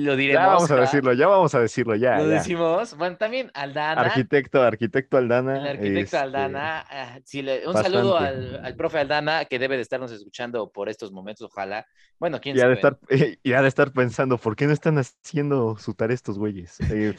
lo 0.04 0.14
diremos. 0.14 0.40
Ya 0.42 0.46
vamos 0.46 0.70
a 0.70 0.76
decirlo, 0.76 1.12
ya 1.12 1.26
vamos 1.26 1.52
a 1.56 1.60
decirlo, 1.60 1.96
ya. 1.96 2.18
Lo 2.18 2.28
ya. 2.28 2.34
decimos. 2.34 2.96
Bueno, 2.96 3.16
también 3.16 3.50
Aldana. 3.52 4.00
Arquitecto, 4.02 4.62
arquitecto 4.62 5.16
Aldana. 5.16 5.58
El 5.58 5.66
arquitecto 5.66 5.98
este, 6.04 6.16
Aldana. 6.18 6.86
ah, 6.88 7.18
le- 7.32 7.66
un 7.66 7.74
saludo 7.74 8.16
al, 8.16 8.64
al 8.64 8.76
profe 8.76 8.98
Aldana, 9.00 9.44
que 9.46 9.58
debe 9.58 9.74
de 9.74 9.82
estarnos 9.82 10.12
escuchando 10.12 10.70
por 10.70 10.88
estos 10.88 11.10
momentos, 11.10 11.50
ojalá. 11.50 11.84
Bueno, 12.20 12.40
quién 12.40 12.56
Y 12.56 12.60
ha, 12.60 12.62
sabe. 12.62 12.70
de 12.70 12.74
estar, 12.76 12.98
y 13.42 13.52
ha 13.54 13.62
de 13.62 13.68
estar 13.68 13.92
pensando, 13.92 14.38
¿por 14.38 14.54
qué 14.54 14.66
no 14.68 14.72
están 14.72 14.96
haciendo 14.98 15.76
su 15.76 15.94
tarea 15.94 16.14
estos 16.14 16.38
güeyes? 16.38 16.78
Eh, 16.92 17.16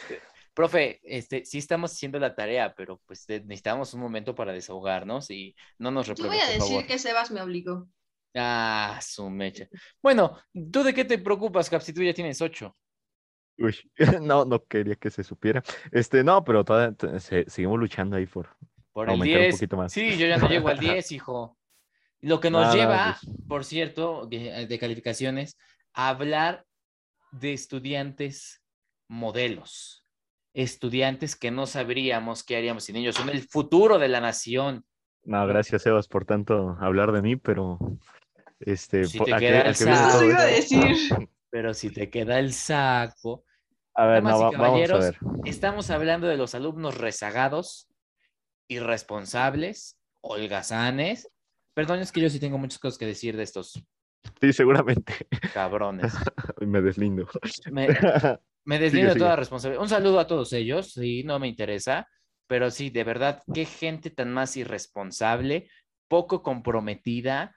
Profe, 0.54 1.00
este, 1.04 1.46
sí 1.46 1.58
estamos 1.60 1.92
haciendo 1.94 2.18
la 2.20 2.34
tarea, 2.36 2.74
pero 2.76 3.00
pues 3.06 3.26
necesitamos 3.30 3.94
un 3.94 4.02
momento 4.02 4.36
para 4.36 4.52
desahogarnos 4.52 5.30
y 5.32 5.56
no 5.78 5.92
nos 5.92 6.08
Yo 6.08 6.14
repruebe, 6.14 6.36
voy 6.36 6.42
a 6.44 6.46
por 6.46 6.54
decir 6.56 6.70
favor. 6.76 6.88
que 6.88 7.00
Sebas 7.00 7.32
me 7.32 7.42
obligó. 7.42 7.88
Ah, 8.36 9.00
su 9.02 9.30
mecha. 9.30 9.68
Bueno, 10.02 10.38
¿tú 10.72 10.84
de 10.84 10.94
qué 10.94 11.06
te 11.06 11.18
preocupas, 11.18 11.70
Cap, 11.70 11.82
si 11.82 11.94
tú 11.94 12.02
ya 12.04 12.14
tienes 12.14 12.42
ocho? 12.42 12.76
uy, 13.58 13.76
no, 14.22 14.46
no 14.46 14.64
quería 14.66 14.96
que 14.96 15.10
se 15.10 15.24
supiera. 15.24 15.64
Este, 15.92 16.24
no, 16.24 16.44
pero 16.44 16.64
todavía 16.64 16.96
se- 17.20 17.50
seguimos 17.50 17.80
luchando 17.80 18.16
ahí 18.18 18.26
por. 18.26 18.50
Por 18.94 19.10
el 19.10 19.14
Aumentar 19.14 19.42
un 19.42 19.48
10. 19.48 19.56
poquito 19.56 19.78
más. 19.78 19.94
Sí, 19.94 20.18
yo 20.18 20.28
ya 20.28 20.38
no 20.38 20.48
llego 20.50 20.68
al 20.70 20.78
10, 20.80 21.12
hijo. 21.12 21.58
Lo 22.22 22.40
que 22.40 22.50
nos 22.52 22.62
Nada, 22.64 22.76
lleva, 22.76 23.18
pues. 23.20 23.48
por 23.48 23.66
cierto, 23.66 24.26
de, 24.28 24.68
de 24.68 24.80
calificaciones, 24.80 25.58
a 25.94 26.10
hablar 26.10 26.66
de 27.32 27.54
estudiantes 27.54 28.62
modelos. 29.08 30.06
Estudiantes 30.54 31.36
que 31.36 31.52
no 31.52 31.66
sabríamos 31.68 32.44
qué 32.44 32.58
haríamos 32.58 32.84
sin 32.84 32.98
ellos. 32.98 33.16
Son 33.16 33.30
el 33.30 33.44
futuro 33.48 33.98
de 34.00 34.10
la 34.10 34.22
nación. 34.22 34.86
No, 35.24 35.46
gracias, 35.48 35.84
Sebas, 35.84 36.08
por 36.08 36.26
tanto 36.26 36.76
hablar 36.80 37.12
de 37.12 37.22
mí, 37.22 37.36
pero. 37.36 37.78
Este, 38.62 39.06
Si 39.06 39.18
po- 39.18 39.26
te 39.26 39.34
¿a 39.34 39.38
queda 39.40 39.62
el 39.62 39.76
saco. 39.76 40.24
iba 40.24 40.46
decir. 40.46 40.82
Pero 41.50 41.74
si 41.74 41.90
te 41.90 42.10
queda 42.10 42.40
el 42.40 42.54
saco. 42.54 43.44
A 43.96 44.06
ver, 44.06 44.24
no, 44.24 44.40
va- 44.40 44.52
vamos 44.52 44.90
a 44.92 44.98
ver. 44.98 45.18
Estamos 45.46 45.90
hablando 45.90 46.28
de 46.28 46.38
los 46.38 46.56
alumnos 46.56 46.98
rezagados, 46.98 47.90
irresponsables, 48.70 50.00
holgazanes. 50.22 51.30
Perdón, 51.74 52.00
es 52.00 52.12
que 52.12 52.22
yo 52.22 52.30
sí 52.30 52.40
tengo 52.40 52.58
muchas 52.58 52.80
cosas 52.80 52.98
que 52.98 53.06
decir 53.06 53.36
de 53.38 53.44
estos 53.44 53.84
Sí, 54.40 54.54
seguramente. 54.54 55.14
cabrones. 55.54 56.14
Me 56.62 56.82
deslindo. 56.82 57.28
Me, 57.72 57.88
me 58.66 58.80
deslindo 58.80 59.08
de 59.10 59.14
sigue. 59.14 59.20
toda 59.26 59.36
responsabilidad. 59.36 59.82
Un 59.84 59.90
saludo 59.90 60.20
a 60.20 60.28
todos 60.28 60.54
ellos, 60.54 60.94
sí, 60.94 61.24
no 61.24 61.40
me 61.40 61.48
interesa, 61.48 62.08
pero 62.48 62.70
sí, 62.72 62.90
de 62.92 63.04
verdad, 63.04 63.42
qué 63.54 63.66
gente 63.66 64.10
tan 64.10 64.32
más 64.32 64.56
irresponsable, 64.58 65.70
poco 66.08 66.44
comprometida. 66.44 67.56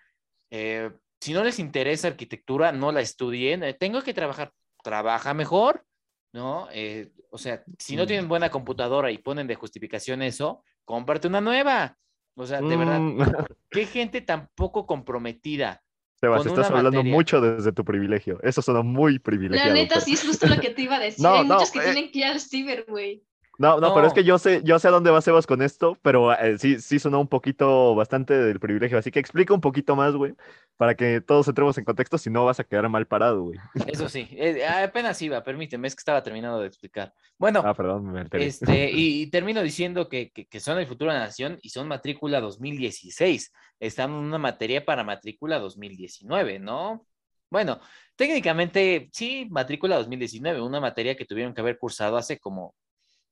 Eh, 0.57 0.91
si 1.21 1.33
no 1.33 1.43
les 1.43 1.59
interesa 1.59 2.07
arquitectura, 2.09 2.71
no 2.71 2.93
la 2.93 3.01
estudien. 3.01 3.65
Eh, 3.65 3.75
tengo 3.75 4.03
que 4.03 4.15
trabajar, 4.15 4.53
trabaja 4.85 5.35
mejor, 5.35 5.85
¿no? 6.33 6.69
Eh, 6.73 7.11
o 7.31 7.39
sea, 7.39 7.65
si 7.79 7.97
no 7.97 8.05
Mm. 8.05 8.07
tienen 8.07 8.29
buena 8.29 8.51
computadora 8.51 9.11
y 9.11 9.19
ponen 9.19 9.49
de 9.49 9.57
justificación 9.57 10.23
eso, 10.23 10.63
cómprate 10.85 11.27
una 11.27 11.41
nueva. 11.41 11.97
O 12.37 12.47
sea, 12.47 12.61
de 12.61 12.77
verdad, 12.77 13.01
Mm, 13.01 13.19
qué 13.71 13.87
gente 13.87 14.21
tan 14.21 14.49
poco 14.55 14.87
comprometida. 14.87 15.83
Sebas, 16.21 16.43
con 16.43 16.49
estás 16.49 16.69
una 16.69 16.79
hablando 16.79 16.99
materia. 17.01 17.15
mucho 17.17 17.41
desde 17.41 17.73
tu 17.73 17.85
privilegio. 17.85 18.39
Eso 18.43 18.63
suena 18.63 18.83
muy 18.83 19.19
privilegiado. 19.19 19.69
La 19.71 19.75
neta, 19.75 19.95
pero- 19.97 20.05
sí 20.07 20.13
es 20.15 20.25
justo 20.25 20.47
lo 20.47 20.59
que 20.61 20.71
te 20.71 20.83
iba 20.83 20.97
a 20.97 21.01
decir. 21.01 21.23
No, 21.23 21.35
Hay 21.35 21.47
no, 21.49 21.55
muchos 21.55 21.71
que 21.73 21.81
eh. 21.81 21.83
tienen 21.83 22.11
que 22.13 22.19
ir 22.21 22.25
al 22.27 22.41
ciber, 22.41 22.85
güey. 22.89 23.23
No, 23.59 23.79
no, 23.81 23.95
pero 23.95 24.07
es 24.07 24.13
que 24.13 24.25
yo 24.25 24.39
sé, 24.39 24.63
yo 24.65 24.79
sé 24.79 24.89
a 24.89 24.91
dónde 24.91 25.11
va 25.11 25.21
Sebas 25.21 25.47
con 25.47 25.63
esto, 25.63 25.97
pero 26.03 26.33
eh, 26.33 26.59
sí, 26.59 26.81
sí 26.81 26.99
sonó 26.99 27.21
un 27.21 27.29
poquito 27.29 27.95
bastante 27.95 28.35
del 28.35 28.59
privilegio. 28.59 28.99
Así 28.99 29.11
que 29.11 29.21
explica 29.21 29.55
un 29.55 29.61
poquito 29.61 29.95
más, 29.95 30.15
güey, 30.15 30.35
para 30.77 30.95
que 30.97 31.21
todos 31.21 31.47
entremos 31.47 31.79
en 31.79 31.85
contexto, 31.85 32.19
si 32.19 32.31
no 32.31 32.45
vas 32.45 32.59
a 32.59 32.65
quedar 32.65 32.89
mal 32.89 33.07
parado, 33.07 33.43
güey. 33.43 33.59
Eso 33.87 34.09
sí, 34.09 34.29
eh, 34.33 34.67
apenas 34.67 35.21
iba, 35.23 35.43
permíteme, 35.45 35.87
es 35.87 35.95
que 35.95 36.01
estaba 36.01 36.23
terminando 36.23 36.61
de 36.61 36.67
explicar. 36.67 37.13
Bueno, 37.39 37.63
Ah, 37.65 37.75
perdón, 37.75 38.13
me. 38.13 38.27
Este, 38.33 38.91
y, 38.91 39.23
y 39.23 39.27
termino 39.31 39.63
diciendo 39.63 40.09
que, 40.09 40.31
que- 40.31 40.47
que 40.47 40.61
son 40.61 40.79
el 40.79 40.87
futuro 40.87 41.13
de 41.13 41.19
la 41.19 41.25
nación 41.27 41.59
y 41.63 41.69
son 41.71 41.87
matrícula 41.87 42.41
2016. 42.41 43.53
Están 43.79 44.11
en 44.11 44.17
una 44.17 44.39
materia 44.39 44.85
para 44.85 45.05
matrícula 45.05 45.59
2019, 45.61 46.59
¿no? 46.59 47.07
Bueno, 47.51 47.79
técnicamente 48.17 49.09
sí, 49.13 49.47
matrícula 49.51 49.97
2019, 49.97 50.61
una 50.61 50.81
materia 50.81 51.15
que 51.17 51.25
tuvieron 51.25 51.55
que 51.55 51.61
haber 51.61 51.79
cursado 51.79 52.17
hace 52.17 52.39
como 52.41 52.75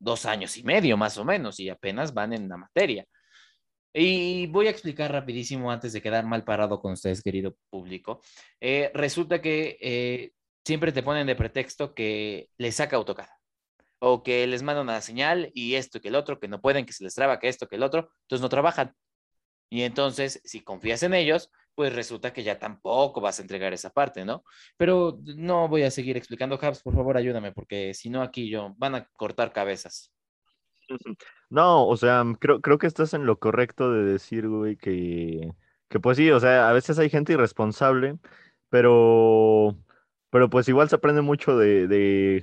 dos 0.03 0.27
años 0.27 0.57
y 0.57 0.65
medio 0.65 0.97
más 0.97 1.17
o 1.19 1.25
menos 1.25 1.61
y 1.61 1.69
apenas 1.69 2.13
van 2.13 2.33
en 2.33 2.49
la 2.49 2.57
materia. 2.57 3.07
Y 3.95 4.47
voy 4.47 4.67
a 4.67 4.71
explicar 4.71 5.13
rapidísimo 5.13 5.71
antes 5.71 5.93
de 5.93 6.01
quedar 6.01 6.25
mal 6.25 6.45
parado 6.45 6.81
con 6.81 6.93
ustedes, 6.93 7.23
querido 7.23 7.57
público. 7.71 8.23
Eh, 8.61 8.91
resulta 8.95 9.43
que 9.43 9.79
eh, 9.81 10.33
siempre 10.65 10.93
te 10.93 11.03
ponen 11.03 11.27
de 11.27 11.37
pretexto 11.37 11.95
que 11.95 12.49
les 12.57 12.77
saca 12.77 12.97
AutoCAD 12.97 13.29
o 14.01 14.23
que 14.23 14.47
les 14.47 14.63
manda 14.63 14.83
una 14.83 15.01
señal 15.01 15.51
y 15.55 15.75
esto 15.75 16.01
que 16.01 16.09
el 16.09 16.17
otro, 16.17 16.41
que 16.41 16.49
no 16.49 16.61
pueden, 16.61 16.87
que 16.87 16.93
se 16.93 17.05
les 17.05 17.15
traba, 17.15 17.39
que 17.39 17.49
esto, 17.49 17.69
que 17.69 17.77
el 17.77 17.83
otro, 17.83 18.11
entonces 18.23 18.43
no 18.43 18.49
trabajan. 18.49 18.95
Y 19.71 19.83
entonces, 19.83 20.41
si 20.45 20.63
confías 20.63 21.03
en 21.03 21.15
ellos, 21.15 21.51
pues 21.75 21.95
resulta 21.95 22.33
que 22.33 22.43
ya 22.43 22.59
tampoco 22.59 23.21
vas 23.21 23.39
a 23.39 23.43
entregar 23.43 23.73
esa 23.73 23.91
parte, 23.91 24.25
¿no? 24.25 24.45
Pero 24.77 25.19
no 25.37 25.69
voy 25.69 25.83
a 25.83 25.91
seguir 25.91 26.17
explicando, 26.17 26.59
Habs, 26.61 26.83
por 26.83 26.95
favor, 26.95 27.17
ayúdame, 27.17 27.53
porque 27.53 27.95
si 27.95 28.11
no 28.11 28.23
aquí 28.23 28.51
yo 28.51 28.75
van 28.79 28.95
a 28.95 29.07
cortar 29.17 29.53
cabezas. 29.53 30.13
No, 31.49 31.87
o 31.87 31.97
sea, 31.97 32.25
creo, 32.39 32.61
creo 32.61 32.79
que 32.79 32.87
estás 32.87 33.15
en 33.15 33.27
lo 33.27 33.39
correcto 33.39 33.93
de 33.93 34.05
decir, 34.05 34.49
güey, 34.49 34.77
que, 34.77 35.53
que 35.89 36.01
pues 36.01 36.17
sí, 36.17 36.31
o 36.31 36.41
sea, 36.41 36.69
a 36.69 36.73
veces 36.73 36.99
hay 36.99 37.11
gente 37.11 37.33
irresponsable, 37.35 38.19
pero, 38.69 39.77
pero 40.33 40.49
pues 40.49 40.67
igual 40.69 40.89
se 40.89 40.97
aprende 40.97 41.21
mucho 41.21 41.59
de, 41.59 41.87
de, 41.89 42.43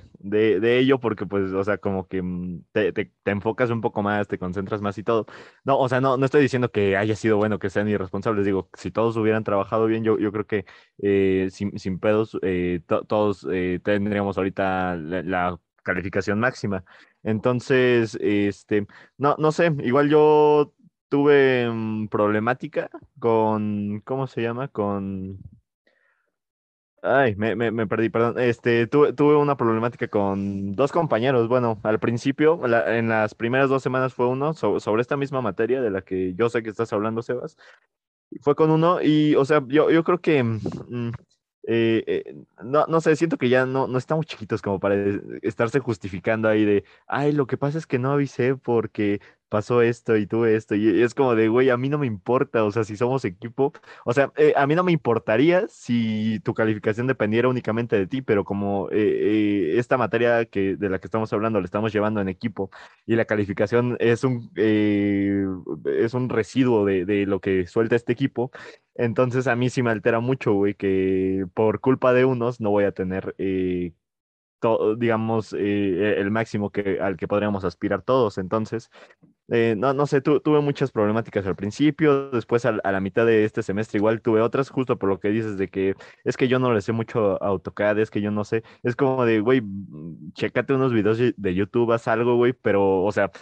de, 0.60 0.78
ello 0.78 1.00
porque 1.00 1.26
pues, 1.26 1.52
o 1.52 1.64
sea, 1.64 1.78
como 1.78 2.06
que 2.06 2.22
mm, 2.22 2.62
te, 2.72 2.92
te, 2.92 3.12
enfocas 3.24 3.68
un 3.70 3.80
poco 3.80 4.00
más, 4.02 4.28
te 4.28 4.38
concentras 4.38 4.80
más 4.80 4.96
y 4.96 5.02
todo. 5.02 5.26
No, 5.64 5.76
o 5.76 5.88
sea, 5.88 6.00
no, 6.00 6.16
no 6.16 6.24
estoy 6.24 6.40
diciendo 6.42 6.70
que 6.70 6.96
haya 6.96 7.16
sido 7.16 7.36
bueno 7.36 7.58
que 7.58 7.68
sean 7.68 7.88
irresponsables, 7.88 8.46
digo, 8.46 8.70
si 8.74 8.92
todos 8.92 9.16
hubieran 9.16 9.42
trabajado 9.42 9.86
bien, 9.86 10.04
yo, 10.04 10.18
yo 10.20 10.30
creo 10.30 10.46
que 10.46 10.66
eh, 11.02 11.48
sin, 11.50 11.76
sin 11.80 11.98
pedos, 11.98 12.38
eh, 12.42 12.80
to- 12.86 13.02
todos 13.04 13.44
eh, 13.50 13.80
tendríamos 13.82 14.38
ahorita 14.38 14.94
la, 14.96 15.58
calificación 15.82 16.38
máxima. 16.38 16.84
Entonces, 17.24 18.16
este, 18.20 18.86
no, 19.18 19.34
no 19.38 19.50
sé, 19.50 19.72
igual 19.82 20.08
yo 20.10 20.74
tuve 21.08 21.68
mm, 21.70 22.08
problemática 22.08 22.88
con, 23.18 24.00
¿cómo 24.04 24.26
se 24.28 24.42
llama? 24.42 24.68
Con, 24.68 25.38
ay, 27.02 27.34
me, 27.36 27.56
me, 27.56 27.70
me 27.70 27.86
perdí, 27.86 28.10
perdón. 28.10 28.38
Este, 28.38 28.86
tuve, 28.86 29.12
tuve 29.12 29.36
una 29.36 29.56
problemática 29.56 30.08
con 30.08 30.72
dos 30.74 30.92
compañeros. 30.92 31.48
Bueno, 31.48 31.80
al 31.82 31.98
principio, 32.00 32.60
la- 32.66 32.96
en 32.98 33.08
las 33.08 33.34
primeras 33.34 33.68
dos 33.70 33.82
semanas 33.82 34.14
fue 34.14 34.26
uno 34.28 34.52
so- 34.54 34.80
sobre 34.80 35.02
esta 35.02 35.16
misma 35.16 35.40
materia 35.42 35.80
de 35.80 35.90
la 35.90 36.02
que 36.02 36.34
yo 36.34 36.48
sé 36.50 36.62
que 36.62 36.70
estás 36.70 36.92
hablando, 36.92 37.22
Sebas. 37.22 37.56
Fue 38.42 38.54
con 38.56 38.70
uno 38.70 39.02
y, 39.02 39.34
o 39.36 39.44
sea, 39.44 39.62
yo, 39.68 39.90
yo 39.90 40.04
creo 40.04 40.20
que, 40.20 40.42
mm, 40.44 41.10
eh, 41.66 42.04
eh, 42.06 42.34
no, 42.64 42.86
no 42.86 43.00
sé, 43.00 43.16
siento 43.16 43.36
que 43.38 43.48
ya 43.48 43.66
no, 43.66 43.86
no 43.88 43.98
estamos 43.98 44.26
chiquitos 44.26 44.62
como 44.62 44.80
para 44.80 44.96
eh, 44.96 45.20
estarse 45.42 45.80
justificando 45.80 46.48
ahí 46.48 46.64
de, 46.64 46.84
ay, 47.06 47.32
lo 47.32 47.46
que 47.46 47.56
pasa 47.58 47.78
es 47.78 47.86
que 47.86 47.98
no 47.98 48.12
avisé 48.12 48.56
porque 48.56 49.20
pasó 49.50 49.82
esto 49.82 50.16
y 50.16 50.26
tuve 50.26 50.56
esto. 50.56 50.74
Y 50.74 51.02
es 51.02 51.14
como 51.14 51.34
de, 51.34 51.48
güey, 51.48 51.68
a 51.70 51.76
mí 51.76 51.90
no 51.90 51.98
me 51.98 52.06
importa, 52.06 52.64
o 52.64 52.70
sea, 52.70 52.84
si 52.84 52.96
somos 52.96 53.24
equipo, 53.26 53.72
o 54.06 54.14
sea, 54.14 54.32
eh, 54.36 54.54
a 54.56 54.66
mí 54.66 54.74
no 54.74 54.84
me 54.84 54.92
importaría 54.92 55.66
si 55.68 56.40
tu 56.40 56.54
calificación 56.54 57.06
dependiera 57.06 57.48
únicamente 57.48 57.96
de 57.96 58.06
ti, 58.06 58.22
pero 58.22 58.44
como 58.44 58.88
eh, 58.90 58.94
eh, 59.74 59.78
esta 59.78 59.98
materia 59.98 60.46
que, 60.46 60.76
de 60.76 60.88
la 60.88 60.98
que 61.00 61.06
estamos 61.08 61.32
hablando 61.32 61.60
la 61.60 61.66
estamos 61.66 61.92
llevando 61.92 62.20
en 62.22 62.28
equipo 62.28 62.70
y 63.06 63.16
la 63.16 63.26
calificación 63.26 63.96
es 64.00 64.24
un, 64.24 64.50
es 64.56 66.14
un 66.14 66.28
residuo 66.28 66.84
de, 66.84 67.04
de 67.04 67.26
lo 67.26 67.40
que 67.40 67.66
suelta 67.66 67.96
este 67.96 68.12
equipo, 68.12 68.50
entonces 68.94 69.46
a 69.46 69.56
mí 69.56 69.70
sí 69.70 69.82
me 69.82 69.90
altera 69.90 70.20
mucho, 70.20 70.52
güey, 70.54 70.74
que 70.74 71.46
por 71.54 71.80
culpa 71.80 72.12
de 72.12 72.24
unos 72.24 72.60
no 72.60 72.70
voy 72.70 72.84
a 72.84 72.92
tener, 72.92 73.34
eh, 73.38 73.92
digamos, 74.98 75.52
el 75.54 76.30
máximo 76.30 76.70
que, 76.70 77.00
al 77.00 77.16
que 77.16 77.26
podríamos 77.28 77.64
aspirar 77.64 78.02
todos. 78.02 78.36
Entonces, 78.38 78.90
eh, 79.50 79.74
no, 79.76 79.92
no 79.92 80.06
sé, 80.06 80.20
tuve 80.20 80.60
muchas 80.60 80.92
problemáticas 80.92 81.44
al 81.46 81.56
principio, 81.56 82.30
después 82.30 82.64
a, 82.64 82.72
la 82.72 83.00
mitad 83.00 83.26
de 83.26 83.44
este 83.44 83.62
semestre 83.64 83.98
igual 83.98 84.22
tuve 84.22 84.40
otras, 84.40 84.70
justo 84.70 84.96
por 84.98 85.08
lo 85.08 85.18
que 85.18 85.30
dices 85.30 85.58
de 85.58 85.68
que 85.68 85.96
es 86.24 86.36
que 86.36 86.46
yo 86.46 86.60
no 86.60 86.72
le 86.72 86.80
sé 86.80 86.92
mucho 86.92 87.42
AutoCAD, 87.42 87.98
es 87.98 88.10
que 88.10 88.20
yo 88.20 88.30
no 88.30 88.44
sé, 88.44 88.62
es 88.84 88.94
como 88.94 89.24
de, 89.24 89.40
güey, 89.40 89.60
mm, 89.60 90.32
chécate 90.34 90.72
unos 90.72 90.92
videos 90.92 91.18
de 91.18 91.54
YouTube, 91.54 91.92
haz 91.92 92.06
algo, 92.08 92.36
güey, 92.36 92.52
pero, 92.52 93.02
o 93.02 93.12
sea, 93.12 93.32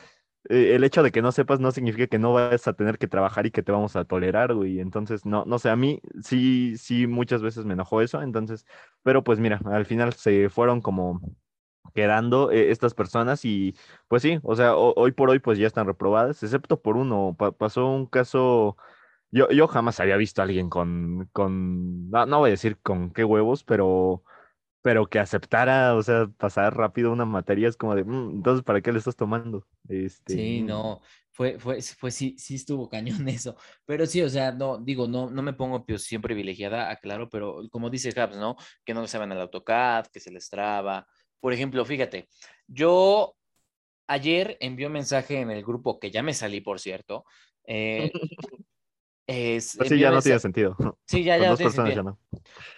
eh, 0.48 0.74
el 0.74 0.84
hecho 0.84 1.02
de 1.02 1.12
que 1.12 1.22
no 1.22 1.32
sepas 1.32 1.60
no 1.60 1.72
significa 1.72 2.06
que 2.06 2.18
no 2.18 2.32
vayas 2.32 2.66
a 2.68 2.72
tener 2.72 2.98
que 2.98 3.08
trabajar 3.08 3.46
y 3.46 3.50
que 3.50 3.62
te 3.62 3.72
vamos 3.72 3.96
a 3.96 4.04
tolerar, 4.04 4.54
güey, 4.54 4.80
entonces, 4.80 5.26
no, 5.26 5.44
no 5.46 5.58
sé, 5.58 5.68
a 5.70 5.76
mí 5.76 6.00
sí, 6.22 6.76
sí, 6.78 7.06
muchas 7.06 7.42
veces 7.42 7.64
me 7.66 7.74
enojó 7.74 8.00
eso, 8.00 8.22
entonces, 8.22 8.66
pero 9.02 9.22
pues 9.24 9.38
mira, 9.40 9.60
al 9.66 9.84
final 9.86 10.14
se 10.14 10.48
fueron 10.48 10.80
como 10.80 11.20
quedando 11.98 12.52
eh, 12.52 12.70
estas 12.70 12.94
personas 12.94 13.44
y 13.44 13.74
pues 14.06 14.22
sí, 14.22 14.38
o 14.44 14.54
sea, 14.54 14.76
hoy 14.76 15.10
por 15.10 15.30
hoy 15.30 15.40
pues 15.40 15.58
ya 15.58 15.66
están 15.66 15.84
reprobadas, 15.88 16.40
excepto 16.44 16.80
por 16.80 16.96
uno, 16.96 17.36
pasó 17.58 17.88
un 17.88 18.06
caso, 18.06 18.76
yo, 19.32 19.48
yo 19.50 19.66
jamás 19.66 19.98
había 19.98 20.16
visto 20.16 20.40
a 20.40 20.44
alguien 20.44 20.70
con, 20.70 21.28
con 21.32 22.08
no, 22.08 22.38
voy 22.38 22.50
a 22.50 22.52
decir 22.52 22.78
con 22.78 23.10
qué 23.12 23.24
huevos, 23.24 23.64
pero, 23.64 24.22
pero 24.80 25.06
que 25.08 25.18
aceptara, 25.18 25.96
o 25.96 26.02
sea, 26.04 26.28
pasar 26.36 26.76
rápido 26.76 27.10
una 27.10 27.24
materia 27.24 27.68
es 27.68 27.76
como 27.76 27.96
de, 27.96 28.04
mm, 28.04 28.30
entonces, 28.36 28.64
¿para 28.64 28.80
qué 28.80 28.92
le 28.92 28.98
estás 28.98 29.16
tomando? 29.16 29.66
Este, 29.88 30.34
sí, 30.34 30.62
no, 30.62 31.00
fue, 31.32 31.58
fue, 31.58 31.82
fue, 31.82 32.12
sí, 32.12 32.36
sí 32.38 32.54
estuvo 32.54 32.88
cañón 32.88 33.28
eso, 33.28 33.56
pero 33.86 34.06
sí, 34.06 34.22
o 34.22 34.28
sea, 34.28 34.52
no, 34.52 34.78
digo, 34.78 35.08
no, 35.08 35.30
no 35.30 35.42
me 35.42 35.52
pongo 35.52 35.84
posición 35.84 36.22
privilegiada, 36.22 36.90
aclaro, 36.90 37.28
pero 37.28 37.62
como 37.72 37.90
dice 37.90 38.12
Habs, 38.20 38.36
¿no? 38.36 38.56
Que 38.84 38.94
no 38.94 39.04
saben 39.08 39.32
el 39.32 39.40
AutoCAD, 39.40 40.06
que 40.12 40.20
se 40.20 40.30
les 40.30 40.48
traba, 40.48 41.08
por 41.40 41.52
ejemplo, 41.52 41.84
fíjate, 41.84 42.28
yo 42.66 43.36
ayer 44.08 44.56
envié 44.60 44.86
un 44.86 44.92
mensaje 44.92 45.40
en 45.40 45.50
el 45.50 45.62
grupo 45.62 45.98
que 45.98 46.10
ya 46.10 46.22
me 46.22 46.34
salí, 46.34 46.60
por 46.60 46.80
cierto. 46.80 47.24
Eh, 47.64 48.10
es, 49.26 49.76
pues 49.76 49.90
sí, 49.90 49.98
ya 49.98 50.10
no 50.10 50.22
tiene 50.22 50.38
sentido. 50.38 50.76
Sí, 51.06 51.22
ya, 51.22 51.36
ya 51.36 51.50
no 51.50 51.56
tiene 51.56 51.72
sentido. 51.72 52.18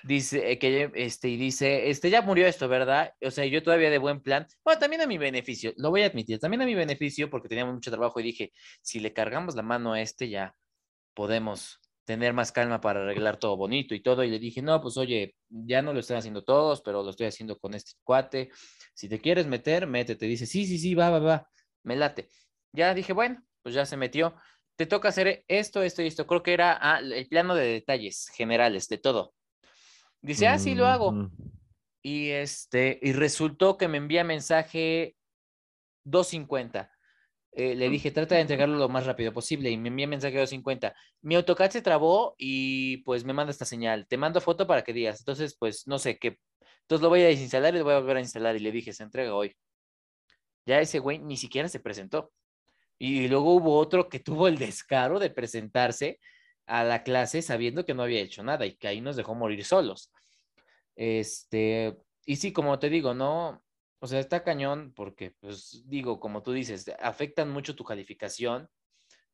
Dice 0.02 0.50
eh, 0.50 0.58
que 0.58 0.90
este 0.94 1.28
y 1.28 1.36
dice, 1.36 1.88
este 1.90 2.11
ya 2.11 2.22
murió 2.22 2.46
esto, 2.46 2.68
¿verdad? 2.68 3.14
O 3.22 3.30
sea, 3.30 3.46
yo 3.46 3.62
todavía 3.62 3.90
de 3.90 3.98
buen 3.98 4.20
plan. 4.20 4.46
Bueno, 4.64 4.80
también 4.80 5.02
a 5.02 5.06
mi 5.06 5.16
beneficio, 5.16 5.72
lo 5.76 5.90
voy 5.90 6.02
a 6.02 6.06
admitir, 6.06 6.38
también 6.38 6.62
a 6.62 6.66
mi 6.66 6.74
beneficio 6.74 7.30
porque 7.30 7.48
teníamos 7.48 7.74
mucho 7.74 7.90
trabajo 7.90 8.18
y 8.20 8.24
dije, 8.24 8.52
si 8.82 9.00
le 9.00 9.12
cargamos 9.12 9.54
la 9.54 9.62
mano 9.62 9.92
a 9.92 10.00
este 10.00 10.28
ya 10.28 10.54
podemos 11.14 11.80
tener 12.11 12.32
más 12.32 12.50
calma 12.50 12.80
para 12.80 13.02
arreglar 13.02 13.36
todo 13.36 13.56
bonito 13.56 13.94
y 13.94 14.00
todo. 14.02 14.24
Y 14.24 14.30
le 14.30 14.40
dije, 14.40 14.62
no, 14.62 14.80
pues 14.80 14.96
oye, 14.96 15.36
ya 15.48 15.80
no 15.80 15.92
lo 15.92 16.00
estoy 16.00 16.16
haciendo 16.16 16.42
todos, 16.42 16.82
pero 16.82 17.04
lo 17.04 17.11
estoy 17.11 17.28
haciendo 17.28 17.56
con 17.56 17.72
este 17.72 17.92
cuate. 18.02 18.50
Si 18.94 19.08
te 19.08 19.20
quieres 19.20 19.46
meter, 19.46 19.86
métete. 19.86 20.26
Dice, 20.26 20.44
sí, 20.44 20.66
sí, 20.66 20.78
sí, 20.78 20.96
va, 20.96 21.08
va, 21.11 21.20
va, 21.20 21.48
me 21.84 21.94
late. 21.94 22.28
Ya 22.72 22.94
dije, 22.94 23.12
bueno, 23.12 23.44
pues 23.62 23.76
ya 23.76 23.86
se 23.86 23.96
metió. 23.96 24.34
Te 24.76 24.86
toca 24.86 25.11
hacer 25.11 25.44
esto, 25.46 25.84
esto 25.84 26.02
y 26.02 26.08
esto. 26.08 26.26
Creo 26.26 26.42
que 26.42 26.52
era 26.52 26.76
ah, 26.80 26.98
el 26.98 27.28
plano 27.28 27.54
de 27.54 27.66
detalles 27.66 28.28
generales 28.34 28.88
de 28.88 28.98
todo. 28.98 29.34
Dice, 30.20 30.48
ah, 30.48 30.58
sí, 30.58 30.74
lo 30.74 30.86
hago. 30.86 31.30
Y 32.02 32.30
este, 32.30 32.98
y 33.00 33.12
resultó 33.12 33.76
que 33.76 33.86
me 33.86 33.98
envía 33.98 34.24
mensaje 34.24 35.14
250 36.04 36.90
eh, 37.53 37.74
le 37.74 37.88
dije, 37.88 38.11
trata 38.12 38.36
de 38.36 38.42
entregarlo 38.42 38.78
lo 38.78 38.88
más 38.88 39.07
rápido 39.07 39.32
posible 39.32 39.70
y 39.70 39.76
me 39.76 39.88
envía 39.88 40.07
mensaje 40.07 40.34
de 40.34 40.40
250. 40.40 40.94
Mi 41.22 41.34
AutoCAD 41.34 41.70
se 41.70 41.82
trabó 41.82 42.34
y 42.38 42.98
pues 42.98 43.24
me 43.24 43.32
manda 43.32 43.51
esta 43.51 43.64
señal. 43.64 44.07
Te 44.07 44.16
mando 44.16 44.40
foto 44.40 44.66
para 44.66 44.82
que 44.82 44.92
digas. 44.92 45.20
Entonces, 45.20 45.57
pues 45.59 45.86
no 45.86 45.98
sé 45.98 46.18
qué. 46.18 46.38
Entonces 46.82 47.03
lo 47.03 47.09
voy 47.09 47.22
a 47.22 47.26
desinstalar 47.26 47.74
y 47.74 47.78
lo 47.78 47.84
voy 47.84 47.94
a 47.94 47.98
volver 47.98 48.18
a 48.18 48.20
instalar 48.20 48.57
y 48.57 48.61
le 48.61 48.72
dije, 48.72 48.92
se 48.92 49.03
entrega 49.03 49.34
hoy. 49.34 49.55
Ya 50.66 50.80
ese 50.80 51.01
güey 51.01 51.18
ni 51.18 51.36
siquiera 51.36 51.68
se 51.68 51.80
presentó. 51.80 52.32
Y 52.98 53.28
luego 53.28 53.55
hubo 53.55 53.78
otro 53.78 54.09
que 54.09 54.20
tuvo 54.20 54.46
el 54.46 54.59
descaro 54.59 55.18
de 55.18 55.30
presentarse 55.30 56.20
a 56.66 56.84
la 56.84 57.03
clase 57.03 57.42
sabiendo 57.42 57.84
que 57.84 57.94
no 57.94 58.03
había 58.03 58.20
hecho 58.20 58.42
nada 58.42 58.66
y 58.66 58.76
que 58.76 58.88
ahí 58.88 59.01
nos 59.01 59.16
dejó 59.16 59.34
morir 59.34 59.64
solos. 59.64 60.12
Este, 60.94 61.96
y 62.26 62.36
sí, 62.36 62.53
como 62.53 62.78
te 62.78 62.90
digo, 62.90 63.14
no, 63.14 63.62
o 64.01 64.07
sea, 64.07 64.18
está 64.18 64.42
cañón 64.42 64.92
porque, 64.96 65.30
pues 65.40 65.84
digo, 65.86 66.20
como 66.20 66.42
tú 66.42 66.53
dices, 66.53 66.90
afectan 67.01 67.51
mucho 67.51 67.76
tu 67.76 67.84
calificación, 67.84 68.68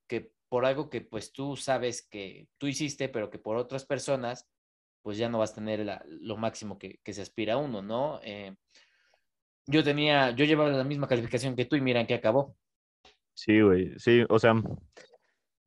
que 0.09 0.33
por 0.49 0.67
algo 0.67 0.91
que 0.91 1.01
pues 1.01 1.33
tú 1.33 1.57
sabes 1.57 2.07
que 2.07 2.49
tú 2.59 2.67
hiciste, 2.67 3.09
pero 3.09 3.31
que 3.31 3.39
por 3.39 3.57
otras 3.57 3.85
personas, 3.85 4.49
pues 5.03 5.19
ya 5.19 5.29
no 5.29 5.39
vas 5.39 5.53
a 5.53 5.57
tener 5.57 6.03
lo 6.07 6.37
máximo 6.37 6.79
que, 6.79 7.01
se 7.05 7.23
aspira 7.23 7.55
a 7.55 7.59
uno, 7.59 7.81
¿no? 7.81 8.21
Eh, 8.25 8.57
yo 9.67 9.83
tenía, 9.85 10.31
yo 10.33 10.45
llevaba 10.45 10.71
la 10.71 10.85
misma 10.85 11.09
calificación 11.09 11.57
que 11.57 11.65
tú 11.65 11.77
y 11.77 11.81
mira 11.81 12.01
en 12.01 12.13
acabó. 12.13 12.57
Sí, 13.35 13.61
güey, 13.61 13.99
sí, 13.99 14.25
o 14.29 14.39
sea, 14.39 14.55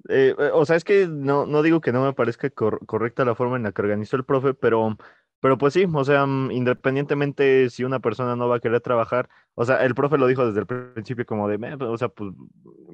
eh, 0.08 0.36
eh, 0.38 0.52
o 0.54 0.66
sea, 0.66 0.76
es 0.76 0.84
que 0.84 1.08
no, 1.08 1.46
no 1.46 1.62
digo 1.62 1.82
que 1.82 1.92
no 1.92 2.04
me 2.04 2.14
parezca 2.14 2.50
correcta 2.50 3.26
la 3.26 3.36
forma 3.36 3.58
en 3.58 3.64
la 3.64 3.72
que 3.72 3.82
organizó 3.82 4.16
el 4.16 4.26
profe, 4.26 4.54
pero 4.54 4.98
pero 5.40 5.58
pues 5.58 5.74
sí, 5.74 5.86
o 5.92 6.04
sea, 6.04 6.26
mm, 6.26 6.52
independientemente 6.52 7.70
si 7.70 7.84
una 7.84 8.00
persona 8.00 8.36
no 8.36 8.50
va 8.50 8.58
a 8.58 8.60
querer 8.60 8.82
trabajar, 8.82 9.30
o 9.56 9.66
sea, 9.66 9.84
el 9.86 9.96
profe 9.96 10.18
lo 10.18 10.28
dijo 10.28 10.46
desde 10.46 10.60
el 10.60 10.66
principio 10.66 11.26
como 11.26 11.48
de, 11.48 11.58
o 11.82 11.98
sea, 11.98 12.10
pues 12.10 12.34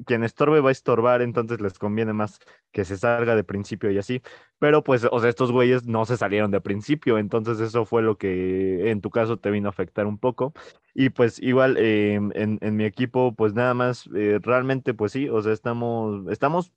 quien 0.06 0.24
estorbe 0.24 0.60
va 0.62 0.70
a 0.70 0.72
estorbar, 0.72 1.22
entonces 1.22 1.60
les 1.62 1.78
conviene 1.80 2.14
más 2.14 2.40
que 2.72 2.86
se 2.86 2.98
salga 2.98 3.36
de 3.36 3.44
principio 3.44 3.92
y 3.92 3.98
así. 3.98 4.22
Pero 4.60 4.84
pues, 4.84 5.08
o 5.12 5.20
sea, 5.20 5.30
estos 5.30 5.52
güeyes 5.52 5.86
no 5.86 6.06
se 6.06 6.18
salieron 6.18 6.52
de 6.52 6.62
principio, 6.62 7.18
entonces 7.18 7.60
eso 7.60 7.86
fue 7.86 8.02
lo 8.02 8.18
que 8.18 8.90
en 8.92 9.02
tu 9.02 9.10
caso 9.10 9.38
te 9.38 9.52
vino 9.52 9.68
a 9.68 9.72
afectar 9.72 10.06
un 10.08 10.18
poco. 10.18 10.54
Y 10.94 11.10
pues 11.10 11.40
igual 11.40 11.78
em, 11.78 12.32
en, 12.36 12.58
en, 12.62 12.76
mi 12.76 12.86
equipo, 12.86 13.34
pues 13.36 13.54
nada 13.54 13.74
más, 13.74 14.10
eh, 14.16 14.40
realmente 14.42 14.94
pues 14.94 15.12
sí, 15.12 15.30
o 15.30 15.42
sea, 15.42 15.54
estamos, 15.54 16.30
estamos 16.32 16.72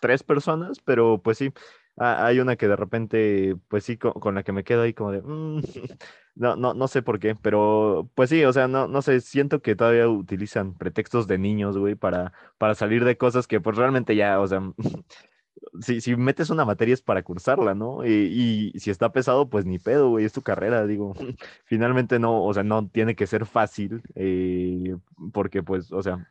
tres 0.00 0.22
personas, 0.22 0.80
pero 0.84 1.20
pues 1.22 1.38
sí 1.38 1.52
Ah, 1.98 2.26
hay 2.26 2.40
una 2.40 2.56
que 2.56 2.68
de 2.68 2.76
repente, 2.76 3.56
pues 3.68 3.84
sí, 3.84 3.96
con, 3.96 4.34
la 4.34 4.42
que 4.42 4.52
me 4.52 4.64
quedo 4.64 4.82
ahí 4.82 4.92
como 4.92 5.12
de, 5.12 5.22
mm, 5.22 5.60
no, 6.34 6.54
no, 6.54 6.74
no 6.74 6.88
sé 6.88 7.02
por 7.02 7.18
qué, 7.18 7.34
pero 7.34 8.10
pues 8.14 8.28
sí, 8.28 8.44
o 8.44 8.52
sea, 8.52 8.68
no, 8.68 8.86
no 8.86 9.00
sé, 9.00 9.20
siento 9.22 9.62
que 9.62 9.74
todavía 9.76 10.06
utilizan 10.06 10.74
pretextos 10.74 11.26
de 11.26 11.38
niños, 11.38 11.78
güey, 11.78 11.94
para, 11.94 12.34
para 12.58 12.74
salir 12.74 13.04
de 13.04 13.16
cosas 13.16 13.46
que 13.46 13.60
pues 13.62 13.76
realmente 13.76 14.14
ya, 14.14 14.40
o 14.40 14.46
sea, 14.46 14.60
si, 15.80 16.02
si 16.02 16.16
metes 16.16 16.50
una 16.50 16.66
materia 16.66 16.92
es 16.92 17.00
para 17.02 17.22
cursarla, 17.22 17.74
¿no? 17.74 18.04
Y, 18.04 18.72
y 18.74 18.78
si 18.80 18.90
está 18.90 19.12
pesado, 19.12 19.48
pues 19.48 19.64
ni 19.64 19.78
pedo, 19.78 20.10
güey, 20.10 20.26
es 20.26 20.32
tu 20.34 20.42
carrera, 20.42 20.86
digo, 20.86 21.14
finalmente 21.64 22.18
no, 22.18 22.44
o 22.44 22.52
sea, 22.52 22.62
no 22.62 22.88
tiene 22.88 23.16
que 23.16 23.26
ser 23.26 23.46
fácil, 23.46 24.02
eh, 24.14 24.96
porque 25.32 25.62
pues, 25.62 25.90
o 25.92 26.02
sea... 26.02 26.28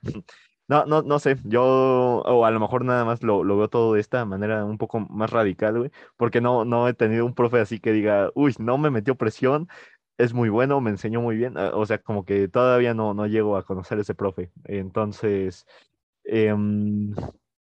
No, 0.67 0.83
no, 0.85 1.03
no 1.03 1.19
sé, 1.19 1.37
yo, 1.43 1.61
o 1.63 2.43
a 2.45 2.49
lo 2.49 2.59
mejor 2.59 2.83
nada 2.85 3.05
más 3.05 3.21
lo, 3.21 3.43
veo 3.45 3.67
todo 3.69 3.93
de 3.93 3.99
esta 4.01 4.25
manera 4.25 4.65
un 4.65 4.79
poco 4.79 4.99
más 4.99 5.29
radical, 5.29 5.77
güey, 5.77 5.91
porque 6.17 6.41
no, 6.41 6.65
no 6.65 6.87
he 6.87 6.95
tenido 6.95 7.23
un 7.27 7.35
profe 7.35 7.59
así 7.59 7.79
que 7.79 7.91
diga, 7.91 8.31
uy, 8.33 8.55
no 8.57 8.79
me 8.79 8.89
metió 8.89 9.13
presión, 9.15 9.67
es 10.17 10.33
muy 10.33 10.49
bueno, 10.49 10.81
me 10.81 10.89
enseñó 10.89 11.21
muy 11.21 11.35
bien, 11.35 11.55
ah, 11.59 11.69
o 11.75 11.85
sea, 11.85 11.99
como 11.99 12.25
que 12.25 12.47
todavía 12.47 12.95
no, 12.95 13.13
no 13.13 13.27
llego 13.27 13.57
a 13.57 13.63
conocer 13.63 13.99
ese 13.99 14.15
profe, 14.15 14.51
entonces, 14.63 15.67
em, 16.23 17.13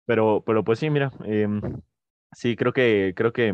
pero, 0.06 0.44
pero 0.46 0.64
pues 0.64 0.80
sí, 0.80 0.90
mira, 0.90 1.12
em, 1.26 1.62
sí, 2.32 2.56
creo 2.56 2.74
que, 2.74 3.14
creo 3.18 3.34
que 3.34 3.54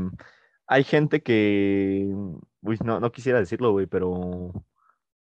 hay 0.67 0.83
gente 0.83 1.23
que, 1.23 2.07
uy, 2.61 2.77
no, 2.83 2.99
no 2.99 3.11
quisiera 3.11 3.39
decirlo, 3.39 3.71
güey, 3.71 3.87
pero 3.87 4.53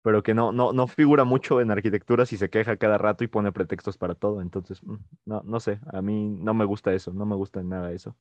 pero 0.09 0.23
que 0.23 0.33
no, 0.33 0.53
no, 0.53 0.73
no 0.73 0.87
figura 0.87 1.25
mucho 1.25 1.61
en 1.61 1.71
arquitectura 1.71 2.25
si 2.25 2.39
se 2.39 2.49
queja 2.49 2.79
cada 2.79 2.97
rato 2.97 3.25
y 3.25 3.27
pone 3.27 3.53
pretextos 3.53 3.99
para 3.99 4.15
todo. 4.15 4.41
Entonces, 4.41 4.83
mm, 4.83 4.97
no, 5.27 5.43
no 5.45 5.61
sé, 5.61 5.81
a 5.93 6.01
mí 6.01 6.31
no 6.31 6.55
me 6.55 6.65
gusta 6.65 6.95
eso, 6.95 7.13
no 7.13 7.27
me 7.27 7.37
gusta 7.37 7.63
nada 7.63 7.93
eso. 7.93 8.17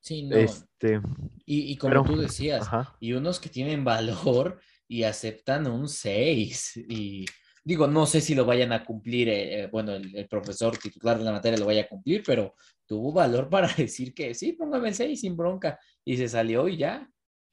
Sí, 0.00 0.24
no. 0.24 0.34
Este, 0.34 1.00
y, 1.46 1.76
como 1.76 2.02
tú 2.02 2.16
decías, 2.16 2.68
y 2.98 3.12
unos 3.12 3.38
que 3.38 3.48
tienen 3.48 3.84
valor 3.84 4.58
y 4.88 5.04
aceptan 5.04 5.68
un 5.68 5.88
6. 5.88 6.78
Y 6.88 7.26
digo, 7.62 7.86
no 7.86 8.06
sé 8.06 8.20
si 8.20 8.34
lo 8.34 8.44
vayan 8.44 8.72
a 8.72 8.84
cumplir, 8.84 9.28
eh, 9.28 9.60
eh, 9.60 9.68
bueno, 9.68 9.92
el, 9.92 10.26
profesor 10.26 10.76
titular 10.78 11.16
de 11.16 11.22
la 11.22 11.30
materia 11.30 11.60
lo 11.60 11.66
vaya 11.66 11.82
a 11.82 11.88
cumplir, 11.88 12.24
pero 12.26 12.56
tuvo 12.86 13.12
valor 13.12 13.48
para 13.50 13.72
decir 13.72 14.12
que 14.12 14.34
sí, 14.34 14.54
póngame 14.54 14.88
el 14.88 14.96
6 14.96 15.20
sin 15.20 15.36
bronca. 15.36 15.78
Y 16.04 16.16
se 16.16 16.28
salió 16.28 16.66
y 16.66 16.76
ya. 16.76 17.08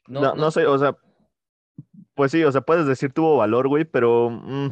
no, 0.07 0.33
no 0.33 0.49
sé, 0.49 0.65
o 0.65 0.79
sea, 0.79 0.97
pues 2.13 2.31
sí, 2.31 2.43
o 2.43 2.51
sea, 2.51 2.61
puedes 2.61 2.85
decir 2.85 3.13
tuvo 3.13 3.37
valor, 3.37 3.67
güey, 3.67 3.85
pero 3.85 4.29
mm, 4.29 4.69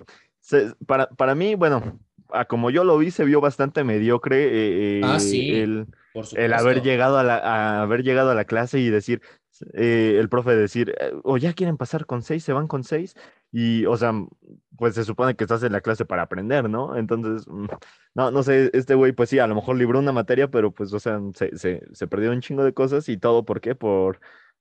para, 0.85 1.09
para 1.09 1.35
mí, 1.35 1.55
bueno, 1.55 1.99
a 2.29 2.45
como 2.45 2.69
yo 2.69 2.83
lo 2.83 2.97
vi, 2.97 3.11
se 3.11 3.25
vio 3.25 3.41
bastante 3.41 3.83
mediocre 3.83 4.99
eh, 4.99 5.01
ah, 5.03 5.19
sí, 5.19 5.51
el, 5.51 5.87
el, 6.35 6.53
haber 6.53 6.81
llegado 6.81 7.17
a, 7.17 7.23
la, 7.23 7.81
haber 7.81 8.03
llegado 8.03 8.31
a 8.31 8.35
la 8.35 8.45
clase 8.45 8.79
y 8.79 8.89
decir, 8.89 9.21
eh, 9.73 10.17
el 10.19 10.29
profe 10.29 10.55
decir, 10.55 10.95
eh, 10.99 11.13
o 11.23 11.37
ya 11.37 11.53
quieren 11.53 11.77
pasar 11.77 12.05
con 12.05 12.21
seis, 12.21 12.43
se 12.43 12.53
van 12.53 12.67
con 12.67 12.83
seis, 12.83 13.15
y, 13.51 13.85
o 13.85 13.97
sea, 13.97 14.13
pues 14.77 14.95
se 14.95 15.03
supone 15.03 15.35
que 15.35 15.43
estás 15.43 15.63
en 15.63 15.71
la 15.71 15.81
clase 15.81 16.05
para 16.05 16.21
aprender, 16.23 16.69
¿no? 16.69 16.95
Entonces, 16.95 17.47
mm, 17.47 17.65
no, 18.15 18.31
no 18.31 18.43
sé, 18.43 18.69
este 18.73 18.95
güey, 18.95 19.11
pues 19.11 19.29
sí, 19.29 19.39
a 19.39 19.47
lo 19.47 19.55
mejor 19.55 19.75
libró 19.75 19.99
una 19.99 20.11
materia, 20.11 20.49
pero 20.49 20.71
pues, 20.71 20.93
o 20.93 20.99
sea, 20.99 21.19
se, 21.33 21.57
se, 21.57 21.83
se 21.91 22.07
perdió 22.07 22.31
un 22.31 22.41
chingo 22.41 22.63
de 22.63 22.73
cosas 22.73 23.09
y 23.09 23.17
todo, 23.17 23.43
¿por 23.43 23.59
qué? 23.59 23.75
Por 23.75 24.19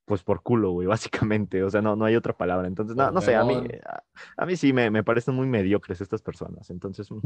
pues 0.09 0.25
por 0.25 0.43
culo, 0.43 0.73
güey, 0.73 0.89
básicamente. 0.89 1.63
O 1.63 1.71
sea, 1.71 1.81
no, 1.81 1.95
no 1.95 2.05
hay 2.05 2.17
otra 2.17 2.37
palabra. 2.37 2.67
Entonces, 2.67 2.97
no, 2.97 3.13
no 3.13 3.21
sé, 3.21 3.37
a 3.37 3.45
mí, 3.45 3.55
a, 3.85 4.03
a 4.37 4.47
mí 4.47 4.57
sí 4.57 4.73
me, 4.73 4.91
me, 4.91 5.05
parecen 5.05 5.35
muy 5.35 5.47
mediocres 5.47 6.01
estas 6.01 6.23
personas. 6.23 6.71
Entonces, 6.71 7.09
mm, 7.11 7.21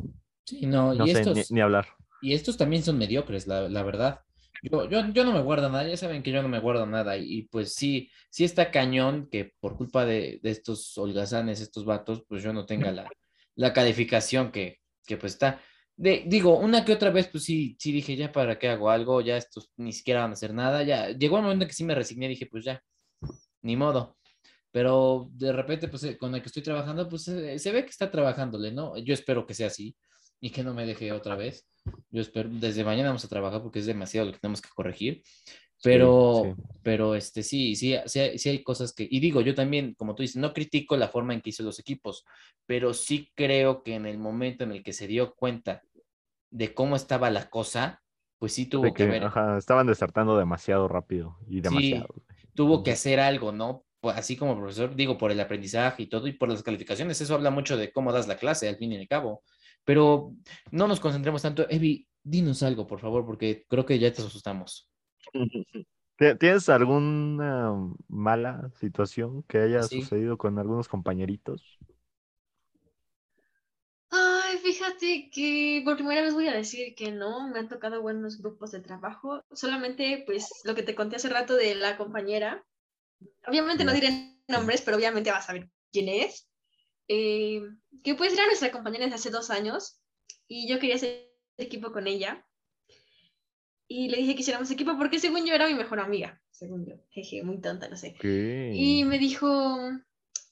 sí, 0.44 0.66
no, 0.66 0.92
no 0.92 1.06
y 1.06 1.12
sé 1.12 1.20
estos, 1.20 1.36
ni, 1.36 1.42
ni, 1.56 1.60
hablar. 1.62 1.86
Y 2.20 2.34
estos 2.34 2.58
también 2.58 2.82
son 2.82 2.98
mediocres, 2.98 3.46
la, 3.46 3.68
la 3.70 3.82
verdad. 3.82 4.20
Yo, 4.62 4.88
yo, 4.88 5.08
yo, 5.08 5.24
no 5.24 5.32
me 5.32 5.40
guardo 5.40 5.70
nada, 5.70 5.88
ya 5.88 5.96
saben 5.96 6.22
que 6.22 6.30
yo 6.30 6.42
no 6.42 6.48
me 6.48 6.60
guardo 6.60 6.84
nada. 6.86 7.16
Y, 7.16 7.38
y 7.38 7.42
pues 7.44 7.72
sí, 7.74 8.10
sí 8.28 8.44
está 8.44 8.70
cañón 8.70 9.28
que 9.30 9.54
por 9.58 9.76
culpa 9.76 10.04
de, 10.04 10.38
de, 10.42 10.50
estos 10.50 10.96
holgazanes, 10.98 11.60
estos 11.60 11.84
vatos, 11.84 12.24
pues 12.28 12.42
yo 12.42 12.52
no 12.52 12.66
tenga 12.66 12.92
la, 12.92 13.08
la 13.54 13.72
calificación 13.72 14.52
que, 14.52 14.80
que 15.06 15.16
pues 15.16 15.32
está. 15.32 15.60
De, 15.96 16.24
digo, 16.26 16.58
una 16.58 16.84
que 16.84 16.92
otra 16.92 17.10
vez, 17.10 17.28
pues 17.28 17.44
sí, 17.44 17.76
sí 17.78 17.92
dije, 17.92 18.16
ya 18.16 18.32
para 18.32 18.58
qué 18.58 18.68
hago 18.68 18.90
algo, 18.90 19.20
ya 19.20 19.36
estos 19.36 19.70
ni 19.76 19.92
siquiera 19.92 20.22
van 20.22 20.30
a 20.30 20.34
hacer 20.34 20.54
nada, 20.54 20.82
ya 20.82 21.10
llegó 21.10 21.36
el 21.36 21.44
momento 21.44 21.64
en 21.64 21.68
que 21.68 21.74
sí 21.74 21.84
me 21.84 21.94
resigné, 21.94 22.28
dije, 22.28 22.46
pues 22.46 22.64
ya, 22.64 22.82
ni 23.62 23.76
modo. 23.76 24.16
Pero 24.72 25.28
de 25.32 25.52
repente, 25.52 25.88
pues 25.88 26.02
eh, 26.04 26.18
con 26.18 26.34
el 26.34 26.42
que 26.42 26.48
estoy 26.48 26.62
trabajando, 26.62 27.08
pues 27.08 27.24
se, 27.24 27.58
se 27.58 27.72
ve 27.72 27.84
que 27.84 27.90
está 27.90 28.10
trabajándole, 28.10 28.72
¿no? 28.72 28.96
Yo 28.98 29.14
espero 29.14 29.46
que 29.46 29.54
sea 29.54 29.68
así 29.68 29.94
y 30.40 30.50
que 30.50 30.64
no 30.64 30.74
me 30.74 30.86
deje 30.86 31.12
otra 31.12 31.36
vez. 31.36 31.66
Yo 32.10 32.22
espero, 32.22 32.48
desde 32.50 32.84
mañana 32.84 33.10
vamos 33.10 33.24
a 33.24 33.28
trabajar 33.28 33.62
porque 33.62 33.80
es 33.80 33.86
demasiado 33.86 34.26
lo 34.26 34.32
que 34.32 34.38
tenemos 34.40 34.62
que 34.62 34.70
corregir. 34.74 35.22
Pero, 35.82 36.42
sí, 36.44 36.52
sí. 36.54 36.62
pero 36.82 37.14
este, 37.14 37.42
sí, 37.42 37.76
sí, 37.76 37.96
sí, 38.06 38.38
sí 38.38 38.48
hay 38.48 38.62
cosas 38.62 38.92
que, 38.92 39.06
y 39.10 39.20
digo, 39.20 39.40
yo 39.40 39.54
también, 39.54 39.94
como 39.94 40.14
tú 40.14 40.22
dices, 40.22 40.36
no 40.36 40.52
critico 40.52 40.96
la 40.96 41.08
forma 41.08 41.34
en 41.34 41.40
que 41.40 41.50
hizo 41.50 41.62
los 41.62 41.78
equipos, 41.78 42.24
pero 42.66 42.94
sí 42.94 43.32
creo 43.34 43.82
que 43.82 43.94
en 43.94 44.06
el 44.06 44.18
momento 44.18 44.64
en 44.64 44.72
el 44.72 44.82
que 44.82 44.92
se 44.92 45.06
dio 45.08 45.34
cuenta 45.34 45.82
de 46.50 46.74
cómo 46.74 46.94
estaba 46.94 47.30
la 47.30 47.50
cosa, 47.50 48.02
pues 48.38 48.52
sí 48.52 48.66
tuvo 48.66 48.84
de 48.84 48.92
que, 48.92 49.04
que, 49.04 49.10
ver. 49.10 49.24
Ajá, 49.24 49.58
estaban 49.58 49.86
desertando 49.86 50.38
demasiado 50.38 50.86
rápido 50.86 51.38
y 51.48 51.60
demasiado. 51.60 52.14
Sí, 52.14 52.48
tuvo 52.54 52.82
que 52.82 52.92
hacer 52.92 53.18
algo, 53.18 53.52
¿no? 53.52 53.84
Pues 54.00 54.16
así 54.16 54.36
como 54.36 54.56
profesor, 54.56 54.94
digo, 54.94 55.16
por 55.16 55.30
el 55.30 55.40
aprendizaje 55.40 56.02
y 56.04 56.06
todo, 56.08 56.26
y 56.26 56.32
por 56.32 56.48
las 56.48 56.62
calificaciones, 56.62 57.20
eso 57.20 57.34
habla 57.34 57.50
mucho 57.50 57.76
de 57.76 57.92
cómo 57.92 58.12
das 58.12 58.28
la 58.28 58.36
clase, 58.36 58.68
al 58.68 58.76
fin 58.76 58.92
y 58.92 58.98
al 58.98 59.08
cabo. 59.08 59.42
Pero 59.84 60.32
no 60.70 60.86
nos 60.86 61.00
concentremos 61.00 61.42
tanto. 61.42 61.66
Evi, 61.68 62.06
dinos 62.22 62.62
algo, 62.62 62.86
por 62.86 63.00
favor, 63.00 63.24
porque 63.24 63.64
creo 63.68 63.86
que 63.86 63.98
ya 63.98 64.12
te 64.12 64.22
asustamos. 64.22 64.91
¿Tienes 66.38 66.68
alguna 66.68 67.72
mala 68.08 68.70
situación 68.78 69.42
que 69.44 69.58
haya 69.58 69.88
¿Sí? 69.88 70.02
sucedido 70.02 70.38
con 70.38 70.58
algunos 70.58 70.88
compañeritos? 70.88 71.78
Ay, 74.10 74.58
fíjate 74.58 75.30
que 75.32 75.80
por 75.84 75.96
primera 75.96 76.20
vez 76.20 76.34
voy 76.34 76.46
a 76.46 76.52
decir 76.52 76.94
que 76.94 77.10
no, 77.10 77.48
me 77.48 77.58
han 77.58 77.68
tocado 77.68 78.02
buenos 78.02 78.38
grupos 78.38 78.70
de 78.70 78.80
trabajo. 78.80 79.42
Solamente, 79.52 80.22
pues, 80.26 80.48
lo 80.64 80.74
que 80.74 80.82
te 80.82 80.94
conté 80.94 81.16
hace 81.16 81.30
rato 81.30 81.56
de 81.56 81.74
la 81.74 81.96
compañera. 81.96 82.64
Obviamente 83.46 83.84
no 83.84 83.92
diré 83.92 84.36
nombres, 84.48 84.82
pero 84.82 84.96
obviamente 84.96 85.30
vas 85.30 85.44
a 85.44 85.46
saber 85.48 85.70
quién 85.92 86.08
es. 86.08 86.48
Eh, 87.08 87.62
que 88.04 88.14
pues 88.14 88.32
era 88.34 88.46
nuestra 88.46 88.70
compañera 88.70 89.04
desde 89.04 89.16
hace 89.16 89.30
dos 89.30 89.50
años 89.50 90.00
y 90.46 90.68
yo 90.68 90.78
quería 90.78 90.96
hacer 90.96 91.30
equipo 91.56 91.92
con 91.92 92.06
ella. 92.06 92.46
Y 93.94 94.08
le 94.08 94.16
dije 94.16 94.34
que 94.34 94.40
hiciéramos 94.40 94.70
equipo 94.70 94.96
porque 94.96 95.18
según 95.18 95.44
yo 95.44 95.54
era 95.54 95.68
mi 95.68 95.74
mejor 95.74 96.00
amiga, 96.00 96.40
según 96.50 96.86
yo. 96.86 96.94
Jeje, 97.10 97.42
muy 97.42 97.60
tonta, 97.60 97.90
no 97.90 97.96
sé. 97.98 98.16
Y 98.22 99.04
me 99.04 99.18
dijo, 99.18 99.76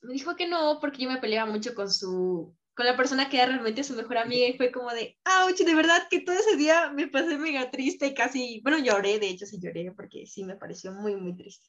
me 0.02 0.12
dijo 0.12 0.36
que 0.36 0.46
no 0.46 0.78
porque 0.78 1.04
yo 1.04 1.10
me 1.10 1.20
peleaba 1.20 1.50
mucho 1.50 1.74
con 1.74 1.90
su, 1.90 2.54
con 2.74 2.84
la 2.84 2.98
persona 2.98 3.30
que 3.30 3.38
era 3.38 3.46
realmente 3.46 3.82
su 3.82 3.94
mejor 3.94 4.18
amiga 4.18 4.46
y 4.46 4.58
fue 4.58 4.70
como 4.70 4.90
de, 4.90 5.16
ouch, 5.24 5.56
de 5.56 5.74
verdad 5.74 6.06
que 6.10 6.20
todo 6.20 6.36
ese 6.36 6.58
día 6.58 6.90
me 6.90 7.08
pasé 7.08 7.38
mega 7.38 7.70
triste 7.70 8.08
y 8.08 8.14
casi, 8.14 8.60
bueno, 8.62 8.78
lloré, 8.78 9.18
de 9.18 9.30
hecho 9.30 9.46
sí 9.46 9.58
lloré 9.58 9.90
porque 9.96 10.26
sí 10.26 10.44
me 10.44 10.56
pareció 10.56 10.92
muy, 10.92 11.16
muy 11.16 11.34
triste. 11.34 11.66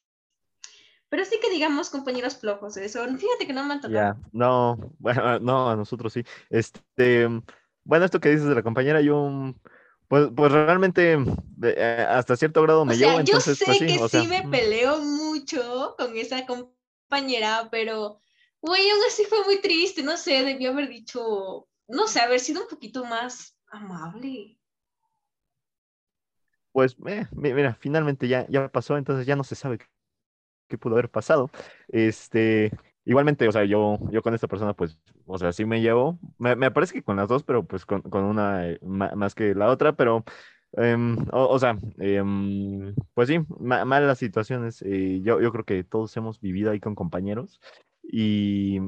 Pero 1.08 1.24
sí 1.24 1.38
que 1.42 1.52
digamos 1.52 1.90
compañeros 1.90 2.38
flojos, 2.38 2.76
eso. 2.76 3.06
Fíjate 3.06 3.48
que 3.48 3.54
no 3.54 3.64
me 3.64 3.76
han 3.76 3.82
tocado. 3.82 4.14
Yeah. 4.14 4.30
no, 4.34 4.94
bueno, 5.00 5.40
no, 5.40 5.70
a 5.70 5.78
nosotros 5.78 6.12
sí. 6.12 6.26
Este, 6.50 7.30
bueno, 7.86 8.04
esto 8.04 8.20
que 8.20 8.30
dices 8.30 8.48
de 8.48 8.56
la 8.56 8.64
compañera, 8.64 9.00
yo, 9.00 9.54
pues, 10.12 10.30
pues 10.36 10.52
realmente 10.52 11.18
eh, 11.64 12.06
hasta 12.10 12.36
cierto 12.36 12.62
grado 12.64 12.84
me 12.84 12.96
o 12.96 12.98
sea, 12.98 13.08
llevo. 13.08 13.20
Entonces, 13.22 13.58
yo 13.58 13.64
sé 13.64 13.66
pues, 13.66 13.78
sí, 13.78 13.86
que 13.86 14.04
o 14.04 14.10
sea, 14.10 14.22
sí 14.22 14.28
me 14.28 14.44
peleo 14.44 15.00
mucho 15.00 15.96
con 15.98 16.18
esa 16.18 16.46
compañera, 16.46 17.70
pero, 17.72 18.22
güey, 18.60 18.90
aún 18.90 19.00
así 19.08 19.24
fue 19.24 19.42
muy 19.46 19.62
triste, 19.62 20.04
no 20.04 20.18
sé, 20.18 20.44
debió 20.44 20.72
haber 20.72 20.90
dicho, 20.90 21.70
no 21.88 22.08
sé, 22.08 22.20
haber 22.20 22.42
sido 22.42 22.64
un 22.64 22.68
poquito 22.68 23.06
más 23.06 23.58
amable. 23.68 24.60
Pues, 26.74 26.98
eh, 27.08 27.26
mira, 27.32 27.78
finalmente 27.80 28.28
ya, 28.28 28.46
ya 28.50 28.68
pasó, 28.68 28.98
entonces 28.98 29.26
ya 29.26 29.38
no 29.38 29.46
se 29.46 29.56
sabe 29.56 29.78
qué 30.68 30.78
pudo 30.78 30.96
haber 30.96 31.10
pasado. 31.10 31.50
Este, 31.88 32.72
igualmente, 33.06 33.48
o 33.48 33.52
sea, 33.52 33.66
yo, 33.66 33.98
yo 34.12 34.22
con 34.22 34.34
esta 34.34 34.48
persona, 34.48 34.74
pues, 34.74 34.98
o 35.26 35.38
sea, 35.38 35.52
sí 35.52 35.66
me 35.66 35.82
llevo, 35.82 36.20
me, 36.38 36.56
me 36.56 36.72
parece 36.72 36.94
que 36.94 37.04
con 37.04 37.18
las 37.18 37.28
dos, 37.28 37.44
pero 37.44 37.64
pues 37.66 37.86
con, 37.86 38.02
con 38.02 38.24
una 38.24 38.68
eh, 38.70 38.80
más 38.82 39.36
que 39.36 39.56
la 39.56 39.70
otra, 39.70 39.94
pero, 39.96 40.24
eh, 40.78 40.96
o, 41.32 41.48
o, 41.48 41.60
sea, 41.60 41.78
eh, 42.00 42.24
pues 43.14 43.28
sí, 43.30 43.40
ma 43.60 43.86
malas 43.86 44.18
situaciones. 44.20 44.82
Eh, 44.84 45.22
yo, 45.24 45.42
yo 45.42 45.52
creo 45.52 45.66
que 45.66 45.84
todos 45.84 46.16
hemos 46.18 46.40
vivido 46.40 46.72
ahí 46.72 46.80
con 46.80 46.96
compañeros 46.96 47.60
y 48.04 48.80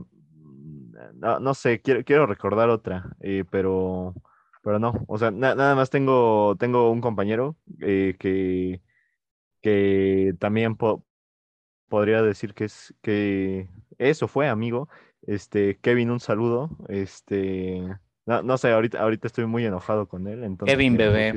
no, 1.16 1.39
no 1.39 1.53
sé, 1.53 1.82
quiero, 1.82 2.03
quiero 2.03 2.26
recordar 2.26 2.70
otra, 2.70 3.16
eh, 3.22 3.43
pero, 3.49 4.14
pero 4.64 4.80
no, 4.80 4.93
o 5.07 5.18
sea, 5.18 5.32
na 5.32 5.55
nada 5.55 5.76
más 5.76 5.89
tengo, 5.89 6.55
tengo 6.57 6.91
un 6.91 7.01
compañero 7.01 7.57
eh, 7.82 8.16
que, 8.20 8.82
que 9.61 10.34
también 10.39 10.76
po 10.76 11.05
podría 11.93 12.23
decir 12.23 12.55
que 12.55 12.63
es 12.63 12.91
que 13.03 13.67
eso 13.99 14.27
fue, 14.27 14.49
amigo. 14.49 14.89
Este, 15.27 15.77
Kevin, 15.77 16.09
un 16.09 16.19
saludo. 16.19 16.71
Este, 16.87 17.83
no, 18.25 18.41
no 18.41 18.57
sé, 18.57 18.71
ahorita, 18.71 18.99
ahorita 18.99 19.27
estoy 19.27 19.45
muy 19.45 19.63
enojado 19.63 20.07
con 20.07 20.25
él. 20.25 20.43
Entonces, 20.43 20.73
Kevin 20.73 20.97
bebé. 20.97 21.35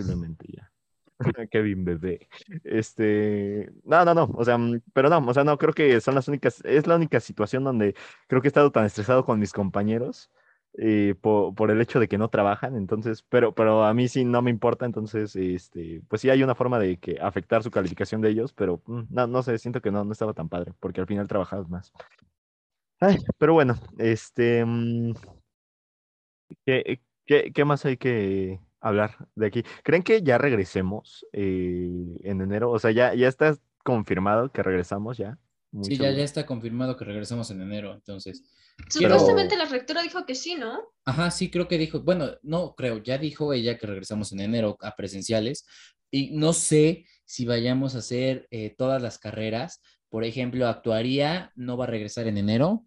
Ya. 0.48 0.72
Kevin 1.50 1.84
bebé. 1.84 2.26
Este, 2.64 3.70
no, 3.84 4.02
no, 4.06 4.14
no, 4.14 4.30
o 4.34 4.44
sea, 4.46 4.58
pero 4.94 5.10
no, 5.10 5.18
o 5.18 5.34
sea, 5.34 5.44
no, 5.44 5.58
creo 5.58 5.74
que 5.74 6.00
son 6.00 6.14
las 6.14 6.26
únicas, 6.26 6.64
es 6.64 6.86
la 6.86 6.96
única 6.96 7.20
situación 7.20 7.62
donde 7.62 7.94
creo 8.26 8.40
que 8.40 8.48
he 8.48 8.48
estado 8.48 8.72
tan 8.72 8.86
estresado 8.86 9.26
con 9.26 9.38
mis 9.38 9.52
compañeros 9.52 10.30
eh, 10.78 11.14
por, 11.20 11.70
el 11.70 11.80
hecho 11.80 12.00
de 12.00 12.08
que 12.08 12.18
no 12.18 12.28
trabajan, 12.28 12.76
entonces, 12.76 13.22
pero, 13.28 13.54
pero 13.54 13.84
a 13.84 13.94
mí 13.94 14.08
sí 14.08 14.24
no 14.24 14.42
me 14.42 14.50
importa, 14.50 14.84
entonces, 14.84 15.34
este, 15.34 16.02
pues 16.08 16.20
sí 16.20 16.30
hay 16.30 16.42
una 16.42 16.54
forma 16.54 16.78
de 16.78 16.98
que 16.98 17.18
afectar 17.20 17.62
su 17.62 17.70
calificación 17.70 18.20
de 18.20 18.30
ellos, 18.30 18.52
pero 18.52 18.82
mm, 18.86 19.02
no, 19.10 19.26
no 19.26 19.42
sé, 19.42 19.58
siento 19.58 19.80
que 19.80 19.90
no, 19.90 20.04
no 20.04 20.12
estaba 20.12 20.34
tan 20.34 20.48
padre, 20.48 20.72
porque 20.80 21.00
al 21.00 21.06
final 21.06 21.28
trabajabas 21.28 21.68
más. 21.68 21.92
Pero 23.38 23.54
bueno, 23.54 23.74
este, 23.98 24.64
mm, 24.64 25.12
¿qué, 26.64 27.00
qué, 27.24 27.52
qué 27.52 27.64
más 27.64 27.84
hay 27.84 27.96
que 27.96 28.60
hablar 28.80 29.28
de 29.34 29.46
aquí? 29.46 29.64
¿Creen 29.82 30.02
que 30.02 30.22
ya 30.22 30.38
regresemos 30.38 31.26
eh, 31.32 32.18
en 32.22 32.40
enero? 32.40 32.70
O 32.70 32.78
sea, 32.78 32.90
ya, 32.90 33.14
ya 33.14 33.28
está 33.28 33.56
confirmado 33.82 34.50
que 34.50 34.62
regresamos 34.62 35.16
ya. 35.18 35.38
Mucho 35.72 35.90
sí, 35.90 35.96
ya, 35.96 36.10
ya 36.10 36.24
está 36.24 36.46
confirmado 36.46 36.96
que 36.96 37.04
regresamos 37.04 37.50
en 37.50 37.60
enero, 37.60 37.92
entonces. 37.92 38.42
Supuestamente 38.88 39.56
Pero... 39.56 39.64
la 39.64 39.70
rectora 39.70 40.02
dijo 40.02 40.24
que 40.24 40.34
sí, 40.34 40.54
¿no? 40.54 40.80
Ajá, 41.04 41.30
sí, 41.30 41.50
creo 41.50 41.68
que 41.68 41.78
dijo, 41.78 42.00
bueno, 42.00 42.30
no 42.42 42.74
creo, 42.74 43.02
ya 43.02 43.18
dijo 43.18 43.52
ella 43.52 43.78
que 43.78 43.86
regresamos 43.86 44.32
en 44.32 44.40
enero 44.40 44.76
a 44.80 44.94
presenciales 44.94 45.66
y 46.10 46.30
no 46.30 46.52
sé 46.52 47.06
si 47.24 47.44
vayamos 47.44 47.94
a 47.94 47.98
hacer 47.98 48.46
eh, 48.50 48.74
todas 48.76 49.02
las 49.02 49.18
carreras. 49.18 49.82
Por 50.08 50.24
ejemplo, 50.24 50.68
actuaría, 50.68 51.52
no 51.56 51.76
va 51.76 51.84
a 51.84 51.88
regresar 51.88 52.28
en 52.28 52.38
enero. 52.38 52.84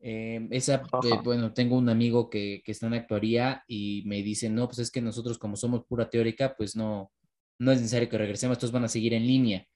Eh, 0.00 0.48
esa, 0.50 0.82
eh, 1.04 1.18
bueno, 1.22 1.52
tengo 1.52 1.76
un 1.76 1.88
amigo 1.88 2.28
que, 2.28 2.62
que 2.64 2.72
está 2.72 2.86
en 2.86 2.94
actuaría 2.94 3.62
y 3.68 4.02
me 4.06 4.22
dice, 4.22 4.48
no, 4.48 4.66
pues 4.66 4.78
es 4.80 4.90
que 4.90 5.00
nosotros 5.00 5.38
como 5.38 5.56
somos 5.56 5.84
pura 5.84 6.08
teórica, 6.08 6.54
pues 6.56 6.74
no, 6.74 7.12
no 7.58 7.72
es 7.72 7.78
necesario 7.78 8.08
que 8.08 8.18
regresemos, 8.18 8.56
estos 8.56 8.72
van 8.72 8.84
a 8.84 8.88
seguir 8.88 9.14
en 9.14 9.26
línea 9.26 9.66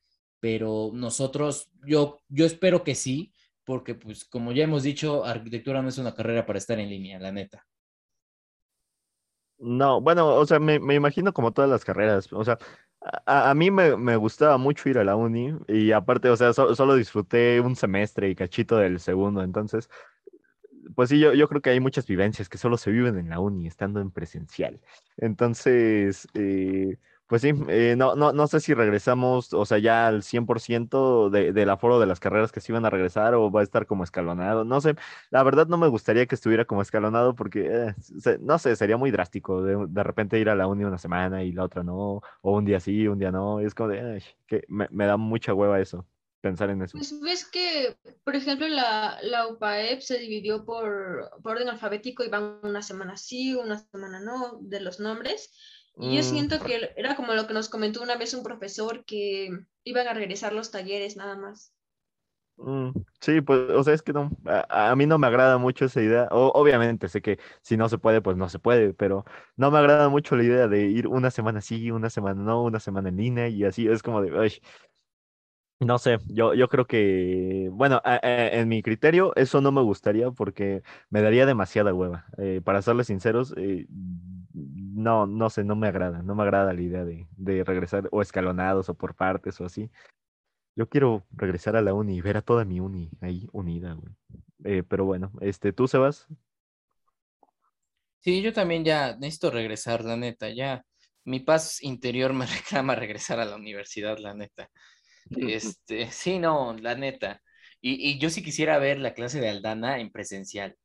pero 0.47 0.93
nosotros, 0.95 1.73
yo, 1.85 2.21
yo 2.29 2.47
espero 2.47 2.85
que 2.85 2.95
sí, 2.95 3.33
porque 3.65 3.97
pues 3.97 4.25
como 4.25 4.53
ya 4.53 4.63
hemos 4.63 4.85
dicho, 4.85 5.25
arquitectura 5.25 5.83
no 5.83 5.89
es 5.89 5.99
una 5.99 6.15
carrera 6.15 6.47
para 6.47 6.61
estar 6.61 6.79
en 6.79 6.89
línea, 6.89 7.19
la 7.19 7.33
neta. 7.33 7.67
No, 9.59 10.01
bueno, 10.01 10.37
o 10.37 10.47
sea, 10.47 10.61
me, 10.61 10.79
me 10.79 10.95
imagino 10.95 11.33
como 11.33 11.51
todas 11.51 11.69
las 11.69 11.85
carreras, 11.85 12.33
o 12.33 12.45
sea, 12.45 12.59
a, 13.27 13.51
a 13.51 13.55
mí 13.55 13.73
me, 13.73 13.97
me, 13.97 14.15
gustaba 14.15 14.57
mucho 14.57 14.89
ir 14.89 14.99
a 14.99 15.05
la 15.05 15.17
uni 15.17 15.53
y 15.67 15.91
aparte, 15.91 16.29
o 16.29 16.37
sea, 16.37 16.53
so, 16.53 16.77
solo 16.77 16.95
disfruté 16.95 17.61
un 17.61 17.75
semestre 17.75 18.31
y 18.31 18.37
cachito 18.37 18.77
del 18.77 19.01
segundo, 19.01 19.43
entonces, 19.43 19.91
pues 20.95 21.09
sí, 21.09 21.19
yo, 21.19 21.35
yo 21.35 21.49
creo 21.49 21.61
que 21.61 21.71
hay 21.71 21.81
muchas 21.81 22.07
vivencias 22.07 22.49
que 22.49 22.59
solo 22.59 22.77
se 22.77 22.93
viven 22.93 23.19
en 23.19 23.31
la 23.31 23.41
uni, 23.41 23.67
estando 23.67 24.01
en 24.01 24.13
presencial. 24.13 24.81
Entonces, 25.17 26.29
eh, 26.35 26.99
pues 27.27 27.43
sí, 27.43 27.53
eh, 27.69 27.95
no, 27.97 28.15
no, 28.15 28.33
no 28.33 28.47
sé 28.47 28.61
si 28.61 28.73
regresamos, 28.73 29.53
o 29.53 29.65
sea, 29.67 29.79
ya 29.79 30.07
al 30.07 30.23
100% 30.23 31.29
de, 31.29 31.53
del 31.53 31.71
aforo 31.71 31.99
de 31.99 32.07
las 32.07 32.21
carreras 32.21 32.53
que 32.53 32.61
se 32.61 32.71
iban 32.71 32.85
a 32.85 32.91
regresar 32.91 33.35
o 33.35 33.51
va 33.51 33.61
a 33.61 33.65
estar 33.65 33.87
como 33.87 34.05
escalonado. 34.05 34.65
No 34.65 34.81
sé, 34.81 34.95
la 35.31 35.43
verdad 35.43 35.67
no 35.67 35.77
me 35.77 35.89
gustaría 35.89 36.27
que 36.27 36.37
estuviera 36.37 36.67
como 36.67 36.83
escalonado 36.83 37.35
porque, 37.35 37.67
eh, 37.67 38.39
no 38.41 38.59
sé, 38.59 38.77
sería 38.77 38.97
muy 38.97 39.11
drástico 39.11 39.63
de, 39.63 39.87
de, 39.89 40.03
repente 40.05 40.39
ir 40.39 40.49
a 40.49 40.55
la 40.55 40.69
uni 40.69 40.85
una 40.85 40.99
semana 40.99 41.43
y 41.43 41.51
la 41.51 41.65
otra 41.65 41.83
no, 41.83 42.23
o 42.43 42.53
un 42.57 42.65
día 42.65 42.79
sí, 42.79 43.09
un 43.09 43.19
día 43.19 43.33
no. 43.33 43.59
Es 43.59 43.75
como 43.75 43.89
de, 43.89 44.23
que 44.47 44.65
me, 44.69 44.87
me, 44.93 45.07
da 45.07 45.17
mucha 45.17 45.53
hueva 45.53 45.81
eso. 45.81 46.07
pensar 46.41 46.71
en 46.71 46.83
eso. 46.83 46.97
Pues 46.97 47.21
ves 47.21 47.45
que, 47.45 47.97
por 48.23 48.37
ejemplo, 48.37 48.69
la, 48.69 49.19
la 49.23 49.49
UPAEP 49.49 50.01
se 50.01 50.19
dividió 50.19 50.65
por, 50.65 51.29
por 51.43 51.57
orden 51.57 51.69
alfabético 51.71 52.23
y 52.23 52.29
van 52.29 52.61
una 52.63 52.83
semana 52.83 53.17
sí, 53.17 53.55
una 53.57 53.79
semana 53.79 54.21
no, 54.21 54.59
de 54.61 54.81
los 54.81 55.01
nombres. 55.01 55.51
Y 55.99 56.17
yo 56.17 56.23
Mm. 56.23 56.23
siento 56.23 56.61
que 56.65 56.93
era 56.97 57.17
como 57.17 57.35
lo 57.35 57.47
que 57.47 57.55
nos 57.55 57.69
comentó 57.69 58.03
una 58.03 58.17
vez 58.17 58.35
un 58.35 58.43
profesor 58.43 59.05
que 59.05 59.51
iban 59.85 60.09
a 60.09 60.15
regresar 60.15 60.53
los 60.55 60.71
talleres 60.71 61.17
nada 61.17 61.37
más. 61.37 61.73
Mm, 62.59 62.91
sí, 63.21 63.43
pues, 63.43 63.61
o 63.71 63.85
sea, 63.85 63.93
es 63.93 64.01
que 64.03 64.15
no, 64.15 64.31
a, 64.47 64.91
a 64.91 64.97
mí 64.97 65.05
no 65.07 65.19
me 65.19 65.27
agrada 65.27 65.59
mucho 65.59 65.85
esa 65.85 66.01
idea. 66.01 66.27
O- 66.31 66.53
obviamente, 66.55 67.09
sé 67.09 67.21
que 67.21 67.39
si 67.63 67.77
no 67.77 67.89
se 67.91 67.99
puede, 67.99 68.23
pues 68.23 68.37
no 68.39 68.49
se 68.49 68.59
puede, 68.59 68.95
pero 68.95 69.25
no 69.57 69.71
me 69.71 69.79
agrada 69.79 70.09
mucho 70.09 70.37
la 70.37 70.45
idea 70.45 70.67
de 70.67 70.87
ir 70.87 71.07
una 71.07 71.31
semana 71.31 71.61
sí, 71.61 71.91
una 71.91 72.09
semana 72.09 72.43
no, 72.43 72.63
una 72.63 72.81
semana 72.81 73.11
en 73.11 73.17
línea 73.19 73.49
y 73.49 73.65
así. 73.65 73.87
Es 73.89 74.03
como 74.03 74.23
de, 74.23 74.39
"Ay". 74.39 74.53
no 75.81 75.99
sé, 75.99 76.19
yo, 76.29 76.55
yo 76.55 76.69
creo 76.69 76.87
que, 76.87 77.69
bueno, 77.73 78.01
a- 78.05 78.15
a- 78.23 78.49
en 78.49 78.69
mi 78.69 78.83
criterio, 78.83 79.35
eso 79.37 79.61
no 79.61 79.73
me 79.73 79.83
gustaría 79.83 80.31
porque 80.31 80.83
me 81.11 81.21
daría 81.23 81.45
demasiada 81.47 81.93
hueva. 81.95 82.27
Eh, 82.39 82.61
para 82.65 82.81
serles 82.83 83.09
sinceros, 83.09 83.53
eh, 83.59 83.87
no, 85.07 85.27
no 85.27 85.51
sé, 85.51 85.65
no 85.65 85.77
me 85.77 85.87
agrada, 85.89 86.23
no 86.23 86.35
me 86.35 86.43
agrada 86.43 86.73
la 86.75 86.81
idea 86.83 87.05
de, 87.05 87.29
de 87.37 87.65
regresar 87.65 88.09
o 88.13 88.23
escalonados 88.23 88.89
o 88.89 88.95
por 88.95 89.15
partes 89.15 89.61
o 89.61 89.65
así. 89.67 89.91
Yo 90.77 90.89
quiero 90.89 91.27
regresar 91.33 91.77
a 91.77 91.83
la 91.83 91.95
uni 91.95 92.17
y 92.17 92.21
ver 92.23 92.37
a 92.39 92.43
toda 92.43 92.65
mi 92.65 92.81
uni 92.81 93.11
ahí 93.23 93.49
unida, 93.53 93.95
güey. 93.95 94.15
Eh, 94.65 94.83
pero 94.85 95.05
bueno, 95.07 95.33
este, 95.41 95.73
¿tú, 95.73 95.89
Sebas? 95.89 96.29
Sí, 98.21 98.43
yo 98.43 98.53
también 98.53 98.85
ya 98.85 99.17
necesito 99.17 99.51
regresar, 99.51 100.05
la 100.05 100.17
neta, 100.17 100.49
ya. 100.51 100.85
Mi 101.25 101.41
paz 101.41 101.83
interior 101.83 102.33
me 102.33 102.47
reclama 102.47 102.95
regresar 102.95 103.39
a 103.41 103.45
la 103.45 103.57
universidad, 103.57 104.19
la 104.19 104.35
neta. 104.35 104.69
Este, 105.37 106.11
sí, 106.13 106.39
no, 106.39 106.75
la 106.75 106.95
neta. 106.97 107.43
Y, 107.81 108.11
y 108.13 108.19
yo 108.19 108.31
sí 108.31 108.43
quisiera 108.43 108.79
ver 108.79 108.99
la 109.01 109.15
clase 109.15 109.41
de 109.41 109.49
Aldana 109.51 110.01
en 110.01 110.11
presencial. 110.13 110.77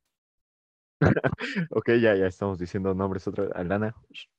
Ok, 1.70 1.88
ya, 2.00 2.14
ya 2.14 2.26
estamos 2.26 2.58
diciendo 2.58 2.94
nombres 2.94 3.26
otra 3.26 3.44
vez. 3.44 3.52
Aldana, 3.54 3.94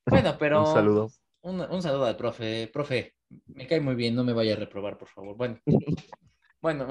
Bueno, 0.07 0.35
pero 0.39 0.59
un 0.59 0.65
saludo. 0.65 1.11
Un, 1.41 1.61
un 1.61 1.81
saludo 1.81 2.05
al 2.05 2.17
profe. 2.17 2.69
Profe, 2.71 3.15
me 3.53 3.67
cae 3.67 3.81
muy 3.81 3.95
bien, 3.95 4.15
no 4.15 4.23
me 4.23 4.33
vaya 4.33 4.53
a 4.53 4.57
reprobar, 4.57 4.97
por 4.97 5.09
favor. 5.09 5.35
Bueno, 5.35 5.59
bueno, 6.61 6.87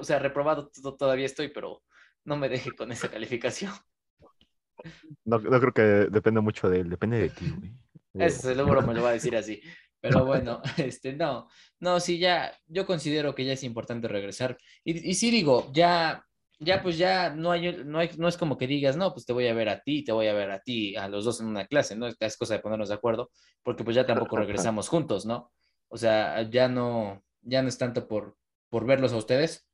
o 0.00 0.04
sea, 0.04 0.18
reprobado 0.18 0.70
to- 0.70 0.96
todavía 0.96 1.26
estoy, 1.26 1.48
pero 1.48 1.82
no 2.24 2.36
me 2.36 2.48
deje 2.48 2.74
con 2.76 2.92
esa 2.92 3.10
calificación. 3.10 3.72
No, 5.24 5.38
no 5.38 5.60
creo 5.60 5.72
que 5.72 5.82
dependa 6.10 6.40
mucho 6.40 6.68
de 6.68 6.80
él, 6.80 6.90
depende 6.90 7.18
de 7.18 7.30
ti, 7.30 7.50
güey. 7.50 7.72
Eso 8.18 8.54
seguro 8.54 8.82
me 8.82 8.94
lo 8.94 9.02
va 9.02 9.10
a 9.10 9.12
decir 9.12 9.36
así. 9.36 9.60
Pero 10.00 10.24
bueno, 10.24 10.62
este, 10.78 11.12
no, 11.14 11.48
no, 11.80 12.00
sí, 12.00 12.18
ya, 12.18 12.52
yo 12.66 12.86
considero 12.86 13.34
que 13.34 13.44
ya 13.44 13.52
es 13.54 13.62
importante 13.64 14.08
regresar. 14.08 14.58
Y, 14.84 15.10
y 15.10 15.14
sí 15.14 15.30
digo, 15.30 15.70
ya, 15.72 16.24
ya, 16.60 16.82
pues 16.82 16.96
ya 16.98 17.30
no 17.30 17.50
hay, 17.50 17.82
no 17.84 17.98
hay, 17.98 18.10
no 18.18 18.28
es 18.28 18.36
como 18.36 18.56
que 18.56 18.66
digas, 18.68 18.96
no, 18.96 19.12
pues 19.12 19.26
te 19.26 19.32
voy 19.32 19.48
a 19.48 19.54
ver 19.54 19.68
a 19.68 19.80
ti, 19.80 20.04
te 20.04 20.12
voy 20.12 20.28
a 20.28 20.32
ver 20.34 20.50
a 20.50 20.60
ti, 20.60 20.94
a 20.94 21.08
los 21.08 21.24
dos 21.24 21.40
en 21.40 21.46
una 21.48 21.66
clase, 21.66 21.96
¿no? 21.96 22.06
Es 22.06 22.36
cosa 22.36 22.54
de 22.54 22.60
ponernos 22.60 22.90
de 22.90 22.94
acuerdo, 22.94 23.30
porque 23.62 23.82
pues 23.82 23.96
ya 23.96 24.06
tampoco 24.06 24.36
regresamos 24.36 24.88
juntos, 24.88 25.26
¿no? 25.26 25.50
O 25.88 25.96
sea, 25.96 26.42
ya 26.48 26.68
no, 26.68 27.24
ya 27.42 27.62
no 27.62 27.68
es 27.68 27.78
tanto 27.78 28.06
por, 28.06 28.36
por 28.68 28.86
verlos 28.86 29.12
a 29.12 29.16
ustedes. 29.16 29.66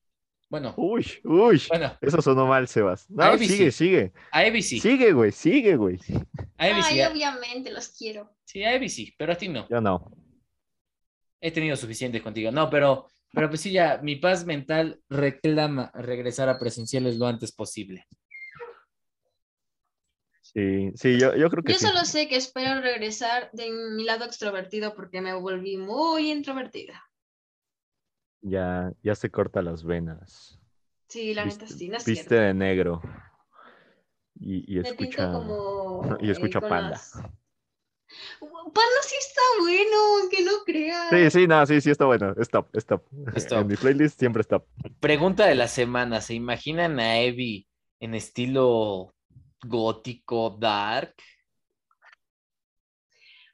Bueno, 0.48 0.74
Uy, 0.76 1.04
uy, 1.24 1.60
bueno, 1.68 1.92
eso 2.00 2.22
sonó 2.22 2.46
mal, 2.46 2.68
Sebas. 2.68 3.10
No, 3.10 3.36
sigue, 3.36 3.72
sí. 3.72 3.72
sigue. 3.72 4.12
a 4.30 4.44
Evi 4.46 4.62
sí, 4.62 4.78
Sigue, 4.78 5.12
güey, 5.12 5.32
sigue, 5.32 5.74
güey. 5.74 5.98
a 6.56 6.68
Evi 6.68 6.82
sí, 6.84 6.94
Ay, 6.94 7.00
a- 7.00 7.10
obviamente, 7.10 7.72
los 7.72 7.88
quiero. 7.88 8.30
sí, 8.44 8.62
a 8.62 8.72
Evi 8.72 8.88
sí, 8.88 9.12
pero 9.18 9.32
a 9.32 9.36
ti 9.36 9.48
no. 9.48 9.68
Yo 9.68 9.80
no. 9.80 10.08
he 11.40 11.50
tenido 11.50 11.74
suficiente 11.76 12.22
contigo. 12.22 12.50
No, 12.52 12.70
pero, 12.70 13.08
pero 13.36 13.50
pues 13.50 13.60
sí, 13.60 13.70
ya, 13.70 14.00
mi 14.02 14.16
paz 14.16 14.46
mental 14.46 14.98
reclama 15.10 15.90
regresar 15.92 16.48
a 16.48 16.58
presenciales 16.58 17.18
lo 17.18 17.26
antes 17.26 17.52
posible. 17.52 18.06
Sí, 20.40 20.90
sí, 20.94 21.20
yo, 21.20 21.36
yo 21.36 21.50
creo 21.50 21.62
que 21.62 21.72
Yo 21.74 21.78
sí. 21.78 21.84
solo 21.84 22.06
sé 22.06 22.28
que 22.28 22.36
espero 22.36 22.80
regresar 22.80 23.50
de 23.52 23.70
mi 23.70 24.04
lado 24.04 24.24
extrovertido 24.24 24.94
porque 24.94 25.20
me 25.20 25.34
volví 25.34 25.76
muy 25.76 26.32
introvertida. 26.32 27.04
Ya, 28.40 28.90
ya 29.02 29.14
se 29.14 29.30
corta 29.30 29.60
las 29.60 29.84
venas. 29.84 30.58
Sí, 31.06 31.34
la 31.34 31.44
Viste, 31.44 31.66
neta 31.66 31.76
sí, 31.76 31.88
no 31.90 31.98
es 31.98 32.04
viste 32.04 32.34
cierto. 32.34 32.34
de 32.36 32.54
negro. 32.54 33.02
Y, 34.40 34.64
y 34.72 34.76
Me 34.76 34.94
pinto 34.94 35.02
escucha. 35.02 35.30
como, 35.32 36.16
y 36.22 36.30
escucha 36.30 36.58
eh, 36.60 36.62
Panda. 36.62 36.90
las- 36.90 37.22
Panda 38.40 39.02
sí 39.02 39.14
está 39.18 39.40
bueno, 39.60 40.28
que 40.30 40.44
no 40.44 40.52
creas. 40.64 41.10
Sí, 41.10 41.30
sí, 41.30 41.46
no, 41.46 41.66
sí, 41.66 41.80
sí, 41.80 41.90
está 41.90 42.04
bueno. 42.04 42.34
Stop, 42.38 42.74
stop. 42.76 43.04
Stop. 43.36 43.60
En 43.60 43.66
mi 43.68 43.76
playlist 43.76 44.18
siempre 44.18 44.42
stop. 44.42 44.66
Pregunta 45.00 45.46
de 45.46 45.54
la 45.54 45.68
semana: 45.68 46.20
¿se 46.20 46.34
imaginan 46.34 46.98
a 47.00 47.20
Evi 47.20 47.66
en 48.00 48.14
estilo 48.14 49.14
gótico, 49.64 50.56
dark? 50.58 51.14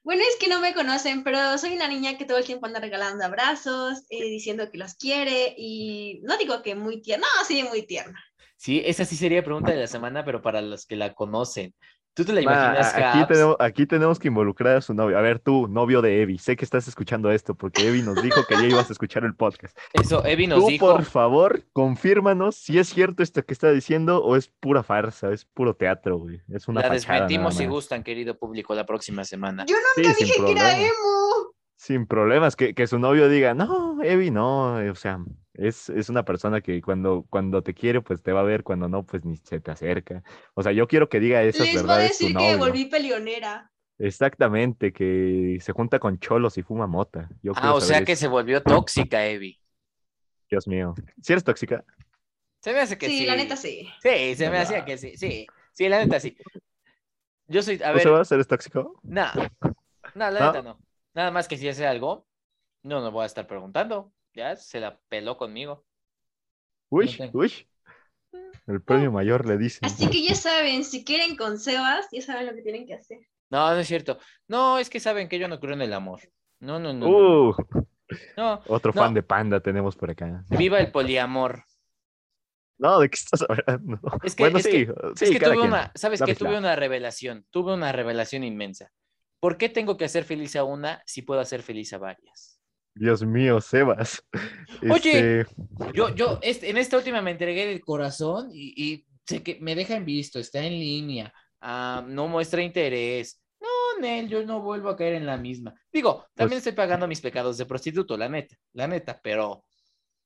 Bueno, 0.05 0.23
es 0.29 0.37
que 0.37 0.49
no 0.49 0.61
me 0.61 0.75
conocen, 0.75 1.23
pero 1.23 1.57
soy 1.59 1.75
una 1.75 1.87
niña 1.87 2.19
que 2.19 2.25
todo 2.25 2.39
el 2.39 2.45
tiempo 2.45 2.67
anda 2.67 2.81
regalando 2.81 3.25
abrazos, 3.25 4.03
eh, 4.11 4.25
diciendo 4.25 4.69
que 4.69 4.79
los 4.79 4.95
quiere 4.95 5.55
y 5.57 6.21
no 6.25 6.37
digo 6.39 6.61
que 6.61 6.75
muy 6.75 7.01
tierna, 7.01 7.27
no, 7.39 7.45
sí, 7.45 7.63
muy 7.63 7.87
tierna. 7.87 8.21
Sí, 8.57 8.83
esa 8.85 9.05
sí 9.05 9.17
sería 9.17 9.45
pregunta 9.45 9.71
de 9.71 9.79
la 9.79 9.87
semana, 9.87 10.25
pero 10.25 10.43
para 10.43 10.61
los 10.61 10.87
que 10.87 10.97
la 10.97 11.15
conocen. 11.15 11.73
¿Tú 12.15 12.27
te 12.27 12.33
la 12.35 12.43
Ma, 12.43 12.53
imaginas, 12.53 12.95
a- 12.95 13.11
aquí, 13.11 13.27
tenemos, 13.33 13.57
aquí 13.59 13.87
tenemos 13.87 14.19
que 14.19 14.29
involucrar 14.29 14.77
a 14.77 14.81
su 14.83 14.93
novio. 14.93 15.17
A 15.17 15.23
ver, 15.23 15.39
tú, 15.39 15.67
novio 15.67 16.03
de 16.03 16.21
Evi, 16.21 16.37
sé 16.37 16.57
que 16.57 16.65
estás 16.67 16.87
escuchando 16.87 17.31
esto 17.31 17.55
porque 17.55 17.89
Evi 17.89 18.03
nos 18.03 18.23
dijo 18.23 18.45
que 18.47 18.55
ya 18.57 18.65
ibas 18.67 18.91
a 18.91 18.93
escuchar 18.93 19.25
el 19.25 19.35
podcast. 19.35 19.77
Eso, 19.95 20.23
Evi 20.27 20.47
nos 20.47 20.61
Tú, 20.61 20.67
dijo. 20.67 20.91
por 20.93 21.05
favor, 21.05 21.63
confírmanos 21.73 22.57
si 22.57 22.79
es 22.79 22.89
cierto 22.91 23.23
esto 23.23 23.43
que 23.45 23.55
está 23.55 23.71
diciendo 23.73 24.23
o 24.23 24.37
es 24.37 24.49
pura 24.49 24.83
farsa, 24.83 25.33
es 25.33 25.47
puro 25.47 25.75
teatro, 25.75 26.19
güey. 26.19 26.43
Es 26.53 26.69
una 26.69 26.83
La 26.83 26.89
fachada 26.89 27.15
desmentimos 27.21 27.57
si 27.57 27.65
gustan, 27.67 28.03
querido 28.03 28.37
público, 28.39 28.75
la 28.75 28.85
próxima 28.85 29.25
semana. 29.25 29.65
Yo 29.67 29.77
Sí, 29.95 30.03
nunca 30.03 30.15
sin 30.15 30.27
dije 30.27 30.45
que 30.45 30.53
era 30.53 30.79
emo. 30.79 31.55
Sin 31.77 32.07
problemas, 32.07 32.57
que, 32.57 32.75
que 32.75 32.87
su 32.87 32.99
novio 32.99 33.29
diga, 33.31 33.55
no, 33.55 34.03
Evi, 34.03 34.31
no, 34.31 34.75
o 34.75 34.95
sea, 34.95 35.19
es, 35.55 35.89
es 35.91 36.09
una 36.09 36.25
persona 36.25 36.61
que 36.61 36.81
cuando, 36.81 37.25
cuando 37.29 37.63
te 37.63 37.75
quiere, 37.75 38.01
pues 38.01 38.23
te 38.23 38.33
va 38.33 38.41
a 38.41 38.45
ver, 38.45 38.63
cuando 38.63 38.89
no, 38.89 39.05
pues 39.05 39.25
ni 39.25 39.37
se 39.37 39.61
te 39.61 39.71
acerca. 39.71 40.23
O 40.55 40.63
sea, 40.63 40.73
yo 40.73 40.87
quiero 40.87 41.09
que 41.09 41.21
diga 41.21 41.43
esas 41.43 41.67
Les 41.67 41.75
voy 41.75 41.81
a 41.81 41.83
verdades 41.87 42.19
decir 42.19 42.29
que 42.29 42.35
novio. 42.35 42.59
volví 42.59 42.85
peleonera. 42.87 43.71
Exactamente, 43.99 44.93
que 44.93 45.59
se 45.61 45.73
junta 45.73 45.99
con 45.99 46.19
cholos 46.19 46.59
y 46.59 46.63
fuma 46.63 46.87
mota. 46.87 47.29
Yo 47.43 47.53
Ah, 47.57 47.75
o 47.75 47.81
sea 47.81 48.05
que 48.05 48.17
se 48.17 48.27
volvió 48.27 48.63
tóxica, 48.63 49.27
Evi. 49.27 49.61
Dios 50.51 50.67
mío. 50.67 50.95
Si 51.21 51.33
eres 51.33 51.45
tóxica? 51.45 51.85
Se 52.61 52.73
me 52.73 52.81
hace 52.81 52.97
que 52.99 53.09
Sí, 53.09 53.19
sí. 53.19 53.27
la 53.27 53.37
neta 53.37 53.57
sí. 53.57 53.89
Sí, 54.03 54.35
se 54.35 54.45
me 54.45 54.51
¿Verdad? 54.51 54.63
hacía 54.63 54.85
que 54.85 54.99
sí, 54.99 55.17
sí. 55.17 55.47
Sí, 55.73 55.89
la 55.89 55.99
neta 56.05 56.21
sí. 56.21 56.37
Yo 57.49 57.63
soy, 57.63 57.75
a 57.83 57.89
¿Tú, 57.91 57.95
ver, 57.95 58.03
Sebas, 58.03 58.33
eres 58.33 58.49
tóxico? 58.49 59.01
no, 59.03 59.27
no, 60.15 60.31
la 60.31 60.41
¿No? 60.41 60.47
neta 60.47 60.63
no. 60.63 60.79
Nada 61.15 61.31
más 61.31 61.49
que 61.49 61.57
si 61.59 61.69
hace 61.69 61.87
algo, 61.87 62.27
no 62.83 63.01
nos 63.01 63.13
voy 63.13 63.25
a 63.25 63.27
estar 63.27 63.47
preguntando. 63.47 64.13
Ya 64.35 64.57
se 64.57 64.81
la 64.81 64.99
peló 65.09 65.37
conmigo. 65.37 65.85
Uy, 66.91 67.17
No 67.19 67.31
uy. 67.35 67.53
El 68.67 68.81
premio 68.83 69.11
mayor 69.13 69.47
le 69.47 69.59
dicen. 69.59 69.81
Así 69.85 70.09
que 70.09 70.23
ya 70.23 70.35
saben, 70.35 70.85
si 70.85 71.05
quieren 71.05 71.37
con 71.37 71.59
Sebas, 71.59 72.07
ya 72.13 72.23
saben 72.23 72.47
lo 72.47 72.55
que 72.55 72.63
tienen 72.63 72.87
que 72.87 72.95
hacer. 72.95 73.19
No, 73.51 73.71
no 73.75 73.79
es 73.81 73.89
cierto. 73.89 74.19
No, 74.49 74.79
es 74.79 74.89
que 74.89 75.01
saben 75.01 75.29
que 75.29 75.39
yo 75.39 75.49
no 75.49 75.59
creo 75.61 75.75
en 75.75 75.83
el 75.83 75.93
amor. 75.93 76.21
No, 76.61 76.79
no, 76.79 76.93
no. 76.93 77.09
Uh, 77.09 77.55
No, 78.37 78.63
otro 78.69 78.93
No. 78.95 79.03
fan 79.03 79.15
de 79.15 79.23
Panda 79.23 79.61
tenemos 79.61 79.97
por 79.97 80.11
acá. 80.11 80.45
viva 80.51 80.79
el 80.79 80.93
poliamor. 80.93 81.65
No, 82.79 82.99
¿de 83.01 83.09
qué 83.11 83.17
estás 83.17 83.43
hablando? 83.49 83.99
Es 84.23 84.35
que- 84.35 84.43
bueno, 84.45 84.59
es 84.59 84.65
sí, 84.65 84.71
que- 84.71 84.87
sí, 85.17 85.25
es 85.25 85.31
que 85.31 85.39
cada 85.39 85.53
tuve 85.55 85.63
quien. 85.63 85.73
una, 85.73 85.93
¿sabes 85.95 86.23
qué? 86.23 86.35
Tuve 86.35 86.57
una 86.59 86.77
revelación, 86.77 87.47
tuve 87.51 87.75
una 87.75 87.91
revelación 87.93 88.45
inmensa. 88.45 88.91
¿Por 89.41 89.57
qué 89.57 89.69
tengo 89.69 89.97
que 89.97 90.05
hacer 90.05 90.25
feliz 90.25 90.57
a 90.57 90.65
una 90.65 91.03
si 91.07 91.23
puedo 91.23 91.41
hacer 91.41 91.63
feliz 91.63 91.93
a 91.93 91.99
varias? 91.99 92.52
Dios 92.95 93.25
mío, 93.25 93.61
Sebas. 93.61 94.23
Oye. 94.91 95.41
Este, 95.41 95.55
Yo, 95.95 96.15
yo, 96.15 96.39
este, 96.43 96.71
en 96.71 96.77
esta 96.77 96.97
última 96.97 97.23
me 97.23 97.31
entregué 97.33 97.67
del 97.67 97.81
corazón 97.81 98.51
y, 98.53 98.75
y 98.77 99.07
sé 99.27 99.43
que 99.43 99.59
me 99.61 99.75
deja 99.75 99.97
en 99.97 100.05
visto, 100.05 100.39
está 100.39 100.63
en 100.65 100.73
línea, 100.73 101.33
ah, 101.61 102.05
no 102.07 102.29
muestra 102.29 102.63
interés. 102.63 103.41
No, 103.61 104.01
Nel, 104.01 104.29
yo 104.29 104.45
no 104.45 104.61
vuelvo 104.61 104.89
a 104.91 104.97
caer 104.97 105.15
en 105.15 105.27
la 105.27 105.37
misma. 105.37 105.75
Digo, 105.93 106.27
también 106.35 106.59
Pues- 106.61 106.67
estoy 106.67 106.73
pagando 106.73 107.07
mis 107.07 107.21
pecados 107.21 107.57
de 107.59 107.67
prostituto, 107.67 108.17
la 108.17 108.29
neta, 108.29 108.57
la 108.73 108.87
neta, 108.89 109.21
pero 109.23 109.65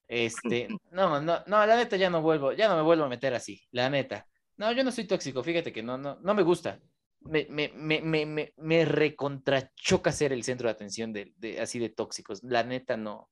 este, 0.09 0.69
no, 0.91 1.21
no, 1.21 1.43
no, 1.47 1.67
la 1.67 1.77
neta 1.77 1.97
ya 1.97 2.11
no 2.11 2.23
vuelvo, 2.23 2.53
ya 2.53 2.69
no 2.69 2.77
me 2.77 2.83
vuelvo 2.83 3.05
a 3.05 3.09
meter 3.09 3.35
así, 3.35 3.63
la 3.71 3.91
neta. 3.91 4.27
No, 4.57 4.73
yo 4.73 4.83
no 4.83 4.91
soy 4.91 5.05
tóxico, 5.07 5.43
fíjate 5.45 5.73
que 5.73 5.83
no, 5.83 5.99
no, 5.99 6.19
no 6.23 6.35
me 6.35 6.43
gusta. 6.43 6.81
Me, 7.21 7.47
me, 7.51 7.71
me, 7.75 8.01
me, 8.03 8.25
me, 8.27 8.53
me 8.57 8.85
recontrachoca 8.85 10.13
ser 10.13 10.33
el 10.33 10.45
centro 10.45 10.69
de 10.69 10.73
atención 10.75 11.13
de, 11.13 11.33
de- 11.37 11.61
así 11.61 11.79
de 11.79 11.89
tóxicos. 11.91 12.43
La 12.45 12.63
neta 12.63 12.97
no. 12.97 13.29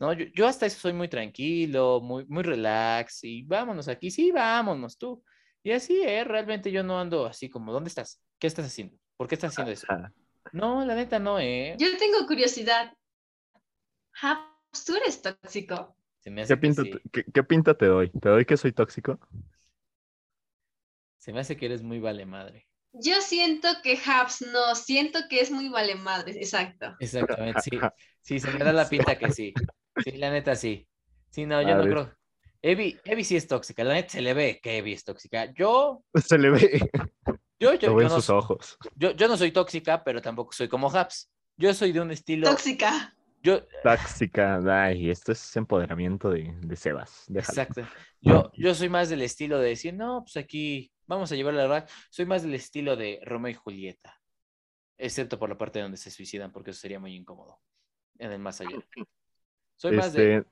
No, 0.00 0.12
yo, 0.12 0.26
yo 0.34 0.46
hasta 0.48 0.66
eso 0.66 0.80
soy 0.80 0.92
muy 0.92 1.08
tranquilo, 1.08 2.00
muy, 2.02 2.26
muy 2.26 2.42
relax 2.42 3.24
y 3.24 3.44
vámonos 3.44 3.88
aquí, 3.88 4.10
sí, 4.10 4.32
vámonos 4.32 4.98
tú. 4.98 5.22
Y 5.62 5.72
así, 5.72 6.02
¿eh? 6.02 6.24
Realmente 6.24 6.72
yo 6.72 6.82
no 6.82 6.98
ando 7.00 7.26
así 7.26 7.48
como, 7.50 7.72
¿dónde 7.72 7.88
estás? 7.88 8.20
¿Qué 8.38 8.46
estás 8.48 8.66
haciendo? 8.66 8.96
¿Por 9.16 9.28
qué 9.28 9.36
estás 9.36 9.52
haciendo 9.52 9.72
eso? 9.72 9.88
ajá. 9.88 10.12
No, 10.52 10.84
la 10.84 10.94
neta 10.94 11.18
no, 11.18 11.38
¿eh? 11.40 11.76
Yo 11.78 11.98
tengo 11.98 12.26
curiosidad. 12.26 12.96
Japs, 14.12 14.84
¿tú 14.86 14.94
eres 14.96 15.20
tóxico? 15.20 15.96
Se 16.20 16.30
me 16.30 16.40
hace 16.42 16.54
¿Qué 16.54 16.56
que 16.58 16.68
pinta, 16.68 16.82
sí. 16.82 16.90
te- 16.90 17.00
qué- 17.12 17.24
qué 17.32 17.42
pinta 17.44 17.74
te 17.74 17.86
doy? 17.86 18.10
¿Te 18.10 18.28
doy 18.28 18.44
que 18.44 18.56
soy 18.56 18.72
tóxico? 18.72 19.18
Se 21.16 21.32
me 21.32 21.40
hace 21.40 21.56
que 21.56 21.64
eres 21.64 21.82
muy 21.82 22.00
vale 22.00 22.26
madre. 22.26 22.68
Yo 22.92 23.20
siento 23.20 23.68
que 23.82 23.98
Habs 24.04 24.42
no, 24.42 24.74
siento 24.74 25.20
que 25.28 25.40
es 25.40 25.50
muy 25.50 25.68
vale 25.68 25.94
madre, 25.94 26.32
exacto. 26.32 26.94
Exactamente, 27.00 27.60
sí. 27.62 27.70
Sí, 28.20 28.38
se 28.38 28.50
me 28.50 28.58
da 28.58 28.72
la 28.72 28.88
pinta 28.88 29.16
que 29.18 29.30
sí. 29.30 29.52
Sí, 30.04 30.12
la 30.12 30.30
neta 30.30 30.54
sí. 30.54 30.88
Sí, 31.30 31.44
no, 31.44 31.60
yo 31.60 31.76
no 31.76 31.82
creo. 31.82 32.14
Evi, 32.62 32.98
Evi 33.04 33.24
sí 33.24 33.36
es 33.36 33.46
tóxica. 33.46 33.84
La 33.84 33.92
neta 33.92 34.08
se 34.08 34.22
le 34.22 34.32
ve 34.32 34.58
que 34.62 34.78
Evi 34.78 34.94
es 34.94 35.04
tóxica. 35.04 35.52
Yo, 35.52 36.02
Se 36.26 36.38
le 36.38 36.48
ve, 36.50 36.80
yo, 37.60 37.74
yo, 37.74 37.88
yo 37.92 38.00
en 38.00 38.08
no, 38.08 38.14
sus 38.14 38.30
ojos. 38.30 38.78
yo, 38.94 39.10
yo 39.10 39.28
no 39.28 39.36
soy 39.36 39.52
tóxica, 39.52 40.02
pero 40.02 40.22
tampoco 40.22 40.52
soy 40.52 40.68
como 40.68 40.90
Haps. 40.90 41.30
Yo 41.58 41.74
soy 41.74 41.92
de 41.92 42.00
un 42.00 42.10
estilo. 42.10 42.48
Tóxica. 42.48 43.14
Yo, 43.42 43.66
Tóxica, 43.82 44.60
ay, 44.84 45.10
esto 45.10 45.32
es 45.32 45.56
empoderamiento 45.56 46.30
de, 46.30 46.54
de 46.60 46.76
Sebas. 46.76 47.24
déjalo. 47.28 47.62
exacto. 47.62 47.88
Yo, 48.20 48.50
yo 48.54 48.74
soy 48.74 48.88
más 48.88 49.08
del 49.08 49.22
estilo 49.22 49.58
de 49.58 49.70
decir, 49.70 49.94
no, 49.94 50.22
pues 50.22 50.36
aquí 50.36 50.92
vamos 51.06 51.32
a 51.32 51.34
llevar 51.34 51.54
la 51.54 51.62
verdad. 51.62 51.88
Soy 52.10 52.26
más 52.26 52.42
del 52.42 52.54
estilo 52.54 52.96
de 52.96 53.20
Romeo 53.24 53.50
y 53.50 53.54
Julieta. 53.54 54.20
Excepto 54.96 55.38
por 55.38 55.48
la 55.48 55.58
parte 55.58 55.80
donde 55.80 55.96
se 55.96 56.10
suicidan, 56.10 56.52
porque 56.52 56.70
eso 56.70 56.80
sería 56.80 57.00
muy 57.00 57.14
incómodo. 57.16 57.60
En 58.18 58.30
el 58.30 58.38
más 58.38 58.60
allá. 58.60 58.78
Soy 59.76 59.96
más 59.96 60.12
de. 60.12 60.36
Este, 60.36 60.50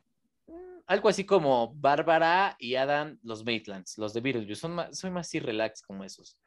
Mm, 0.50 0.80
Algo 0.86 1.08
así 1.08 1.24
como 1.24 1.74
Bárbara 1.74 2.56
y 2.58 2.74
Adam, 2.74 3.18
los 3.22 3.44
Maitlands, 3.44 3.98
los 3.98 4.12
de 4.12 4.20
Beetlejuice. 4.20 4.60
Son 4.60 4.72
más, 4.74 4.98
soy 4.98 5.10
más 5.10 5.26
así 5.26 5.38
relax 5.40 5.82
como 5.82 6.04
esos. 6.04 6.38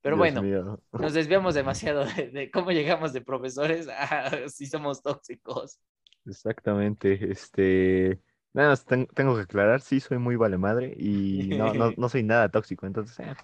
Pero 0.00 0.16
Dios 0.16 0.34
bueno, 0.34 0.42
mío. 0.42 0.82
nos 0.92 1.12
desviamos 1.14 1.54
demasiado 1.54 2.04
de, 2.04 2.30
de 2.30 2.50
cómo 2.50 2.72
llegamos 2.72 3.12
de 3.12 3.20
profesores 3.20 3.88
a 3.96 4.48
si 4.48 4.66
somos 4.66 5.02
tóxicos. 5.02 5.78
Exactamente, 6.24 7.30
este, 7.30 8.20
nada 8.52 8.70
más 8.70 8.84
ten- 8.84 9.08
tengo 9.08 9.34
que 9.34 9.42
aclarar, 9.42 9.80
sí 9.80 9.98
soy 10.00 10.18
muy 10.18 10.36
vale 10.36 10.56
madre 10.56 10.94
y 10.96 11.48
no, 11.56 11.74
no, 11.74 11.92
no 11.96 12.08
soy 12.08 12.22
nada 12.22 12.48
tóxico, 12.48 12.86
entonces, 12.86 13.18
eh, 13.20 13.34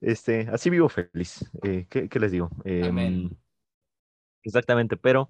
este, 0.00 0.48
así 0.52 0.70
vivo 0.70 0.88
feliz, 0.88 1.44
eh, 1.62 1.86
¿qué, 1.90 2.08
qué 2.08 2.20
les 2.20 2.30
digo? 2.32 2.50
Amén. 2.64 3.24
Em, 3.24 3.30
exactamente, 4.44 4.96
pero, 4.96 5.28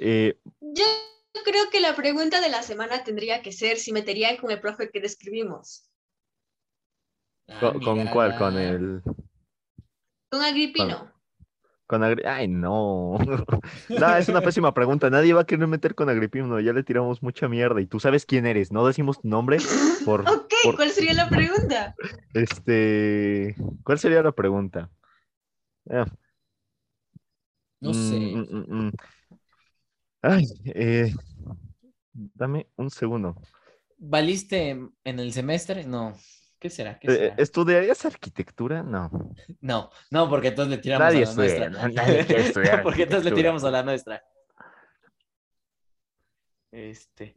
eh, 0.00 0.38
Yo 0.60 0.84
creo 1.44 1.70
que 1.70 1.80
la 1.80 1.94
pregunta 1.94 2.40
de 2.40 2.48
la 2.48 2.62
semana 2.62 3.04
tendría 3.04 3.42
que 3.42 3.52
ser 3.52 3.76
si 3.76 3.92
meterían 3.92 4.36
con 4.36 4.50
el 4.50 4.60
profe 4.60 4.90
que 4.90 5.00
describimos. 5.00 5.88
Ah, 7.48 7.60
¿con, 7.60 7.80
con 7.80 8.08
cuál? 8.08 8.36
Con 8.36 8.56
el, 8.58 9.02
Con 10.30 10.42
Agripino. 10.42 11.13
Con 11.86 12.02
Agri- 12.02 12.24
ay, 12.26 12.48
no, 12.48 13.16
no, 13.90 14.16
es 14.16 14.28
una 14.28 14.40
pésima 14.40 14.72
pregunta, 14.74 15.10
nadie 15.10 15.34
va 15.34 15.42
a 15.42 15.46
querer 15.46 15.66
meter 15.68 15.94
con 15.94 16.08
Agripino, 16.08 16.58
ya 16.60 16.72
le 16.72 16.82
tiramos 16.82 17.22
mucha 17.22 17.48
mierda 17.48 17.80
y 17.80 17.86
tú 17.86 18.00
sabes 18.00 18.26
quién 18.26 18.46
eres, 18.46 18.72
no 18.72 18.86
decimos 18.86 19.20
tu 19.20 19.28
nombre 19.28 19.58
por, 20.04 20.22
Ok, 20.28 20.52
por- 20.64 20.76
¿cuál 20.76 20.90
sería 20.90 21.14
la 21.14 21.28
pregunta? 21.28 21.94
este, 22.34 23.56
¿cuál 23.84 23.98
sería 23.98 24.22
la 24.22 24.32
pregunta? 24.32 24.90
Ah, 25.90 26.06
No 27.80 27.90
Mm, 27.90 27.92
sé. 27.92 28.18
mm, 28.18 28.46
mm, 28.50 28.86
mm. 28.86 28.90
Ay, 30.22 30.44
eh, 30.64 31.12
dame 32.12 32.66
un 32.76 32.90
segundo. 32.90 33.36
¿Valiste 33.98 34.70
en 34.70 35.18
el 35.20 35.32
semestre? 35.32 35.84
No. 35.84 36.14
¿Qué 36.64 36.70
será? 36.70 36.98
¿Qué 36.98 37.08
Eh, 37.12 37.14
será? 37.16 37.34
¿Estudiarías 37.36 38.06
arquitectura? 38.06 38.82
No. 38.82 39.10
No, 39.60 39.90
no, 40.10 40.30
porque 40.30 40.48
entonces 40.48 40.70
le 40.74 40.78
tiramos 40.78 41.04
Nadie 41.04 41.18
a 41.18 41.26
la 41.26 41.30
estudia, 41.30 41.68
nuestra. 41.68 41.88
nadie 42.06 42.24
quiere 42.26 42.42
estudiar 42.46 42.82
porque 42.82 43.02
entonces 43.02 43.26
le 43.30 43.36
tiramos 43.36 43.64
a 43.64 43.70
la 43.70 43.82
nuestra. 43.82 44.22
Este. 46.72 47.36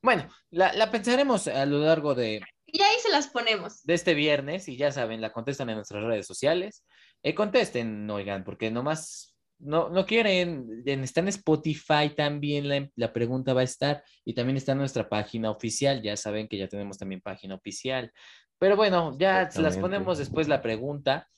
Bueno, 0.00 0.28
la, 0.50 0.72
la 0.74 0.92
pensaremos 0.92 1.48
a 1.48 1.66
lo 1.66 1.78
largo 1.80 2.14
de, 2.14 2.40
Y 2.66 2.80
ahí 2.80 2.96
se 3.02 3.10
las 3.10 3.26
ponemos. 3.26 3.82
de 3.82 3.94
este 3.94 4.14
viernes 4.14 4.68
y 4.68 4.76
ya 4.76 4.92
saben, 4.92 5.20
la 5.20 5.32
contestan 5.32 5.70
en 5.70 5.74
nuestras 5.76 6.04
redes 6.04 6.24
sociales. 6.28 6.84
Eh, 7.24 7.34
contesten, 7.34 8.08
oigan, 8.08 8.44
porque 8.44 8.70
nomás 8.70 9.34
no, 9.58 9.88
no 9.88 10.06
quieren, 10.06 10.68
en- 10.86 11.02
está 11.02 11.18
en 11.18 11.28
Spotify 11.28 12.10
también 12.16 12.68
la, 12.68 12.88
la 12.94 13.12
pregunta 13.12 13.54
va 13.54 13.62
a 13.62 13.64
estar 13.64 14.04
y 14.24 14.34
también 14.34 14.56
está 14.56 14.70
en 14.70 14.78
nuestra 14.78 15.08
página 15.08 15.50
oficial, 15.50 16.00
ya 16.00 16.16
saben 16.16 16.46
que 16.46 16.58
ya 16.58 16.68
tenemos 16.68 16.96
también 16.96 17.20
página 17.20 17.56
oficial. 17.56 18.12
Pero 18.58 18.76
bueno, 18.76 19.16
ya 19.18 19.50
se 19.50 19.62
las 19.62 19.76
ponemos 19.76 20.18
después 20.18 20.48
la 20.48 20.62
pregunta 20.62 21.28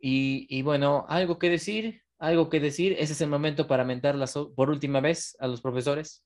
y, 0.00 0.46
y 0.48 0.62
bueno, 0.62 1.04
algo 1.08 1.38
que 1.38 1.50
decir, 1.50 2.02
algo 2.18 2.48
que 2.48 2.60
decir, 2.60 2.94
ese 2.98 3.12
es 3.12 3.20
el 3.20 3.28
momento 3.30 3.66
para 3.66 3.84
mentarlas 3.84 4.36
o- 4.36 4.52
por 4.54 4.70
última 4.70 5.00
vez 5.00 5.36
a 5.40 5.46
los 5.46 5.60
profesores. 5.60 6.24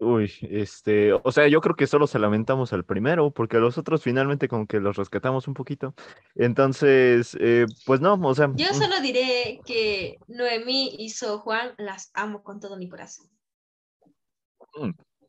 Uy, 0.00 0.32
este, 0.42 1.12
o 1.12 1.32
sea, 1.32 1.48
yo 1.48 1.60
creo 1.60 1.74
que 1.74 1.88
solo 1.88 2.06
se 2.06 2.20
lamentamos 2.20 2.72
al 2.72 2.84
primero, 2.84 3.32
porque 3.32 3.56
a 3.56 3.60
los 3.60 3.78
otros 3.78 4.02
finalmente 4.04 4.46
como 4.46 4.66
que 4.68 4.78
los 4.78 4.96
rescatamos 4.96 5.48
un 5.48 5.54
poquito. 5.54 5.92
Entonces, 6.36 7.36
eh, 7.40 7.66
pues 7.84 8.00
no, 8.00 8.14
o 8.14 8.34
sea, 8.34 8.46
Yo 8.46 8.68
mm, 8.68 8.74
solo 8.74 9.00
diré 9.00 9.60
que 9.66 10.18
Noemí 10.28 10.94
y 10.98 11.10
So 11.10 11.40
Juan 11.40 11.72
las 11.78 12.12
amo 12.14 12.44
con 12.44 12.60
todo 12.60 12.76
mi 12.76 12.88
corazón. 12.88 13.26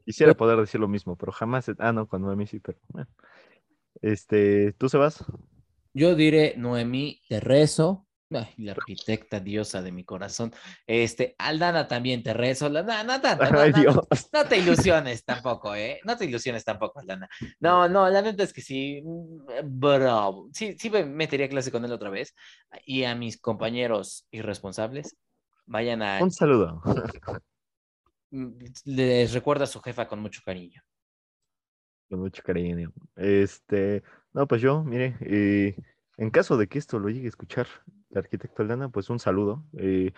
quisiera 0.06 0.36
poder 0.36 0.60
decir 0.60 0.80
lo 0.80 0.88
mismo, 0.88 1.16
pero 1.16 1.32
jamás, 1.32 1.72
ah, 1.80 1.92
no, 1.92 2.08
con 2.08 2.22
Noemi 2.22 2.46
sí, 2.46 2.60
pero 2.60 2.78
bueno. 2.90 3.10
Este, 4.02 4.74
¿tú 4.74 4.90
se 4.90 4.98
vas? 4.98 5.24
Yo 5.94 6.16
diré 6.16 6.54
Noemí, 6.58 7.22
te 7.28 7.40
rezo. 7.40 8.06
Ay, 8.32 8.54
la 8.58 8.74
arquitecta 8.74 9.40
diosa 9.40 9.82
de 9.82 9.92
mi 9.92 10.04
corazón. 10.06 10.54
Este, 10.86 11.36
Aldana 11.40 11.88
también 11.88 12.22
te 12.22 12.32
rezo. 12.34 12.70
La- 12.70 12.84
No, 12.84 13.04
no 13.04 13.20
tanto, 13.20 13.52
no, 13.52 13.62
Ay, 13.62 13.72
no, 13.72 13.82
Dios. 13.82 13.98
no 14.34 14.48
te 14.48 14.58
ilusiones 14.60 15.26
tampoco, 15.26 15.74
¿eh? 15.74 16.00
No 16.06 16.16
te 16.16 16.26
ilusiones 16.26 16.64
tampoco, 16.64 17.00
Aldana. 17.00 17.28
No, 17.60 17.90
no, 17.90 18.08
la 18.08 18.22
neta 18.22 18.44
es 18.44 18.54
que 18.54 18.62
sí, 18.62 19.02
mm, 19.04 19.46
bravo. 19.80 20.48
Sí, 20.54 20.76
sí 20.78 20.90
me 20.92 21.04
metería 21.06 21.50
clase 21.50 21.72
con 21.72 21.84
él 21.86 21.92
otra 21.92 22.12
vez. 22.12 22.36
Y 22.86 23.04
a 23.04 23.16
mis 23.16 23.40
compañeros 23.42 24.28
irresponsables, 24.32 25.18
vayan 25.66 26.04
a... 26.04 26.20
Un 26.22 26.32
saludo. 26.32 26.82
mm, 28.32 28.50
Les 28.86 29.34
recuerda 29.34 29.64
a 29.66 29.68
su 29.68 29.80
jefa 29.82 30.08
con 30.08 30.20
mucho 30.20 30.42
cariño. 30.46 30.82
Con 32.10 32.20
mucho 32.20 32.42
cariño. 32.44 32.92
Este, 33.16 34.04
no, 34.34 34.48
pues 34.48 34.62
yo, 34.62 34.84
mire, 34.84 35.16
eh, 35.22 35.76
en 36.18 36.30
caso 36.32 36.58
de 36.58 36.68
que 36.68 36.80
esto 36.80 37.00
lo 37.00 37.10
llegue 37.10 37.28
a 37.28 37.30
escuchar 37.30 37.68
la 38.10 38.22
arquitecta 38.22 38.64
Aldana, 38.64 38.90
pues 38.90 39.10
un 39.10 39.20
saludo. 39.20 39.64
eh, 39.78 40.12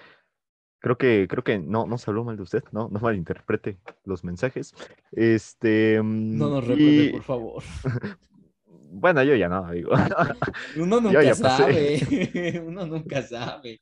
creo 0.80 0.98
que, 0.98 1.28
creo 1.30 1.44
que 1.44 1.60
no, 1.60 1.86
no 1.86 1.98
se 1.98 2.10
habló 2.10 2.24
mal 2.24 2.38
de 2.38 2.44
usted, 2.44 2.64
no, 2.72 2.90
no 2.90 3.00
malinterprete 3.00 3.78
los 4.06 4.24
mensajes. 4.24 4.74
Este, 5.12 6.00
No 6.04 6.50
nos 6.50 6.64
mm, 6.64 6.68
recuerde, 6.68 7.04
y- 7.04 7.12
por 7.12 7.24
favor. 7.24 7.64
bueno, 8.66 9.22
yo 9.24 9.36
ya 9.36 9.48
no, 9.50 9.70
digo. 9.72 9.92
Uno 10.78 11.02
nunca 11.02 11.34
sabe. 11.36 12.62
Uno 12.66 12.86
nunca 12.86 13.22
sabe. 13.22 13.82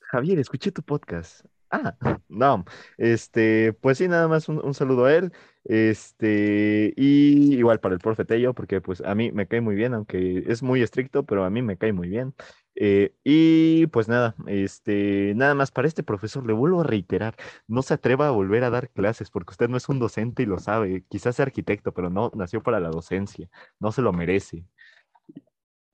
Javier, 0.00 0.38
escuché 0.38 0.70
tu 0.72 0.82
podcast. 0.82 1.44
Ah, 1.76 1.96
no, 2.28 2.64
este, 2.98 3.72
pues 3.72 3.98
sí, 3.98 4.06
nada 4.06 4.28
más 4.28 4.48
un, 4.48 4.74
saludo 4.74 5.06
a 5.06 5.14
él. 5.14 5.32
Este, 5.64 6.92
y 6.96 7.54
igual 7.56 7.80
para 7.80 7.94
el 7.94 8.00
profe 8.00 8.24
Tello, 8.24 8.54
porque 8.54 8.80
pues 8.80 9.00
a 9.00 9.14
mí 9.14 9.32
me 9.32 9.48
cae 9.48 9.60
muy 9.60 9.74
bien, 9.74 9.94
aunque 9.94 10.44
es 10.46 10.62
muy 10.62 10.82
estricto, 10.82 11.24
pero 11.24 11.44
a 11.44 11.50
mí 11.50 11.62
me 11.62 11.76
cae 11.76 11.92
muy 11.92 12.08
bien. 12.08 12.34
Eh, 12.76 13.14
y 13.24 13.86
pues 13.88 14.08
nada, 14.08 14.36
este, 14.46 15.32
nada 15.34 15.54
más 15.54 15.70
para 15.72 15.88
este 15.88 16.02
profesor, 16.04 16.46
le 16.46 16.52
vuelvo 16.52 16.82
a 16.82 16.84
reiterar, 16.84 17.34
no 17.66 17.82
se 17.82 17.94
atreva 17.94 18.28
a 18.28 18.30
volver 18.30 18.62
a 18.64 18.70
dar 18.70 18.90
clases, 18.90 19.30
porque 19.30 19.52
usted 19.52 19.68
no 19.68 19.76
es 19.76 19.88
un 19.88 19.98
docente 19.98 20.42
y 20.44 20.46
lo 20.46 20.58
sabe, 20.58 21.04
quizás 21.08 21.36
sea 21.36 21.44
arquitecto, 21.46 21.92
pero 21.92 22.10
no 22.10 22.30
nació 22.36 22.62
para 22.62 22.78
la 22.80 22.90
docencia, 22.90 23.48
no 23.80 23.90
se 23.92 24.02
lo 24.02 24.12
merece. 24.12 24.64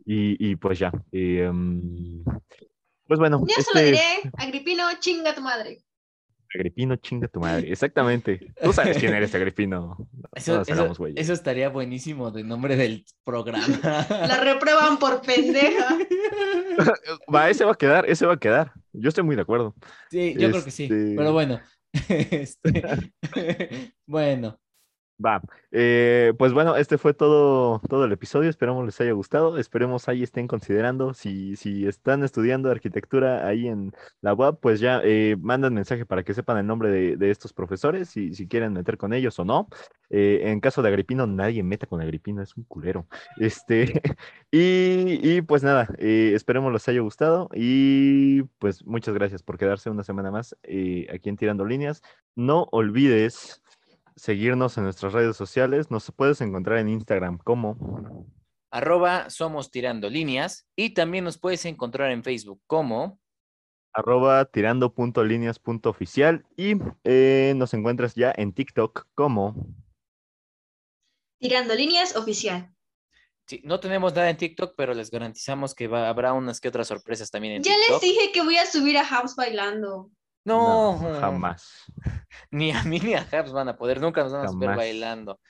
Y, 0.04 0.50
y 0.52 0.56
pues 0.56 0.78
ya, 0.78 0.92
eh, 1.12 1.48
mm, 1.52 2.24
pues 3.10 3.18
bueno, 3.18 3.40
Yo 3.40 3.60
solo 3.64 3.80
este- 3.80 3.84
diré, 3.86 4.30
Agripino, 4.38 4.84
chinga 5.00 5.34
tu 5.34 5.40
madre. 5.40 5.82
Agripino, 6.54 6.94
chinga 6.94 7.26
tu 7.26 7.40
madre. 7.40 7.68
Exactamente. 7.72 8.52
Tú 8.62 8.72
sabes 8.72 8.98
quién 8.98 9.12
eres, 9.12 9.34
Agripino. 9.34 9.96
Eso 10.32 11.32
estaría 11.32 11.70
buenísimo 11.70 12.30
de 12.30 12.44
nombre 12.44 12.76
del 12.76 13.04
programa. 13.24 13.66
La 14.08 14.38
reprueban 14.40 15.00
por 15.00 15.22
pendeja. 15.22 15.98
Va, 17.34 17.50
ese 17.50 17.64
va 17.64 17.72
a 17.72 17.76
quedar, 17.76 18.08
ese 18.08 18.26
va 18.26 18.34
a 18.34 18.38
quedar. 18.38 18.72
Yo 18.92 19.08
estoy 19.08 19.24
muy 19.24 19.34
de 19.34 19.42
acuerdo. 19.42 19.74
Sí, 20.08 20.36
yo 20.38 20.50
creo 20.50 20.64
que 20.64 20.70
sí. 20.70 20.84
Este- 20.84 21.14
Pero 21.16 21.32
bueno. 21.32 21.60
Este, 22.08 23.12
bueno, 24.06 24.56
Va. 25.24 25.42
Eh, 25.70 26.32
pues 26.38 26.52
bueno, 26.54 26.76
este 26.76 26.96
fue 26.96 27.12
todo, 27.12 27.80
todo 27.88 28.04
el 28.06 28.12
episodio. 28.12 28.48
Esperamos 28.48 28.86
les 28.86 28.98
haya 29.00 29.12
gustado. 29.12 29.58
Esperemos 29.58 30.08
ahí 30.08 30.22
estén 30.22 30.48
considerando. 30.48 31.12
Si, 31.12 31.56
si 31.56 31.86
están 31.86 32.24
estudiando 32.24 32.70
arquitectura 32.70 33.46
ahí 33.46 33.68
en 33.68 33.92
la 34.22 34.32
web, 34.32 34.58
pues 34.60 34.80
ya 34.80 35.00
eh, 35.04 35.36
mandan 35.38 35.74
mensaje 35.74 36.06
para 36.06 36.22
que 36.22 36.32
sepan 36.32 36.56
el 36.56 36.66
nombre 36.66 36.90
de, 36.90 37.16
de 37.16 37.30
estos 37.30 37.52
profesores, 37.52 38.08
si, 38.08 38.34
si 38.34 38.48
quieren 38.48 38.72
meter 38.72 38.96
con 38.96 39.12
ellos 39.12 39.38
o 39.38 39.44
no. 39.44 39.68
Eh, 40.08 40.40
en 40.44 40.60
caso 40.60 40.80
de 40.80 40.88
Agripino, 40.88 41.26
nadie 41.26 41.62
meta 41.62 41.86
con 41.86 42.00
Agripino, 42.00 42.42
es 42.42 42.56
un 42.56 42.64
culero. 42.64 43.06
Este, 43.40 44.00
y, 44.50 45.36
y 45.36 45.42
pues 45.42 45.62
nada, 45.62 45.88
esperemos 45.98 46.72
les 46.72 46.88
haya 46.88 47.00
gustado. 47.00 47.48
Y 47.54 48.42
pues 48.58 48.84
muchas 48.86 49.14
gracias 49.14 49.42
por 49.42 49.58
quedarse 49.58 49.90
una 49.90 50.02
semana 50.02 50.30
más 50.30 50.56
aquí 51.12 51.28
en 51.28 51.36
Tirando 51.36 51.64
Líneas. 51.64 52.02
No 52.34 52.68
olvides 52.70 53.62
seguirnos 54.20 54.76
en 54.78 54.84
nuestras 54.84 55.12
redes 55.12 55.36
sociales. 55.36 55.90
Nos 55.90 56.10
puedes 56.14 56.40
encontrar 56.40 56.78
en 56.78 56.88
Instagram 56.88 57.38
como 57.38 58.26
arroba 58.70 59.30
somos 59.30 59.70
tirando 59.70 60.08
líneas 60.08 60.66
y 60.76 60.90
también 60.90 61.24
nos 61.24 61.38
puedes 61.38 61.64
encontrar 61.64 62.10
en 62.12 62.22
Facebook 62.22 62.60
como 62.66 63.18
arroba 63.92 64.44
tirando.líneas.oficial 64.44 66.46
y 66.56 66.74
eh, 67.04 67.54
nos 67.56 67.74
encuentras 67.74 68.14
ya 68.14 68.32
en 68.36 68.52
TikTok 68.52 69.06
como 69.14 69.54
Tirando 71.40 71.74
líneas 71.74 72.14
oficial. 72.16 72.72
Sí, 73.46 73.62
no 73.64 73.80
tenemos 73.80 74.14
nada 74.14 74.28
en 74.30 74.36
TikTok, 74.36 74.74
pero 74.76 74.92
les 74.94 75.10
garantizamos 75.10 75.74
que 75.74 75.88
va- 75.88 76.08
habrá 76.08 76.34
unas 76.34 76.60
que 76.60 76.68
otras 76.68 76.86
sorpresas 76.86 77.30
también 77.30 77.54
en 77.54 77.62
Ya 77.62 77.72
TikTok. 77.74 77.90
les 77.90 78.00
dije 78.02 78.32
que 78.32 78.42
voy 78.42 78.56
a 78.58 78.66
subir 78.66 78.96
a 78.98 79.04
House 79.06 79.34
bailando. 79.34 80.10
No, 80.44 80.98
jamás. 81.18 81.84
ni 82.50 82.72
a 82.72 82.82
mí 82.84 83.00
ni 83.00 83.14
a 83.14 83.26
Habs 83.30 83.52
van 83.52 83.68
a 83.68 83.76
poder, 83.76 84.00
nunca 84.00 84.22
nos 84.22 84.32
van 84.32 84.44
a 84.46 84.48
Jamás. 84.48 84.76
bailando. 84.76 85.40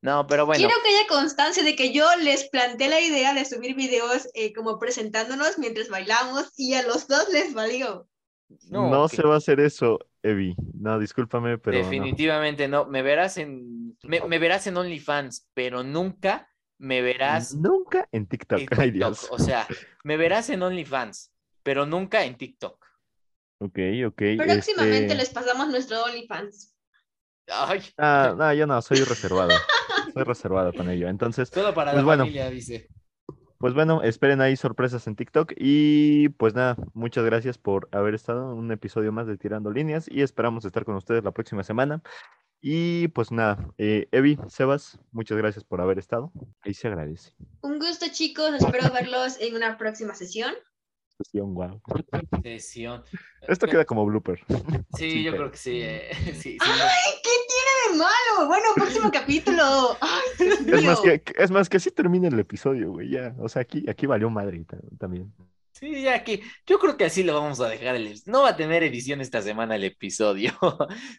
No, 0.00 0.26
pero 0.28 0.46
bueno, 0.46 0.58
Quiero 0.60 0.80
que 0.82 0.90
haya 0.90 1.08
constancia 1.08 1.64
de 1.64 1.74
que 1.74 1.92
yo 1.92 2.06
les 2.22 2.48
planteé 2.50 2.88
la 2.88 3.00
idea 3.00 3.34
de 3.34 3.44
subir 3.44 3.74
videos 3.74 4.28
eh, 4.34 4.52
como 4.52 4.78
presentándonos 4.78 5.58
mientras 5.58 5.88
bailamos 5.88 6.52
y 6.56 6.74
a 6.74 6.86
los 6.86 7.08
dos 7.08 7.28
les 7.32 7.52
valió. 7.52 8.08
no, 8.70 9.08
se 9.08 9.22
va 9.22 9.34
a 9.34 9.38
hacer 9.38 9.58
eso, 9.58 9.98
Evi. 10.22 10.54
No, 10.74 11.00
discúlpame, 11.00 11.58
pero 11.58 11.78
definitivamente 11.78 12.68
no. 12.68 12.84
Me 12.86 13.02
verás 13.02 13.38
en, 13.38 13.96
me, 14.04 14.20
me 14.20 14.38
verás 14.38 14.68
en 14.68 14.76
OnlyFans, 14.76 15.48
pero 15.52 15.82
nunca 15.82 16.48
me 16.78 17.02
verás 17.02 17.54
Nunca 17.54 18.08
en 18.12 18.26
TikTok. 18.26 18.60
en 18.60 18.68
Ay, 18.78 18.92
TikTok. 18.92 18.92
Dios. 18.92 19.28
O 19.30 19.38
sea, 19.40 19.66
me 20.04 20.16
verás 20.16 20.48
en 20.50 20.62
OnlyFans, 20.62 21.32
pero 21.64 21.86
nunca 21.86 22.24
en 22.24 22.36
TikTok. 22.36 22.77
Ok, 23.60 23.78
ok. 24.06 24.22
Próximamente 24.36 25.02
este, 25.04 25.14
les 25.16 25.30
pasamos 25.30 25.68
nuestro 25.68 26.02
OnlyFans. 26.04 26.74
Ay, 27.48 27.80
Ah, 27.96 28.34
no, 28.36 28.52
yo 28.54 28.66
no, 28.66 28.80
soy 28.82 28.98
reservado. 29.04 29.50
soy 30.14 30.22
reservado 30.24 30.72
con 30.72 30.88
ello. 30.90 31.08
Entonces, 31.08 31.48
solo 31.48 31.74
para 31.74 31.92
Pues 31.92 32.02
la 32.02 32.06
bueno. 32.06 32.24
familia, 32.24 32.50
dice. 32.50 32.88
pues 33.58 33.74
bueno, 33.74 34.02
esperen 34.02 34.40
ahí 34.40 34.54
sorpresas 34.56 35.06
en 35.06 35.16
TikTok. 35.16 35.52
Y 35.56 36.28
pues 36.30 36.54
nada, 36.54 36.76
muchas 36.94 37.24
gracias 37.24 37.58
por 37.58 37.88
haber 37.92 38.14
estado 38.14 38.52
en 38.52 38.58
un 38.58 38.70
episodio 38.70 39.12
más 39.12 39.26
de 39.26 39.36
Tirando 39.38 39.70
Líneas. 39.70 40.06
Y 40.10 40.22
esperamos 40.22 40.64
estar 40.64 40.84
con 40.84 40.94
ustedes 40.96 41.24
la 41.24 41.32
próxima 41.32 41.64
semana. 41.64 42.02
Y 42.60 43.08
pues 43.08 43.30
nada, 43.32 43.68
eh, 43.78 44.08
Evi, 44.12 44.36
Sebas, 44.48 44.98
muchas 45.12 45.38
gracias 45.38 45.64
por 45.64 45.80
haber 45.80 45.98
estado. 45.98 46.32
Ahí 46.62 46.74
se 46.74 46.88
agradece. 46.88 47.32
Un 47.62 47.78
gusto 47.78 48.06
chicos, 48.12 48.50
espero 48.54 48.92
verlos 48.92 49.40
en 49.40 49.54
una 49.54 49.78
próxima 49.78 50.14
sesión. 50.14 50.52
Sesión, 51.18 51.52
guau. 51.54 51.80
Sesión. 52.42 53.02
Esto 53.46 53.66
queda 53.66 53.84
como 53.84 54.06
blooper. 54.06 54.40
Sí, 54.96 55.22
yo 55.22 55.32
creo 55.32 55.50
que 55.50 55.56
sí. 55.56 55.80
eh, 55.82 56.10
sí, 56.34 56.34
sí. 56.42 56.58
¡Ay, 56.60 57.14
qué 57.22 57.30
tiene 57.48 57.92
de 57.92 57.98
malo! 57.98 58.48
Bueno, 58.48 58.64
próximo 58.74 59.10
capítulo. 59.12 59.96
¡Ay, 60.00 60.46
Dios 60.64 60.78
Es 60.78 60.84
más, 60.84 61.00
que, 61.00 61.22
es 61.36 61.50
más 61.50 61.68
que 61.68 61.76
así 61.76 61.90
termina 61.90 62.28
el 62.28 62.38
episodio, 62.38 62.92
güey. 62.92 63.10
Ya, 63.10 63.34
o 63.38 63.48
sea, 63.48 63.62
aquí, 63.62 63.84
aquí 63.88 64.06
valió 64.06 64.30
madre 64.30 64.64
ta- 64.64 64.78
también. 64.98 65.32
Sí, 65.72 66.02
ya 66.02 66.24
que 66.24 66.42
yo 66.66 66.78
creo 66.80 66.96
que 66.96 67.04
así 67.04 67.22
lo 67.22 67.34
vamos 67.34 67.60
a 67.60 67.68
dejar. 67.68 67.94
El, 67.96 68.20
no 68.26 68.42
va 68.42 68.50
a 68.50 68.56
tener 68.56 68.82
edición 68.82 69.20
esta 69.20 69.42
semana 69.42 69.76
el 69.76 69.84
episodio. 69.84 70.52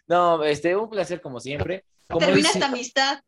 No, 0.06 0.44
este, 0.44 0.76
un 0.76 0.90
placer 0.90 1.20
como 1.22 1.40
siempre. 1.40 1.84
Como, 2.08 2.20
Termina 2.20 2.48
dice- 2.48 2.58
esta 2.58 2.66
amistad. 2.70 3.20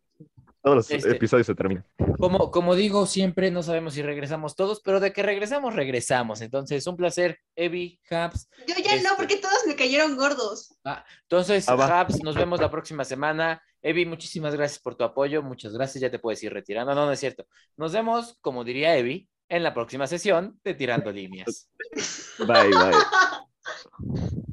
Todos 0.62 0.76
los 0.76 0.90
Este- 0.90 1.10
episodios 1.10 1.46
se 1.48 1.54
terminan. 1.56 1.84
como, 2.18 2.50
como 2.52 2.74
digo 2.76 3.04
siempre, 3.06 3.50
no 3.50 3.62
sabemos 3.64 3.94
si 3.94 4.02
regresamos 4.02 4.54
todos, 4.54 4.80
pero 4.84 5.00
de 5.00 5.12
que 5.12 5.22
regresamos, 5.22 5.74
regresamos. 5.74 6.40
Entonces, 6.40 6.86
un 6.86 6.96
placer, 6.96 7.38
Evi, 7.56 7.98
Habs. 8.10 8.48
Yo 8.68 8.74
ya 8.82 8.94
Este- 8.94 9.08
no, 9.08 9.16
porque 9.16 9.36
todos 9.38 9.66
me 9.66 9.74
cayeron 9.74 10.16
gordos. 10.16 10.76
Entonces, 11.22 11.68
Ah. 11.68 12.00
Habs, 12.00 12.22
nos 12.22 12.36
vemos 12.36 12.60
la 12.60 12.70
próxima 12.70 13.04
semana. 13.04 13.60
Evi, 13.82 14.06
muchísimas 14.06 14.54
gracias 14.54 14.80
por 14.80 14.94
tu 14.94 15.02
apoyo. 15.02 15.42
Muchas 15.42 15.72
gracias. 15.72 16.00
Ya 16.00 16.10
te 16.10 16.20
puedes 16.20 16.40
ir 16.44 16.52
retirando. 16.52 16.94
No, 16.94 17.06
no 17.06 17.12
es 17.12 17.18
cierto. 17.18 17.44
Nos 17.76 17.92
vemos, 17.92 18.38
como 18.40 18.62
diría 18.62 18.96
Evi, 18.96 19.28
en 19.48 19.64
la 19.64 19.74
próxima 19.74 20.06
sesión 20.06 20.60
de 20.62 20.74
Tirando 20.74 21.10
Líneas. 21.10 21.68
Bye, 22.38 22.70
bye. 22.70 22.92